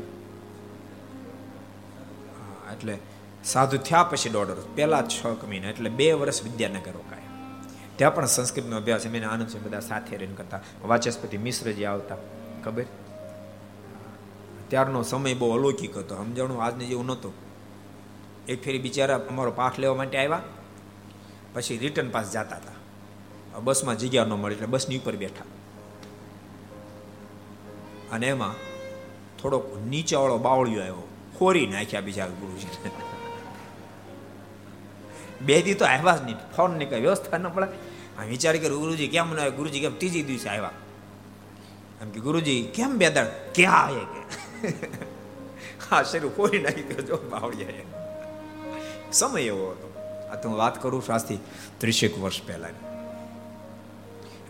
એટલે 2.71 2.97
સાધુ 3.43 3.77
થયા 3.77 4.03
પછી 4.03 4.29
દોઢ 4.29 4.47
વર્ષ. 4.47 4.65
પહેલા 4.75 5.01
છ 5.01 5.25
મહિના, 5.25 5.69
એટલે 5.69 5.89
બે 5.89 6.11
વર્ષ 6.13 6.43
વિદ્યાનગર 6.43 6.91
રોકાયા. 6.91 7.21
ત્યાં 7.95 8.15
પણ 8.15 8.25
સંસ્કૃતનો 8.25 8.75
અભ્યાસ 8.75 9.05
એમ 9.05 9.29
આનંદ 9.29 9.47
છે, 9.47 9.59
બધા 9.59 9.79
સાથે 9.79 10.17
રહીને 10.17 10.35
કરતા. 10.35 10.59
વાચસ્પતિ 10.83 11.37
મિશ્રજી 11.37 11.85
આવતા, 11.85 12.17
ખબર? 12.63 12.85
ત્યારનો 14.67 15.03
સમય 15.03 15.33
બહુ 15.33 15.51
અલૌકિક 15.53 15.97
હતો. 15.97 16.15
સમજાણું? 16.15 16.63
આજને 16.63 16.85
જેવું 16.85 17.05
નહોતું. 17.05 17.33
એક 18.47 18.63
ફેરી 18.63 18.79
બિચારા 18.79 19.15
અમારો 19.29 19.51
પાઠ 19.51 19.79
લેવા 19.79 19.95
માટે 19.95 20.17
આવ્યા. 20.17 20.41
પછી 21.53 21.77
રિટર્ન 21.77 22.09
પાસ 22.09 22.29
જતા 22.29 22.55
હતા. 22.55 22.78
બસમાં 23.57 23.97
જગ્યા 23.97 24.23
ન 24.23 24.29
મળી 24.29 24.53
એટલે 24.53 24.67
બસની 24.67 24.97
ઉપર 24.97 25.15
બેઠા. 25.15 25.45
અને 28.11 28.27
એમાં 28.27 28.55
થોડોક 29.41 29.77
નીચેવાળો 29.77 30.37
બાવળિયો 30.37 30.81
આવ્યો. 30.81 31.07
ખોરી 31.39 31.67
નાખ્યા 31.67 32.01
બીજા 32.01 32.27
ગુરુજીને. 32.27 32.91
બે 35.41 35.61
દી 35.61 35.73
તો 35.73 35.85
આવ્યા 35.85 36.17
જ 36.17 36.21
નહીં. 36.21 36.37
ફોનની 36.57 36.85
કઈ 36.85 37.01
વ્યવસ્થા 37.01 37.37
ન 37.37 37.49
પડે 37.49 37.67
આ 38.19 38.23
વિચાર 38.23 38.57
કે 38.57 38.69
ગુરુજી, 38.69 39.07
કેમ 39.07 39.35
ના 39.35 39.49
ગુરુજી, 39.49 39.79
કેમ 39.79 39.97
ત્રીજી 39.97 40.23
દિવસે 40.23 40.49
આવ્યા? 40.49 40.71
એમ 42.01 42.11
કે, 42.11 42.19
ગુરુજી, 42.19 42.63
કેમ 42.63 42.97
બે 42.97 43.09
દળ 43.09 43.25
ક્યાં 43.55 43.85
આવે 43.85 43.99
કે? 43.99 44.21
હા 45.91 46.03
શરીર 46.03 46.29
ખોરી 46.29 46.59
નાખી 46.59 46.81
ગયો 46.81 47.01
જો 47.01 47.17
બાવળિયા 47.17 49.11
સમય 49.11 49.41
એવો 49.41 49.71
હતો. 49.71 49.93
આ 50.31 50.35
તો 50.35 50.49
હું 50.49 50.57
વાત 50.57 50.81
કરું 50.81 51.03
આજથી 51.13 51.39
ત્રીસેક 51.77 52.19
વર્ષ 52.19 52.41
પહેલાની. 52.43 52.88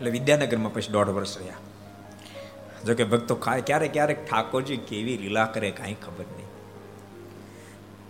એટલે 0.00 0.10
વિદ્યાનગરમાં 0.10 0.72
પછી 0.74 0.92
દોઢ 0.92 1.08
વર્ષ 1.08 1.38
રહ્યા. 1.38 1.58
જોકે 2.84 3.04
ભક્તો 3.04 3.34
ક્યારેક 3.36 3.92
ક્યારેક 3.92 4.20
ઠાકોરજી 4.30 4.76
કેવી 4.88 5.16
લીલા 5.16 5.44
કરે 5.46 5.70
કાંઈ 5.70 5.96
ખબર 6.04 6.26
નહીં. 6.28 6.48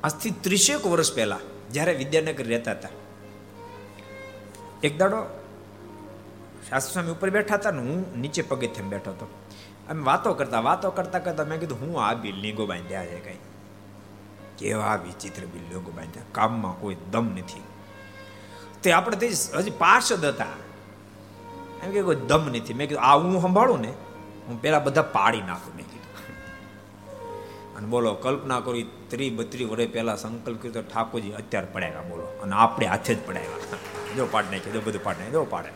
આજથી 0.04 0.30
ત્રીસેક 0.40 0.86
વર્ષ 0.86 1.10
પહેલા 1.14 1.40
જ્યારે 1.70 1.94
વિદ્યાનગર 1.94 2.46
રહેતા 2.46 2.72
હતા, 2.72 2.92
એક 4.82 4.94
દાડો 4.98 5.18
શાસ્ત્ર 6.68 6.92
સ્વામી 6.92 7.10
ઉપર 7.10 7.30
બેઠા 7.30 7.56
હતા 7.56 7.70
ને 7.70 7.82
હું 7.82 8.06
નીચે 8.20 8.42
પગે 8.42 8.66
થઈને 8.68 8.88
બેઠો 8.88 9.10
હતો. 9.10 9.26
અમે 9.90 10.02
વાતો 10.02 10.34
કરતા 10.34 10.60
વાતો 10.60 10.90
કરતા 10.90 11.18
કરતા 11.18 11.44
મેં 11.44 11.60
કીધું, 11.60 11.78
હું 11.80 11.92
આ 12.04 12.14
બિલ્ડિંગો 12.14 12.64
બાંધ્યા 12.66 13.06
છે 13.06 13.20
કઈ? 13.20 13.40
કેવા 14.58 14.96
વિચિત્ર 15.04 15.44
બિલ્ડિંગો 15.46 15.90
બાંધ્યા? 15.90 16.32
કામમાં 16.32 16.80
કોઈ 16.80 16.96
દમ 17.12 17.26
નથી. 17.34 17.64
તે 18.82 18.92
આપણે 18.92 19.16
તે 19.16 19.26
હજી 19.56 19.78
પાર્ષદ 19.78 20.24
હતા. 20.24 20.56
એમ 21.82 21.90
કે 21.90 22.02
કોઈ 22.02 22.16
દમ 22.16 22.48
નથી. 22.48 22.74
મેં 22.74 22.88
કીધું, 22.88 23.02
આ 23.02 23.16
હું 23.16 23.42
સંભાળું 23.42 23.80
ને, 23.80 23.92
હું 24.48 24.62
પેલા 24.62 24.78
બધા 24.78 25.02
પાડી 25.02 25.40
નાખું. 25.40 25.76
મેં 25.76 25.86
કીધું. 25.86 26.00
અને 27.76 27.86
બોલો, 27.86 28.14
કલ્પના 28.14 28.60
કરી 28.60 28.86
ત્રી 29.08 29.30
બત્રી 29.30 29.64
વડે 29.64 29.86
પહેલાં 29.86 30.16
સંકલ્પ 30.16 30.58
કર્યો 30.58 30.72
તો 30.72 30.82
ઠાકોરજી 30.82 31.30
અત્યારે 31.30 31.66
પડાવ્યા 31.72 32.00
બોલો. 32.00 32.22
અને 32.22 32.52
આપણે 32.52 32.86
હાથે 32.86 33.14
જ 33.14 33.26
પડાવ્યા 33.26 33.50
જો 34.16 34.28
પાડ 34.30 34.44
નાખી 34.50 34.70
જો 34.70 34.80
બધું 34.80 35.04
પાડ 35.04 35.18
નાખી 35.18 35.30
જો 35.30 35.44
પાડે. 35.44 35.68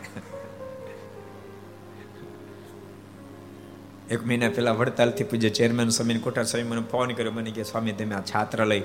એક 4.11 4.25
મહિના 4.25 4.49
પહેલા 4.49 4.71
વડતાલથી 4.71 5.23
પૂજ્ય 5.23 5.49
ચેરમેન 5.49 5.89
સ્વામી 5.89 6.17
કોઠાર 6.17 6.43
સ્વામી 6.43 6.63
મને 6.63 6.81
ફોન 6.81 7.11
કર્યો. 7.11 7.31
મને 7.31 7.51
કે 7.51 7.63
સ્વામી, 7.63 7.91
તમે 7.91 8.15
આ 8.15 8.21
છાત્રાલય 8.21 8.81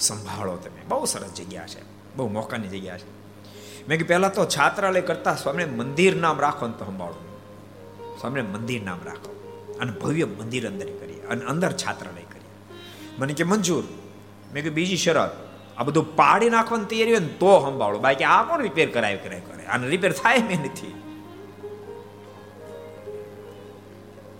સંભાળો 0.00 0.56
તમે. 0.56 0.82
બહુ 0.88 1.04
સરસ 1.04 1.32
જગ્યા 1.34 1.66
છે. 1.66 1.82
બહુ 2.16 2.28
મોકાની 2.28 2.68
જગ્યા 2.68 2.98
છે. 2.98 3.23
મેં 3.88 3.98
કે 3.98 4.04
પહેલાં 4.04 4.34
તો 4.34 4.44
છાત્રાલય 4.44 5.00
કરતા 5.00 5.34
સ્વામીને 5.34 5.70
મંદિર 5.70 6.16
નામ 6.16 6.40
રાખો 6.40 6.66
ને 6.66 6.72
તો 6.78 6.84
સંભાળો. 6.84 7.38
સ્વામીને 8.20 8.48
મંદિર 8.48 8.82
નામ 8.82 8.98
રાખો 9.04 9.34
અને 9.80 9.92
ભવ્ય 9.92 10.24
મંદિર 10.24 10.68
અંદર 10.68 10.86
કરીએ 10.86 11.22
અને 11.22 11.44
અંદર 11.44 11.72
છાત્રાલય 11.72 12.22
કરીએ. 12.22 12.72
મને 13.18 13.32
કે, 13.32 13.44
મંજૂર. 13.44 13.84
મેં 14.54 14.62
કે 14.62 14.70
બીજી 14.70 14.96
શરત, 14.96 15.30
આ 15.76 15.82
બધું 15.82 16.16
પાડી 16.16 16.50
નાખવાની 16.50 16.84
તૈયારી 16.84 17.10
હોય 17.10 17.20
ને 17.20 17.26
તો 17.26 17.60
સંભાળો. 17.60 17.98
બાકી 17.98 18.24
આ 18.24 18.42
કોણ 18.42 18.62
રિપેર 18.62 18.90
કરાય 18.90 19.16
કરે 19.16 19.40
કરે 19.40 19.64
અને 19.64 19.88
રિપેર 19.88 20.12
થાય 20.12 20.38
મેં 20.38 20.60
નથી. 20.60 20.94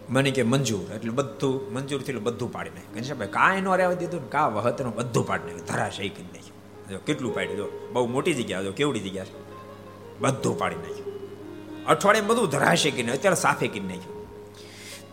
મને 0.09 0.31
કે, 0.31 0.43
મંજૂર. 0.43 0.95
એટલે 0.95 1.11
બધું 1.11 1.75
મંજૂર 1.75 2.03
થયેલું 2.03 2.23
બધું 2.23 2.53
પાડી 2.53 2.71
નાખ્યું. 2.71 3.19
ભાઈ, 3.19 3.29
કાંઈ 3.29 3.61
નો 3.61 3.77
રહેવા 3.77 3.93
દીધું 3.93 4.21
ને, 4.21 4.29
કા 4.29 4.49
વહતનું 4.49 4.95
બધું 4.95 5.27
પાડી 5.27 5.43
નાખ્યું. 5.43 5.67
ધરાશય 5.67 6.09
કરી 6.09 6.23
નાખ્યું. 6.23 6.54
કેટલું 7.07 7.35
પાડ્યું 7.35 7.57
જો 7.57 7.91
બહુ 7.93 8.07
મોટી 8.07 8.35
જગ્યા, 8.35 8.63
જો 8.63 8.73
કેવડી 8.73 9.01
જગ્યા 9.01 9.25
છે? 9.25 9.45
બધું 10.21 10.59
પાડી 10.59 10.77
નાખ્યું. 10.77 11.15
અઠવાડિયે 11.87 12.23
બધું 12.23 12.49
ધરાશે 12.49 12.91
કે 12.91 13.03
નહીં, 13.03 13.15
અત્યારે 13.15 13.37
સાફે 13.37 13.67
કરી 13.69 13.81
નાખ્યું. 13.81 14.15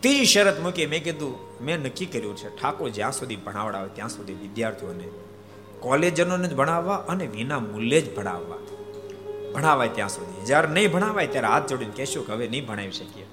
ત્રીજી 0.00 0.24
શરત 0.24 0.60
મૂકી 0.60 0.86
મેં 0.86 1.04
કીધું, 1.04 1.64
મેં 1.64 1.80
નક્કી 1.80 2.06
કર્યું 2.06 2.36
છે, 2.36 2.56
ઠાકોર 2.56 2.88
જ્યાં 2.88 3.12
સુધી 3.12 3.36
ભણાવડાવે 3.36 3.88
ત્યાં 3.88 4.08
સુધી 4.08 4.32
વિદ્યાર્થીઓને 4.32 5.08
કોલેજનોને 5.80 6.48
જ 6.48 6.54
ભણાવવા 6.54 6.94
અને 6.94 7.26
વિના 7.26 7.58
મૂલ્યે 7.58 8.00
જ 8.00 8.16
ભણાવવા. 8.16 8.56
ભણાવાય 9.52 9.88
ત્યાં 9.88 10.08
સુધી. 10.08 10.46
જ્યારે 10.46 10.68
નહીં 10.68 10.92
ભણાવાય 10.92 11.26
ત્યારે 11.26 11.48
હાથ 11.48 11.66
જોડીને 11.68 11.92
કહેશું 11.96 12.26
કે 12.26 12.32
હવે 12.32 12.48
નહીં 12.48 12.66
ભણાવી 12.66 12.90
શકીએ. 12.90 13.26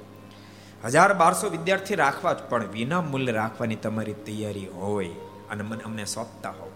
હજાર 0.85 1.13
બારસો 1.13 1.49
વિદ્યાર્થી 1.49 1.95
રાખવા 1.95 2.33
જ, 2.33 2.37
પણ 2.49 2.67
વિના 2.71 3.01
મૂલ્ય 3.01 3.31
રાખવાની 3.31 3.75
તમારી 3.75 4.13
તૈયારી 4.13 4.65
હોય 4.65 5.07
અને 5.49 5.63
મને 5.63 5.83
અમને 5.83 6.05
સોંપતા 6.05 6.49
હોવ 6.49 6.68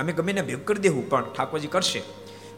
અમે 0.00 0.12
ગમે 0.12 0.32
એને 0.32 0.42
ભેગ 0.42 0.64
કરી 0.64 0.80
દેવું, 0.80 1.10
પણ 1.10 1.32
ઠાકોરજી 1.32 1.68
કરશે. 1.68 2.02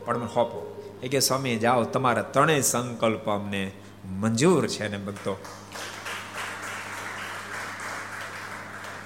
પણ 0.05 0.19
મને 0.19 0.27
હોપો. 0.27 0.83
એ 1.03 1.09
કે 1.09 1.21
સ્વામી, 1.21 1.57
જાઓ, 1.57 1.85
તમારા 1.85 2.23
ત્રણેય 2.23 2.61
સંકલ્પ 2.61 3.31
અમને 3.31 3.73
મંજૂર 4.05 4.67
છે 4.67 4.89
ને 4.89 4.99
ભક્તો. 4.99 5.37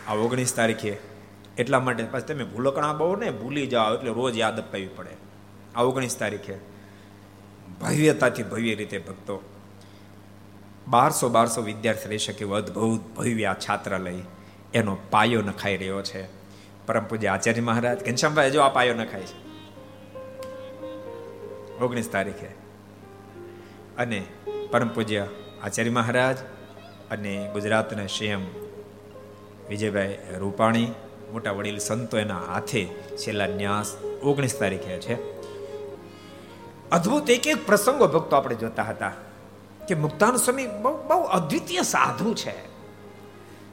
આ 0.09 0.13
ઓગણીસ 0.13 0.55
તારીખે 0.55 0.97
એટલા 1.59 1.81
માટે 1.81 2.05
પાછું 2.05 2.27
તમે 2.27 2.45
ભૂલકણા 2.45 2.93
બહુ 2.93 3.17
ને 3.17 3.31
ભૂલી 3.31 3.67
જાઓ, 3.67 3.95
એટલે 3.95 4.11
રોજ 4.11 4.39
યાદ 4.39 4.61
અપાવી 4.61 4.87
પડે. 4.87 5.17
આ 5.77 5.83
ઓગણીસ 5.83 6.17
તારીખે 6.17 6.55
ભવ્યતાથી 7.81 8.43
ભવ્ય 8.43 8.75
રીતે 8.75 8.99
ભક્તો. 8.99 9.43
બારસો 10.89 11.29
બારસો 11.29 11.63
વિદ્યાર્થી 11.63 12.09
રહી 12.09 12.19
શકે 12.19 12.45
અદભુત 12.45 13.01
ભવ્ય 13.17 13.45
આ 13.45 13.55
છાત્રાલય. 13.55 14.23
એનો 14.75 14.97
પાયો 15.11 15.43
નખાઈ 15.43 15.77
રહ્યો 15.77 16.03
છે. 16.03 16.36
પરમ 16.87 17.05
પૂજ્ય 17.05 17.27
આચાર્ય 17.27 17.61
મહારાજ, 17.61 18.09
ઘનશ્યામભાઈ, 18.09 18.47
હજુ 18.47 18.61
આ 18.61 18.69
પાયો 18.69 18.95
નખાય 18.95 19.23
છે. 19.23 19.47
ઓગણીસ 21.81 22.11
તારીખે. 22.11 22.47
અને 23.99 24.27
પરમ 24.71 24.89
પૂજ્ય 24.89 25.27
આચાર્ય 25.63 25.91
મહારાજ 25.91 26.37
અને 27.11 27.51
ગુજરાતના 27.53 28.07
સીએમ 28.07 28.47
વિજયભાઈ 29.69 30.19
રૂપાણી, 30.39 30.93
મોટા 31.33 31.51
વડીલ 31.51 31.79
સંતો 31.79 32.19
એના 32.19 32.39
હાથે 32.39 32.85
છેલ્લા 33.17 33.47
ન્યાસ 33.47 33.97
ઓગણીસ 34.23 34.59
તારીખે 34.59 34.99
છે. 34.99 35.37
અદ્ભુત 36.91 37.31
એક 37.31 37.47
એક 37.47 37.67
પ્રસંગો 37.67 38.07
ભક્તો 38.07 38.37
આપણે 38.37 38.55
જોતા 38.55 38.83
હતા 38.83 39.13
કે 39.89 39.95
મુક્તાન 39.95 40.37
સ્વામી 40.37 40.67
બહુ 40.67 41.09
બહુ 41.09 41.23
અદ્વિતીય 41.23 41.83
સાધુ 41.83 42.35
છે. 42.35 42.66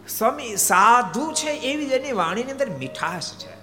સ્વામી, 0.07 0.57
સાધુ 0.57 1.33
છે 1.33 1.49
એવી 1.49 1.85
જ 1.85 1.91
એની 1.91 2.11
વાણીની 2.11 2.51
અંદર 2.51 2.69
મીઠાશ 2.69 3.33
છે. 3.33 3.53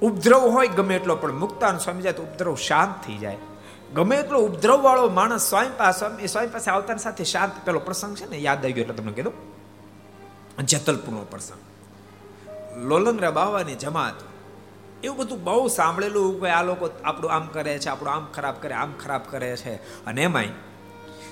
ઉપદ્રવ 0.00 0.40
હોય 0.40 0.68
ગમે 0.68 0.96
એટલો 0.96 1.16
પણ 1.16 1.32
મુક્તાન 1.32 1.78
સ્વામી 1.78 2.02
જાય 2.02 2.12
તો 2.12 2.22
ઉપદ્રવ 2.22 2.54
શાંત 2.54 3.06
થઈ 3.06 3.18
જાય. 3.18 3.36
ગમે 3.94 4.16
એટલો 4.16 4.40
ઉપદ્રવ 4.40 4.82
વાળો 4.82 5.08
માણસ 5.08 5.50
સ્વામી 5.50 5.68
પાસે 5.76 6.26
સ્વામી 6.26 6.48
પાસે 6.48 6.70
આવતાની 6.70 6.98
સાથે 6.98 7.24
શાંત, 7.24 7.66
પેલો 7.66 7.78
પ્રસંગ 7.78 8.16
છે 8.16 8.30
ને, 8.30 8.38
યાદ 8.38 8.64
આવી 8.64 8.72
ગયો 8.72 8.82
એટલે 8.82 8.94
તમને 8.94 9.12
કીધું? 9.12 9.32
જેતલપુરનો 10.64 11.24
પ્રસંગ. 11.30 11.58
લોલંગરા 12.78 13.30
બાવાની 13.30 13.74
જમાત. 13.74 14.14
એવું 15.04 15.18
બધું 15.18 15.44
બહુ 15.44 15.68
સાંભળેલું 15.68 16.40
કે 16.40 16.48
આ 16.48 16.62
લોકો 16.62 16.90
આપણું 17.04 17.32
આમ 17.32 17.46
કરે 17.46 17.78
છે, 17.78 17.88
આપણું 17.88 18.14
આમ 18.14 18.26
ખરાબ 18.34 18.54
કરે, 18.60 18.74
આમ 18.74 18.92
ખરાબ 18.92 19.20
કરે 19.30 19.56
છે. 19.56 20.04
અને 20.04 20.22
એમાંય 20.22 20.48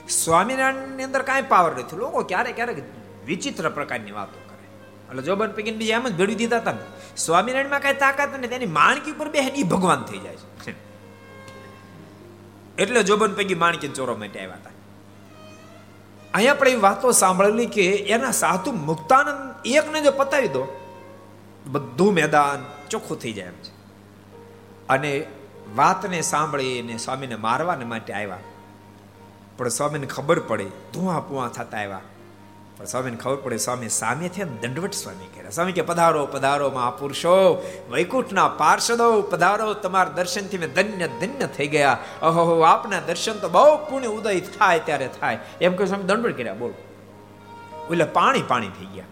સ્વામિનારાયણની 0.09 1.03
અંદર 1.03 1.23
કાંઈ 1.23 1.43
પાવર 1.43 1.73
નથી. 1.73 1.97
લોકો 1.97 2.23
ક્યારેક 2.23 2.55
ક્યારેક 2.55 3.00
વિચિત્ર 3.31 3.69
પ્રકારની 3.69 4.15
વાતો 4.19 4.41
કરે. 4.47 4.67
એટલે 5.09 5.23
જોબન 5.23 5.51
પૈકી 5.51 5.73
બીજા 5.73 5.97
એમ 5.97 6.09
જ 6.09 6.17
ભેળવી 6.19 6.35
દીધા 6.35 6.59
હતા 6.59 6.75
સ્વામિનારાયણમાં 7.17 7.83
કાંઈ 7.83 8.03
તાકાત 8.05 8.37
નથી 8.39 8.49
તેની 8.49 8.71
માણકી 8.79 9.13
ઉપર 9.13 9.29
બે 9.29 9.39
એ 9.39 9.63
ભગવાન 9.63 10.03
થઈ 10.03 10.19
જાય 10.19 10.37
છે. 10.37 10.75
એટલે 12.79 13.03
જોબન 13.03 13.33
પૈકી 13.35 13.55
માણકી 13.55 13.89
ચોરો 13.89 14.15
માટે 14.17 14.39
આવ્યા 14.41 14.61
હતા. 14.61 14.77
અહીંયા 16.35 16.53
આપણે 16.53 16.71
એ 16.71 16.77
વાતો 16.77 17.13
સાંભળેલી 17.13 17.67
કે 17.67 17.87
એના 18.15 18.31
સાધુ 18.31 18.73
મુક્તાનંદ 18.73 19.67
એકને 19.67 20.01
જો 20.01 20.13
પતાવી 20.13 20.49
દો, 20.49 20.63
બધું 21.67 22.13
મેદાન 22.13 22.61
ચોખ્ખું 22.91 23.21
થઈ 23.21 23.33
જાય 23.33 23.47
એમ 23.47 23.59
છે. 23.63 23.73
અને 24.89 25.13
વાતને 25.77 26.21
સાંભળીને 26.21 26.97
સ્વામીને 26.97 27.37
મારવાને 27.37 27.85
માટે 27.85 28.13
આવ્યા. 28.13 28.47
પણ 29.57 29.69
સ્વામીને 29.69 30.07
ખબર 30.07 30.39
પડે 30.49 30.67
ધુઆ 30.95 31.21
પુઆ 31.21 31.49
થતા 31.49 31.79
આવ્યા. 31.79 32.07
પણ 32.81 32.87
સ્વામીને 32.87 33.17
ખબર 33.17 33.37
પડે, 33.37 33.57
સ્વામી, 33.57 33.89
સામે 33.89 34.29
છે 34.29 34.45
દંડવટ 34.45 34.93
સ્વામી 34.93 35.39
કર્યા 35.39 35.51
સ્વામી 35.51 35.73
કે, 35.73 35.83
પધારો 35.83 36.27
પધારો, 36.27 36.71
મહાપુરુષો. 36.71 37.63
વૈકુંઠના 37.91 38.49
પાર્ષદો 38.49 39.23
પધારો. 39.23 39.75
તમારા 39.75 40.11
દર્શનથી 40.11 40.59
મેં 40.59 40.73
ધન્ય 40.73 41.09
ધન્ય 41.09 41.47
થઈ 41.47 41.67
ગયા. 41.67 41.99
અહો 42.23 42.61
આપના 42.61 43.01
દર્શન 43.01 43.33
તો 43.33 43.49
બહુ 43.49 43.77
પુણ્ય 43.77 44.07
ઉદય 44.07 44.41
થાય 44.41 44.79
ત્યારે 44.79 45.11
થાય. 45.21 45.39
એમ 45.61 45.73
કહ્યું 45.73 45.87
સ્વામી, 45.87 46.05
દંડવટ 46.05 46.37
કર્યા, 46.37 46.55
બોલો. 46.55 46.75
એટલે 47.91 48.05
પાણી 48.05 48.43
પાણી 48.43 48.69
થઈ 48.69 48.85
ગયા. 48.85 49.05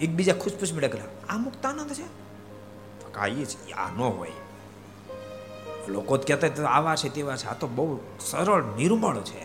એકબીજા 0.00 0.34
ખુશપુશ 0.34 0.72
મળ્યા 0.72 0.88
કર્યા 0.88 1.04
આ 1.28 1.36
મુક્તાનંદ 1.36 1.92
છે? 1.92 2.04
કાંઈ 3.12 3.34
છે. 3.34 3.72
આ 3.72 3.90
ન 3.90 3.98
હોય. 3.98 4.32
લોકો 5.88 6.16
જ 6.16 6.26
કહેતા 6.26 6.68
આવા 6.68 6.96
છે, 6.96 7.08
તેવા 7.08 7.36
છે. 7.36 7.46
આ 7.46 7.54
તો 7.54 7.66
બહુ 7.66 8.00
સરળ, 8.20 8.64
નિર્મળ 8.64 9.16
છે. 9.16 9.44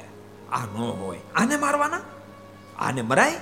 આ 0.51 0.65
ન 0.65 0.77
હોય. 0.77 1.19
આને 1.35 1.57
મારવાના? 1.57 2.01
આને 2.81 3.01
મરાય? 3.01 3.35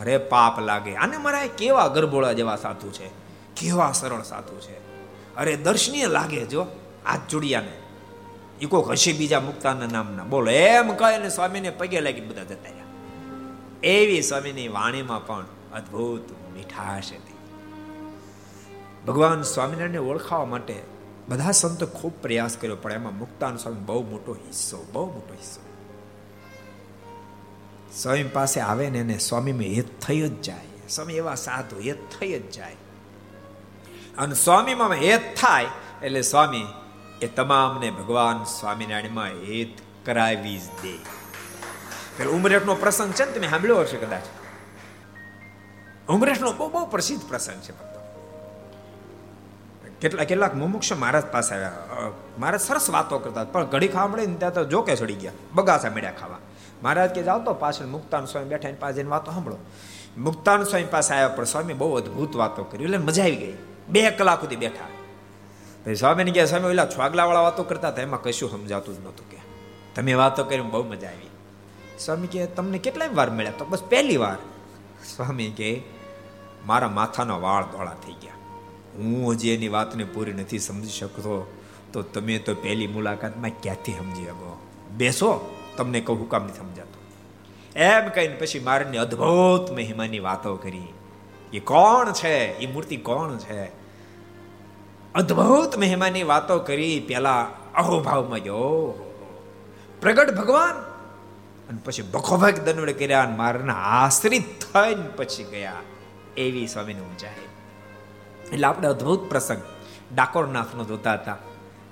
અરે 0.00 0.18
પાપ 0.18 0.60
લાગે. 0.60 0.94
આને 0.94 1.16
મરાય? 1.16 1.48
કેવા 1.48 1.88
ગરબોળા 1.88 2.32
જેવા 2.32 2.56
સાધુ 2.56 2.90
છે? 2.90 3.08
કેવા 3.56 3.92
સરળ 3.92 4.22
સાધુ 4.22 4.60
છે? 4.60 4.90
અરે 5.36 5.56
દર્શનીય 5.56 6.06
લાગે 6.06 6.46
જો 6.46 6.66
આ 7.06 7.16
જોડિયાને. 7.30 7.72
એ 8.60 8.66
કોક 8.66 8.90
હશે 8.90 9.12
બીજા 9.12 9.40
મુક્તાના 9.40 9.86
નામના. 9.86 10.24
બોલો, 10.24 10.50
એમ 10.50 10.94
કહે 10.94 11.18
ને 11.18 11.28
સ્વામીને 11.28 11.70
પગે 11.70 12.00
લાગી 12.00 12.20
બધા 12.20 12.44
જતા 12.44 12.70
રહ્યા. 12.70 12.84
એવી 13.82 14.22
સ્વામીની 14.22 14.68
વાણીમાં 14.68 15.26
પણ 15.26 15.44
અદ્ભુત 15.74 16.30
મીઠાશ 16.54 17.12
હતી. 17.12 17.34
ભગવાન 19.06 19.42
સ્વામિનારાયણને 19.42 19.98
ઓળખાવા 19.98 20.44
માટે 20.44 20.82
બધા 21.28 21.50
સંતો 21.50 21.86
ખૂબ 21.86 22.12
પ્રયાસ 22.22 22.56
કર્યો, 22.56 22.76
પણ 22.76 22.92
એમાં 22.92 23.18
મુક્તાન 23.18 23.56
સ્વામી 23.56 23.80
બહુ 23.80 24.10
મોટો 24.10 24.34
હિસ્સો, 24.34 24.86
બહુ 24.92 25.06
મોટો 25.06 25.34
હિસ્સો. 25.34 25.69
સ્વામી 27.96 28.22
પાસે 28.22 28.60
આવે 28.60 28.90
ને 28.90 28.98
એને 28.98 29.18
સ્વામીમાં 29.18 29.62
હેત 29.62 30.00
થઈ 30.00 30.20
જ 30.20 30.42
જાય. 30.42 30.88
સ્વામી 30.88 31.14
એવા 31.14 31.34
સાધુ 31.34 31.80
હેત 31.80 31.98
થઈ 32.20 32.38
જ 32.38 32.50
જાય. 32.50 32.76
અને 34.18 34.34
સ્વામીમાં 34.34 34.92
હેત 34.92 35.20
થાય 35.40 35.66
એટલે 36.02 36.22
સ્વામી 36.22 36.66
એ 37.22 37.26
તમામને 37.26 37.90
ભગવાન 37.90 38.44
સ્વામિનારાયણમાં 38.44 39.26
હેત 39.26 39.82
કરાવી 40.06 40.58
જ 40.58 40.66
દે. 40.66 40.98
પેલો 42.16 42.30
ઉમરેઠનો 42.30 42.74
પ્રસંગ 42.74 43.12
છે 43.12 43.24
ને 43.24 43.32
તમે 43.32 43.48
સાંભળ્યો 43.48 43.76
હશે 43.76 43.96
કદાચ? 43.96 44.22
ઉમરેઠનો 46.10 46.52
બહુ 46.52 46.68
બહુ 46.68 46.86
પ્રસિદ્ધ 46.86 47.28
પ્રસંગ 47.28 47.60
છે 47.60 47.90
કેટલા 50.00 50.24
કેટલાક 50.24 50.54
મુમુક્ષ 50.54 50.92
મહારાજ 50.92 51.24
પાસે 51.24 51.54
આવ્યા. 51.54 51.72
મહારાજ 52.38 52.60
સરસ 52.60 52.90
વાતો 52.90 53.18
કરતા 53.18 53.44
પણ 53.44 53.64
ઘડી 53.64 53.88
ખાવા 53.88 54.08
મળે 54.08 54.26
ને 54.26 54.34
ત્યાં 54.34 54.52
તો 54.52 54.64
જોકે 54.64 54.96
ચડી 54.96 55.14
ગયા. 55.14 55.32
બગાસા 55.54 55.90
મળ્યા 55.90 56.12
ખાવા. 56.12 56.38
મહારાજ 56.82 57.10
કે 57.10 57.22
જાઓ 57.22 57.38
તો 57.38 57.54
પાછળ 57.54 57.86
મુક્તાન 57.86 58.24
સ્વામી 58.24 58.48
બેઠા 58.48 58.68
પાસે 58.80 58.96
જઈને 58.96 59.10
વાતો 59.10 59.32
સાંભળો. 59.32 59.56
મુક્તાન 60.18 60.62
સ્વામી 60.62 60.86
પાસે 60.86 61.14
આવ્યા 61.14 61.28
પણ 61.28 61.44
સ્વામી 61.44 61.72
બહુ 61.72 61.96
અદભુત 61.96 62.36
વાતો 62.36 62.64
કરી. 62.64 62.84
એટલે 62.84 62.98
મજા 62.98 63.22
આવી 63.22 63.36
ગઈ. 63.36 63.52
બે 63.88 64.10
કલાક 64.10 64.40
સુધી 64.40 64.56
બેઠા. 64.56 64.84
પછી 65.84 65.94
સ્વામીને 65.94 66.30
ગયા 66.30 66.46
સ્વામી, 66.46 66.66
ઓલા 66.66 66.86
છવાગલાવાળા 66.86 67.40
વાતો 67.40 67.62
કરતા 67.62 67.88
હતા, 67.88 68.02
એમાં 68.02 68.22
કશું 68.22 68.50
સમજાતું 68.50 68.96
જ 68.96 69.00
નહોતું 69.00 69.30
કે. 69.30 69.36
તમે 69.94 70.14
વાતો 70.14 70.44
કરી, 70.44 70.60
બહુ 70.60 70.84
મજા 70.84 71.08
આવી. 71.08 71.30
સ્વામી 71.98 72.26
કે 72.26 72.46
તમને 72.46 72.78
કેટલાય 72.78 73.08
વાર 73.08 73.30
મળ્યા? 73.30 73.52
તો 73.58 73.64
બસ 73.64 73.82
પહેલી 73.82 74.16
વાર. 74.16 74.36
સ્વામી 75.16 75.50
કે 75.50 75.82
મારા 76.66 76.88
માથાના 76.88 77.36
વાળ 77.36 77.64
ધોળા 77.64 77.96
થઈ 78.06 78.12
ગયા. 78.12 78.32
હું 78.96 79.32
હજી 79.32 79.50
એની 79.50 79.68
વાતને 79.68 80.04
પૂરી 80.04 80.32
નથી 80.32 80.58
સમજી 80.58 80.88
શકતો. 80.88 81.52
તો 81.92 82.02
તમે 82.02 82.38
તો 82.38 82.54
પહેલી 82.54 82.86
મુલાકાતમાં 82.86 83.50
ક્યાંથી 83.62 83.92
સમજી 83.92 84.24
શકો? 84.24 84.60
બેસો. 84.96 85.56
તમને 85.80 86.00
કહું 86.00 86.28
કામ 86.28 86.44
નથી 86.44 86.52
સમજાતું. 86.52 87.02
એમ 87.72 88.08
કહીને 88.08 88.34
પછી 88.34 88.58
મારની 88.58 88.98
અદ્ભુત 88.98 89.70
મહિમાની 89.70 90.18
વાતો 90.18 90.56
કરી. 90.56 90.86
એ 91.52 91.60
કોણ 91.60 92.12
છે? 92.12 92.58
એ 92.58 92.72
મૂર્તિ 92.72 92.96
કોણ 92.96 93.36
છે? 93.36 93.64
અદ્ભુત 95.14 95.78
મહિમાની 95.78 96.22
વાતો 96.22 96.58
કરી, 96.58 97.04
પેલા 97.08 97.50
અહોભાવમાં 97.74 98.38
ગયો. 98.38 98.92
પ્રગટ 100.00 100.36
ભગવાન. 100.36 100.74
અને 101.68 101.78
પછી 101.84 102.02
બખોભાગ 102.02 102.58
દંડ 102.58 102.90
કર્યા 102.90 103.22
અને 103.22 103.36
મારના 103.36 103.74
આશ્રિત 103.74 104.44
થઈને 104.60 105.08
પછી 105.16 105.44
ગયા. 105.44 105.72
એવી 106.36 106.66
સ્વામીની 106.66 107.00
ઊંચાઈ 107.00 107.30
એટલે 108.52 108.66
આપણે 108.66 108.88
અદ્ભુત 108.88 109.30
પ્રસંગ 109.30 109.62
ડાકોરનાથનો 110.14 110.84
જોતા 110.84 111.12
હતા. 111.12 111.36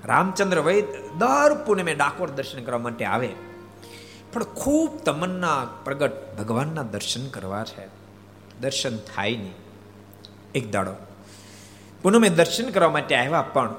રામચંદ્ર 0.05 0.61
વૈદ 0.61 0.85
દર 1.19 1.65
પૂનમે 1.67 1.95
ડાકોર 1.95 2.31
દર્શન 2.31 2.65
કરવા 2.65 2.79
માટે 2.79 3.05
આવે. 3.05 3.48
પણ 4.33 4.45
ખૂબ 4.45 4.99
તમન્ના 4.99 5.69
પ્રગટ 5.85 6.37
ભગવાનના 6.39 6.83
દર્શન 6.83 7.29
કરવા 7.29 7.65
છે. 7.65 7.87
દર્શન 8.61 8.97
થાય 8.97 9.37
નહીં. 9.37 9.55
એક 10.55 10.71
દાડો. 10.71 10.93
પૂનમે 12.03 12.29
દર્શન 12.29 12.71
કરવા 12.71 12.91
માટે 12.91 13.15
આવ્યા 13.15 13.43
પણ 13.43 13.75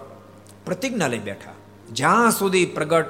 પ્રતિજ્ઞા 0.66 1.08
લઈ 1.08 1.20
બેઠા. 1.20 1.52
જ્યાં 1.91 2.32
સુધી 2.32 2.66
પ્રગટ 2.66 3.06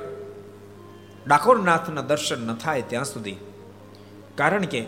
ડાકોરનાથના 1.28 2.02
દર્શન 2.02 2.48
ન 2.48 2.56
થાય 2.56 2.82
ત્યાં 2.82 3.06
સુધી. 3.06 3.36
કારણ 4.36 4.66
કે 4.66 4.86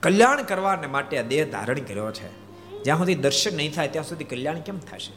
કલ્યાણ 0.00 0.42
કરવાને 0.42 0.86
માટે 0.86 1.18
આ 1.18 1.22
દેહ 1.22 1.50
ધારણ 1.50 1.78
કર્યો 1.78 2.12
છે. 2.12 2.46
જ્યાં 2.82 2.98
સુધી 2.98 3.14
દર્શન 3.14 3.56
નહીં 3.56 3.74
થાય 3.74 3.88
ત્યાં 3.88 4.04
સુધી 4.04 4.24
કલ્યાણ 4.24 4.60
કેમ 4.60 4.78
થશે? 4.78 5.12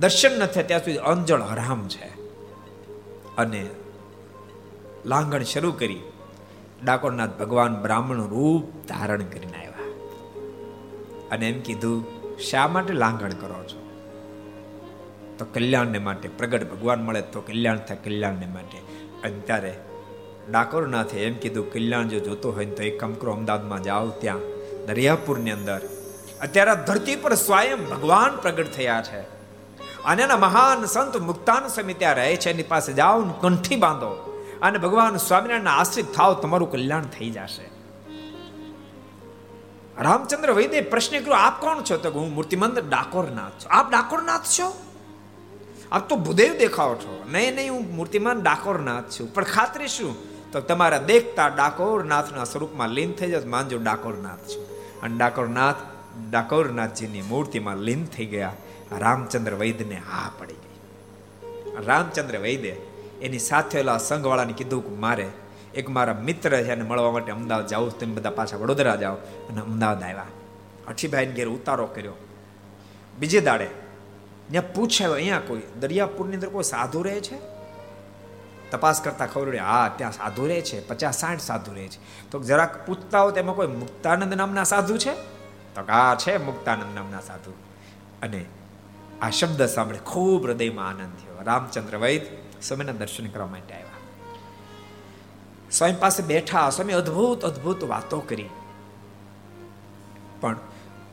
દર્શન 0.00 0.38
ન 0.38 0.46
થાય 0.46 0.64
ત્યાં 0.64 0.80
સુધી 0.80 0.96
અંજળ 0.96 1.42
હરામ 1.42 1.88
છે. 1.88 2.06
અને 3.36 3.70
લાંગણ 5.06 5.42
શરૂ 5.42 5.72
કરી 5.72 6.00
ડાકોરનાથ 6.84 7.30
ભગવાન 7.30 7.82
બ્રાહ્મણ 7.82 8.16
રૂપ 8.16 8.88
ધારણ 8.88 9.22
કરીને 9.22 9.52
આવ્યા. 9.52 9.70
અને 11.30 11.48
એમ 11.48 11.60
કીધું, 11.60 12.04
શા 12.38 12.68
માટે 12.68 12.92
લાંગણ 12.92 13.28
કરો 13.28 13.64
છો? 13.64 13.90
તો 15.38 15.44
કલ્યાણને 15.44 15.98
માટે 15.98 16.28
પ્રગટ 16.28 16.70
ભગવાન 16.70 17.02
મળે 17.02 17.20
તો 17.20 17.40
કલ્યાણ 17.40 17.78
થાય, 17.78 17.96
કલ્યાણને 18.04 18.46
માટે. 18.46 18.78
અને 19.22 19.38
ત્યારે 19.38 19.78
ડાકોરનાથે 20.50 21.20
એમ 21.20 21.34
કીધું, 21.34 21.72
કલ્યાણ 21.72 22.08
જો 22.08 22.18
જોતો 22.18 22.52
હોય 22.52 22.66
તો 22.66 22.82
એક 22.82 23.00
કામ 23.00 23.12
કરો, 23.12 23.32
અમદાવાદમાં 23.32 23.82
જાઓ, 23.82 24.08
ત્યાં 24.08 24.38
દરિયાપુરની 24.86 25.50
અંદર 25.50 25.80
અત્યારે 26.40 26.70
ધરતી 26.86 27.16
પર 27.16 27.34
સ્વયં 27.34 27.88
ભગવાન 27.88 28.36
પ્રગટ 28.36 28.66
થયા 28.66 29.02
છે. 29.02 29.20
અને 30.04 30.22
એના 30.22 30.36
મહાન 30.36 30.84
સંત 30.84 31.16
મુક્તાન 31.16 31.68
સ્વામી 31.68 31.92
રહે 31.92 32.36
છે, 32.36 32.50
એની 32.50 32.62
પાસે 32.62 32.92
જાઓ 32.92 33.22
કંઠી 33.22 33.76
બાંધો. 33.76 34.29
અને 34.62 34.78
ભગવાન 34.78 35.16
સ્વામિનારાયણ 35.16 35.66
આશ્રિત 35.66 36.12
થાવ 36.12 36.34
તમારું 36.34 36.72
કલ્યાણ 36.72 37.02
થઈ 37.02 37.30
જશે. 37.30 37.70
રામચંદ્ર 40.02 40.52
વૈદે 40.52 40.80
પ્રશ્ન 40.80 41.18
કર્યો, 41.18 41.34
આપ 41.34 41.60
કોણ 41.60 41.82
છો? 41.82 41.96
તો 41.96 42.10
હું 42.10 42.34
મૂર્તિમંદ 42.34 42.78
ડાકોરનાથ 42.78 43.52
છું. 43.52 43.72
આપ 43.72 43.90
ડાકોરનાથ 43.90 44.40
છો? 44.40 44.80
આપ 45.92 46.08
તો 46.08 46.16
ભૂદેવ 46.16 46.58
દેખાવ 46.58 46.94
છો. 46.94 47.24
નહીં 47.32 47.54
નહીં, 47.54 47.72
હું 47.72 47.96
મૂર્તિમાન 47.96 48.42
ડાકોરનાથ 48.42 49.04
છું. 49.04 49.34
પણ 49.34 49.44
ખાતરી 49.44 49.88
શું? 49.88 50.30
તો 50.52 50.60
તમારા 50.60 50.98
દેખતા 50.98 51.48
ડાકોરનાથના 51.48 52.44
સ્વરૂપમાં 52.44 52.88
લીન 52.88 53.12
થઈ 53.12 53.30
જશે 53.30 53.48
માનજો 53.48 53.78
ડાકોરનાથ 53.78 54.38
છું. 54.38 54.66
અને 55.00 55.16
ડાકોરનાથ, 55.16 55.76
ડાકોરનાથજીની 56.30 57.22
મૂર્તિમાં 57.22 57.76
લીન 57.76 58.06
થઈ 58.06 58.26
ગયા. 58.26 58.52
રામચંદ્ર 58.98 59.54
વૈદને 59.54 59.94
હા 59.94 60.30
પડી 60.38 60.54
ગઈ. 60.54 60.80
રામચંદ્ર 61.86 62.38
વૈદે 62.38 62.89
એની 63.22 63.38
સાથે 63.38 63.84
સંઘવાળાને 63.98 64.52
કીધું 64.52 64.88
કે, 64.88 64.94
મારે 64.94 65.28
એક 65.74 65.88
મારા 65.88 66.14
મિત્ર 66.14 66.50
છે 66.50 66.72
એને 66.72 66.82
મળવા 66.82 67.12
માટે 67.12 67.32
અમદાવાદ 67.32 67.66
જાઉં 67.66 67.98
તમે 67.98 68.14
બધા 68.14 68.30
પાછા 68.30 68.56
વડોદરા 68.56 68.96
જાઓ. 68.96 69.14
અને 69.14 69.60
અમદાવાદ 69.60 70.02
આવ્યા. 70.02 70.26
અઠીભાઈને 70.88 71.32
ઘેર 71.32 71.48
ઉતારો 71.48 71.86
કર્યો. 71.86 72.12
બીજે 73.18 73.40
દાડે 73.40 73.66
ત્યાં 74.50 74.72
પૂછાયો 74.72 75.12
અહીંયા 75.12 75.40
કોઈ 75.40 75.62
દરિયાપુરની 75.80 76.34
અંદર 76.34 76.48
કોઈ 76.48 76.62
સાધુ 76.62 77.02
રહે 77.02 77.20
છે? 77.20 77.38
તપાસ 78.70 79.00
કરતા 79.00 79.26
ખબર 79.26 79.46
પડી, 79.46 79.58
હા, 79.58 79.90
ત્યાં 79.96 80.12
સાધુ 80.12 80.46
રહે 80.46 80.60
છે. 80.60 80.88
પચાસ 80.88 81.18
સાઠ 81.18 81.40
સાધુ 81.40 81.74
રહે 81.74 81.88
છે. 81.88 82.30
તો 82.30 82.40
જરાક 82.40 82.86
પૂછતા 82.86 83.20
હો 83.20 83.30
તેમાં 83.30 83.54
કોઈ 83.54 83.66
મુક્તાનંદ 83.66 84.34
નામના 84.34 84.64
સાધુ 84.64 84.96
છે? 84.96 85.12
તો 85.74 85.92
આ 85.92 86.14
છે 86.14 86.36
મુક્તાનંદ 86.36 86.94
નામના 86.94 87.20
સાધુ. 87.20 87.50
અને 88.22 88.44
આ 89.22 89.30
શબ્દ 89.30 89.66
સાંભળે 89.66 89.98
ખૂબ 89.98 90.46
હૃદયમાં 90.46 90.88
આનંદ 90.88 91.12
થયો. 91.12 91.42
રામચંદ્ર 91.44 91.96
વૈદ 91.96 92.22
સ્વામીના 92.62 92.92
દર્શન 92.92 93.26
કરવા 93.26 93.46
માટે 93.46 93.74
આવ્યા. 93.74 93.86
સ્વામી 95.72 95.94
પાસે 95.94 96.22
બેઠા, 96.22 96.70
સ્વામી 96.70 96.92
અદ્ભુત 96.92 97.44
અદ્ભુત 97.44 97.84
વાતો 97.84 98.20
કરી. 98.20 98.48
પણ 100.40 100.56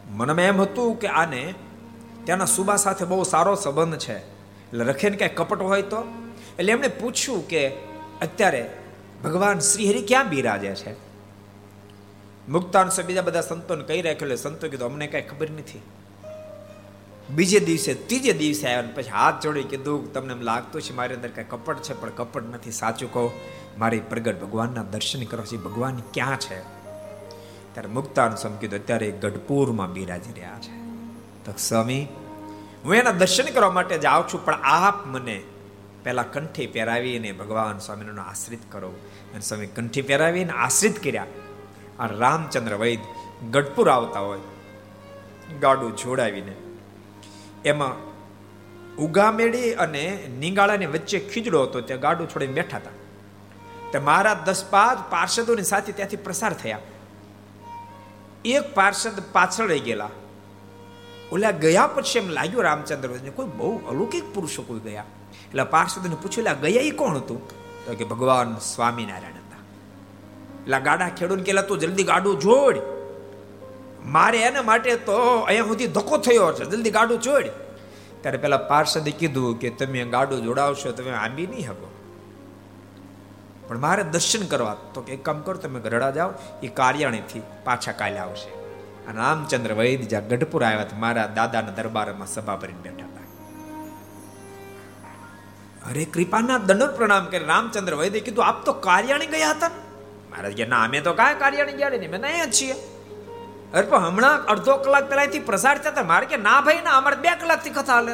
મનમાં 0.09 0.45
એમ 0.45 0.61
હતું 0.61 0.99
કે 0.99 1.07
આને 1.07 1.53
ત્યાંના 2.23 2.45
સુબા 2.45 2.75
સાથે 2.75 3.05
બહુ 3.05 3.23
સારો 3.23 3.55
સંબંધ 3.55 3.97
છે. 3.97 4.17
એટલે 4.17 4.85
રખેને 4.85 5.17
કાંઈ 5.17 5.29
કપટ 5.29 5.61
હોય 5.61 5.81
તો? 5.81 6.03
એટલે 6.59 6.71
એમણે 6.71 6.87
પૂછ્યું 6.87 7.47
કે 7.47 7.69
અત્યારે 8.21 8.77
ભગવાન 9.23 9.59
શ્રીહરિ 9.59 10.01
ક્યાં 10.01 10.29
બિરાજે 10.29 10.75
છે? 10.75 10.93
મુક્તાન 12.49 12.89
બીજા 13.05 13.21
બધા 13.21 13.41
સંતોને 13.41 13.83
કહી 13.83 14.01
રાખ્યું, 14.01 14.21
એટલે 14.21 14.35
સંતો 14.35 14.69
કીધું, 14.69 14.91
અમને 14.91 15.07
કાંઈ 15.07 15.23
ખબર 15.23 15.49
નથી. 15.49 15.81
બીજે 17.35 17.59
દિવસે, 17.59 17.93
ત્રીજે 17.93 18.33
દિવસે 18.33 18.67
આવ્યા 18.67 18.91
પછી 18.95 19.09
હાથ 19.09 19.43
જોડી 19.43 19.63
કીધું 19.63 20.13
તમને 20.13 20.33
એમ 20.33 20.41
લાગતું 20.41 20.81
છે 20.81 20.93
મારી 20.93 21.15
અંદર 21.15 21.29
કાંઈ 21.29 21.47
કપટ 21.49 21.77
છે, 21.77 22.01
પણ 22.01 22.09
કપટ 22.09 22.43
નથી, 22.53 22.71
સાચું 22.71 23.13
કહો, 23.13 23.31
મારી 23.77 23.99
પ્રગટ 23.99 24.41
ભગવાનના 24.41 24.83
દર્શન 24.83 25.23
કરો 25.23 25.43
છે 25.43 25.57
ભગવાન 25.57 25.97
ક્યાં 26.13 26.37
છે? 26.37 26.61
ત્યારે 27.73 27.89
મુક્તાન 27.89 28.35
સ્વામી 28.35 28.57
કીધું, 28.57 28.79
અત્યારે 28.79 29.11
ગઢપુરમાં 29.11 29.93
બિરાજી 29.93 30.31
રહ્યા 30.33 30.59
છે. 30.59 30.77
તો 31.45 31.53
સ્વામી, 31.57 32.07
હું 32.85 32.95
એના 32.95 33.11
દર્શન 33.11 33.43
કરવા 33.43 33.71
માટે 33.71 33.97
જાઉં 33.97 34.27
છું, 34.33 34.45
પણ 34.45 34.53
આપ 34.53 35.07
મને 35.07 35.41
પહેલાં 36.03 36.31
કંઠી 36.31 36.67
પહેરાવીને 36.67 37.31
ભગવાન 37.31 37.79
સ્વામીનો 37.79 38.21
આશ્રિત 38.21 38.71
કરો. 38.71 38.89
અને 39.33 39.41
સ્વામી 39.41 39.65
કંઠી 39.65 40.01
પહેરાવીને 40.01 40.51
આશ્રિત 40.51 41.03
કર્યા. 41.03 41.25
આ 41.99 42.07
રામચંદ્ર 42.07 42.75
વૈદ 42.75 42.99
ગઢપુર 43.51 43.89
આવતા 43.89 44.19
હોય, 44.19 44.39
ગાડું 45.61 45.95
જોડાવીને 45.95 46.55
એમાં 47.65 48.07
ઉગામેડી 48.95 49.73
અને 49.73 50.27
નિંગાળાની 50.39 50.85
વચ્ચે 50.85 51.19
ખીજડો 51.19 51.63
હતો, 51.63 51.81
ત્યાં 51.81 51.99
ગાડું 51.99 52.29
છોડીને 52.29 52.53
બેઠા 52.53 52.77
હતા. 52.77 52.89
તે 53.91 53.99
મારા 53.99 54.33
દસ 54.33 54.65
પાંચ 54.69 55.11
પાર્ષદોની 55.11 55.63
સાથે 55.63 55.91
ત્યાંથી 55.91 56.15
પ્રસાર 56.15 56.53
થયા. 56.53 56.79
એક 58.45 58.73
પાર્ષદ 58.73 59.23
પાછળ 59.31 59.67
રહી 59.67 59.79
ગયેલા. 59.79 60.09
ઓલા 61.31 61.51
ગયા 61.51 61.87
પછી 61.87 62.19
એમ 62.19 62.29
લાગ્યું 62.29 62.63
રામચંદ્ર 62.63 63.09
કોઈ 63.35 63.45
બહુ 63.45 63.77
અલૌકિક 63.77 64.33
પુરુષો 64.33 64.61
કોઈ 64.61 64.79
ગયા? 64.79 65.03
એટલે 65.31 65.63
પાર્ષદને 65.63 66.15
પૂછ્યું 66.15 66.61
ગયા 66.61 66.81
એ 66.81 66.91
કોણ 66.91 67.15
હતું? 67.15 67.47
તો 67.85 67.93
કે 67.93 68.03
ભગવાન 68.03 68.57
સ્વામિનારાયણ 68.57 69.31
હતા. 69.31 69.57
એટલે 70.63 70.79
ગાડા 70.79 71.09
ખેડૂને 71.09 71.43
કેલા 71.43 71.61
તું 71.61 71.79
જલ્દી 71.79 72.03
ગાડું 72.03 72.39
જોડ. 72.39 72.96
મારે 74.07 74.39
એના 74.39 74.61
માટે 74.61 74.95
તો 74.95 75.17
અહીંયા 75.39 75.65
સુધી 75.65 75.87
ધક્કો 75.87 76.17
થયો 76.17 76.53
છે. 76.53 76.65
જલ્દી 76.65 76.89
ગાડું 76.89 77.21
જોડ 77.21 77.45
ત્યારે 78.21 78.37
પેલા 78.37 78.57
પાર્ષદે 78.57 79.11
કીધું 79.11 79.59
કે 79.59 79.69
તમે 79.69 80.05
ગાડું 80.05 80.43
જોડાવશો, 80.43 80.91
તમે 80.91 81.11
આંબી 81.11 81.47
નહીં 81.47 81.65
શકો. 81.67 81.93
પણ 83.67 83.79
મારે 83.79 84.03
દર્શન 84.03 84.45
કરવા, 84.47 84.75
તો 84.93 85.05
એક 85.07 85.25
કામ 85.25 85.41
કરો, 85.41 85.53
તમે 85.53 85.79
ગરડા 85.79 86.11
જાઓ, 86.11 86.31
એ 86.63 86.67
કાર્યાણીથી 86.67 87.41
પાછા 87.63 87.91
કાલે 87.91 88.17
આવશે. 88.17 88.49
અને 89.07 89.17
રામચંદ્ર 89.19 89.73
વૈદ 89.73 90.09
જ્યાં 90.09 90.27
ગઢપુર 90.27 90.63
આવ્યા 90.63 90.85
મારા 90.97 91.27
દાદાના 91.27 91.71
દરબારમાં 91.71 92.27
સભા 92.27 92.55
ભરીને 92.55 92.81
બેઠા 92.81 93.05
હતા. 93.05 93.25
અરે 95.89 96.05
કૃપાના 96.05 96.57
દંડ 96.57 96.91
પ્રણામ 96.95 97.25
કરી 97.25 97.45
રામચંદ્ર 97.45 97.95
વૈદે 97.95 98.19
કીધું, 98.19 98.45
આપ 98.45 98.65
તો 98.65 98.73
કાર્યાણી 98.73 99.25
ગયા 99.27 99.49
હતા 99.49 99.71
મહારાજ 100.31 100.53
કે, 100.53 100.65
ના, 100.65 100.83
અમે 100.83 101.01
તો 101.01 101.13
કાંઈ 101.13 101.35
કાર્યની 101.35 101.73
ગયા 101.73 101.89
નહીં, 101.89 102.09
અમે 102.09 102.17
તો 102.17 102.23
અહીંયા 102.23 102.45
જ 102.45 102.51
છીએ. 102.51 102.75
અરે 103.73 103.85
પણ 103.85 103.99
હમણાં 103.99 104.45
અડધો 104.45 104.77
કલાક 104.77 105.09
પહેલાથી 105.09 105.39
પ્રસાર 105.39 105.77
થતા 105.77 106.03
મારે 106.03 106.25
કે 106.25 106.37
ના 106.37 106.61
ભાઈ, 106.61 106.81
ના, 106.83 106.91
અમારે 106.97 107.15
બે 107.15 107.29
કલાકથી 107.35 107.69
કથા 107.69 107.93
હાલે 107.93 108.13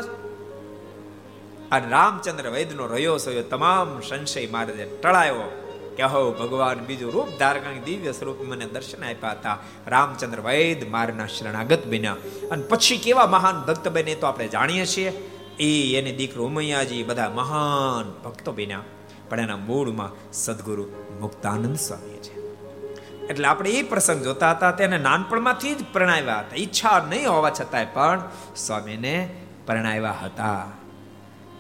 અને 1.72 1.90
રામચંદ્ર 1.90 2.50
વૈદનો 2.50 2.86
રહ્યો 2.86 3.18
સયો 3.18 3.42
તમામ 3.42 4.00
સંશય 4.00 4.48
મારે 4.48 4.86
ટળાયો. 4.86 5.60
કે 5.98 6.04
હો, 6.04 6.32
ભગવાન 6.32 6.80
બીજું 6.80 7.12
રૂપ 7.12 7.40
ધારણ 7.40 7.84
દિવ્ય 7.86 8.12
સ્વરૂપ 8.12 8.42
મને 8.42 8.66
દર્શન 8.66 9.04
આપ્યા 9.04 9.32
હતા. 9.32 9.58
રામચંદ્ર 9.88 10.40
વૈદ 10.40 10.92
મારના 10.92 11.28
શરણાગત 11.28 11.86
બન્યા. 11.86 12.16
અને 12.52 12.64
પછી 12.64 12.98
કેવા 12.98 13.28
મહાન 13.28 13.62
ભક્ત 13.62 13.88
બને 13.88 14.16
તો 14.16 14.28
આપણે 14.28 14.48
જાણીએ 14.48 14.86
છીએ. 14.86 15.10
એ, 15.60 16.00
એને 16.00 16.12
દીકરો 16.12 16.46
ઉમૈયાજી 16.46 17.04
બધા 17.04 17.30
મહાન 17.30 18.30
ભક્તો 18.30 18.52
બન્યા. 18.52 18.80
પણ 19.30 19.40
એના 19.40 19.58
મૂળમાં 19.58 20.32
સદગુરુ 20.34 20.86
મુક્તાનંદ 21.20 21.76
સ્વામી. 21.76 22.13
એટલે 23.30 23.48
આપણે 23.48 23.70
એ 23.70 23.84
પ્રસંગ 23.84 24.24
જોતા 24.24 24.52
હતા, 24.52 24.72
તેને 24.72 24.98
નાનપણમાંથી 24.98 25.76
જ 25.76 25.86
પ્રણાવ્યા 25.94 26.40
હતા. 26.40 26.56
ઈચ્છા 26.56 27.00
નહીં 27.00 27.30
હોવા 27.30 27.50
છતાંય 27.50 27.86
પણ 27.86 28.22
સ્વામીને 28.56 29.30
પ્રણાવ્યા 29.66 30.12
હતા. 30.12 30.64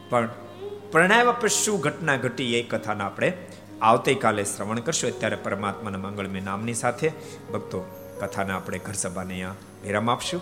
પણ 0.10 0.30
પ્રણાવ્યા 0.92 1.32
પછી 1.32 1.50
શું 1.50 1.80
ઘટના 1.80 2.16
ઘટી 2.16 2.56
એ 2.56 2.64
કથાના 2.64 3.06
આપણે 3.06 3.34
આવતીકાલે 3.82 4.44
શ્રવણ 4.44 4.80
કરશું. 4.80 5.10
અત્યારે 5.10 5.36
પરમાત્માના 5.36 5.98
મંગળમય 5.98 6.40
નામની 6.40 6.74
સાથે 6.74 7.12
ભક્તો 7.54 7.80
કથાને 8.22 8.54
આપણે 8.54 8.78
ઘર 8.78 8.94
સભાને 8.94 9.34
અહીંયા 9.34 9.56
વિરામ 9.84 10.10
આપશું. 10.10 10.42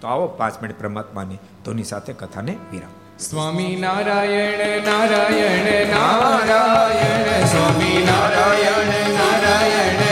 તો 0.00 0.08
આવો 0.08 0.26
પાંચ 0.26 0.62
મિનિટ 0.62 0.80
પરમાત્માની 0.80 1.38
ધોની 1.64 1.82
સાથે 1.82 2.12
કથાને 2.12 2.56
વિરામ. 2.72 2.90
સ્વામી 3.18 3.76
નારાયણ 3.76 4.84
નારાયણ 4.84 5.88
નારાયણ, 5.88 7.46
સ્વામી 7.46 8.06
નારાયણ 8.06 8.86
નારાયણ 8.86 9.14
નારાયણ. 9.14 10.07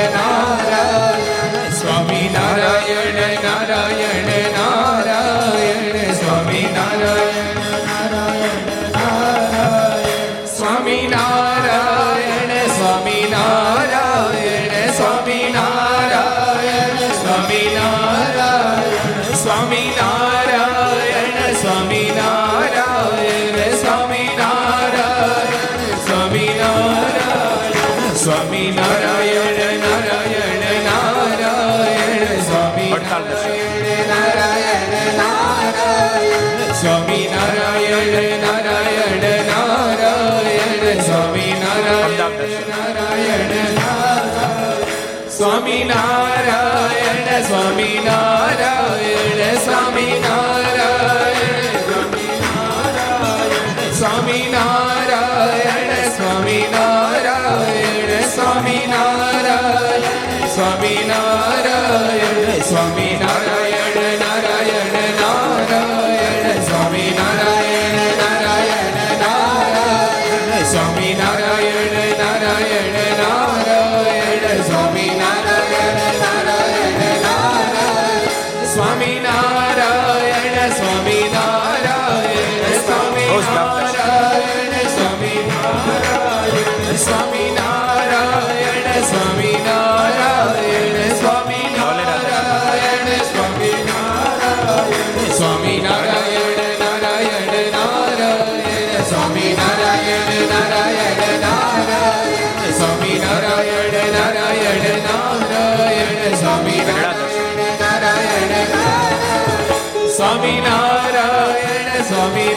સ્વામિનારાયણ 110.27 112.03
સ્વામી 112.03 112.56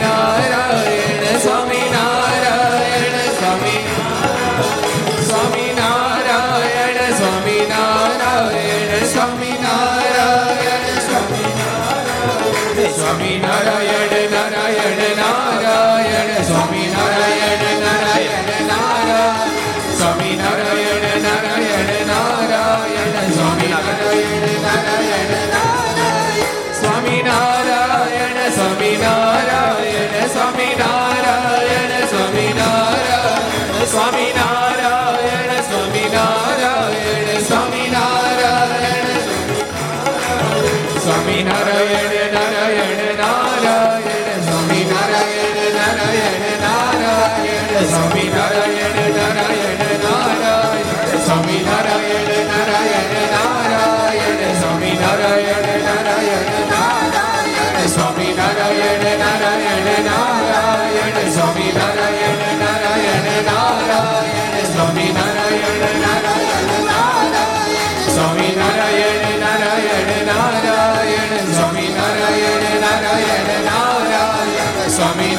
só 74.99 75.15
me 75.15 75.38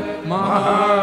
Maha. 0.51 0.97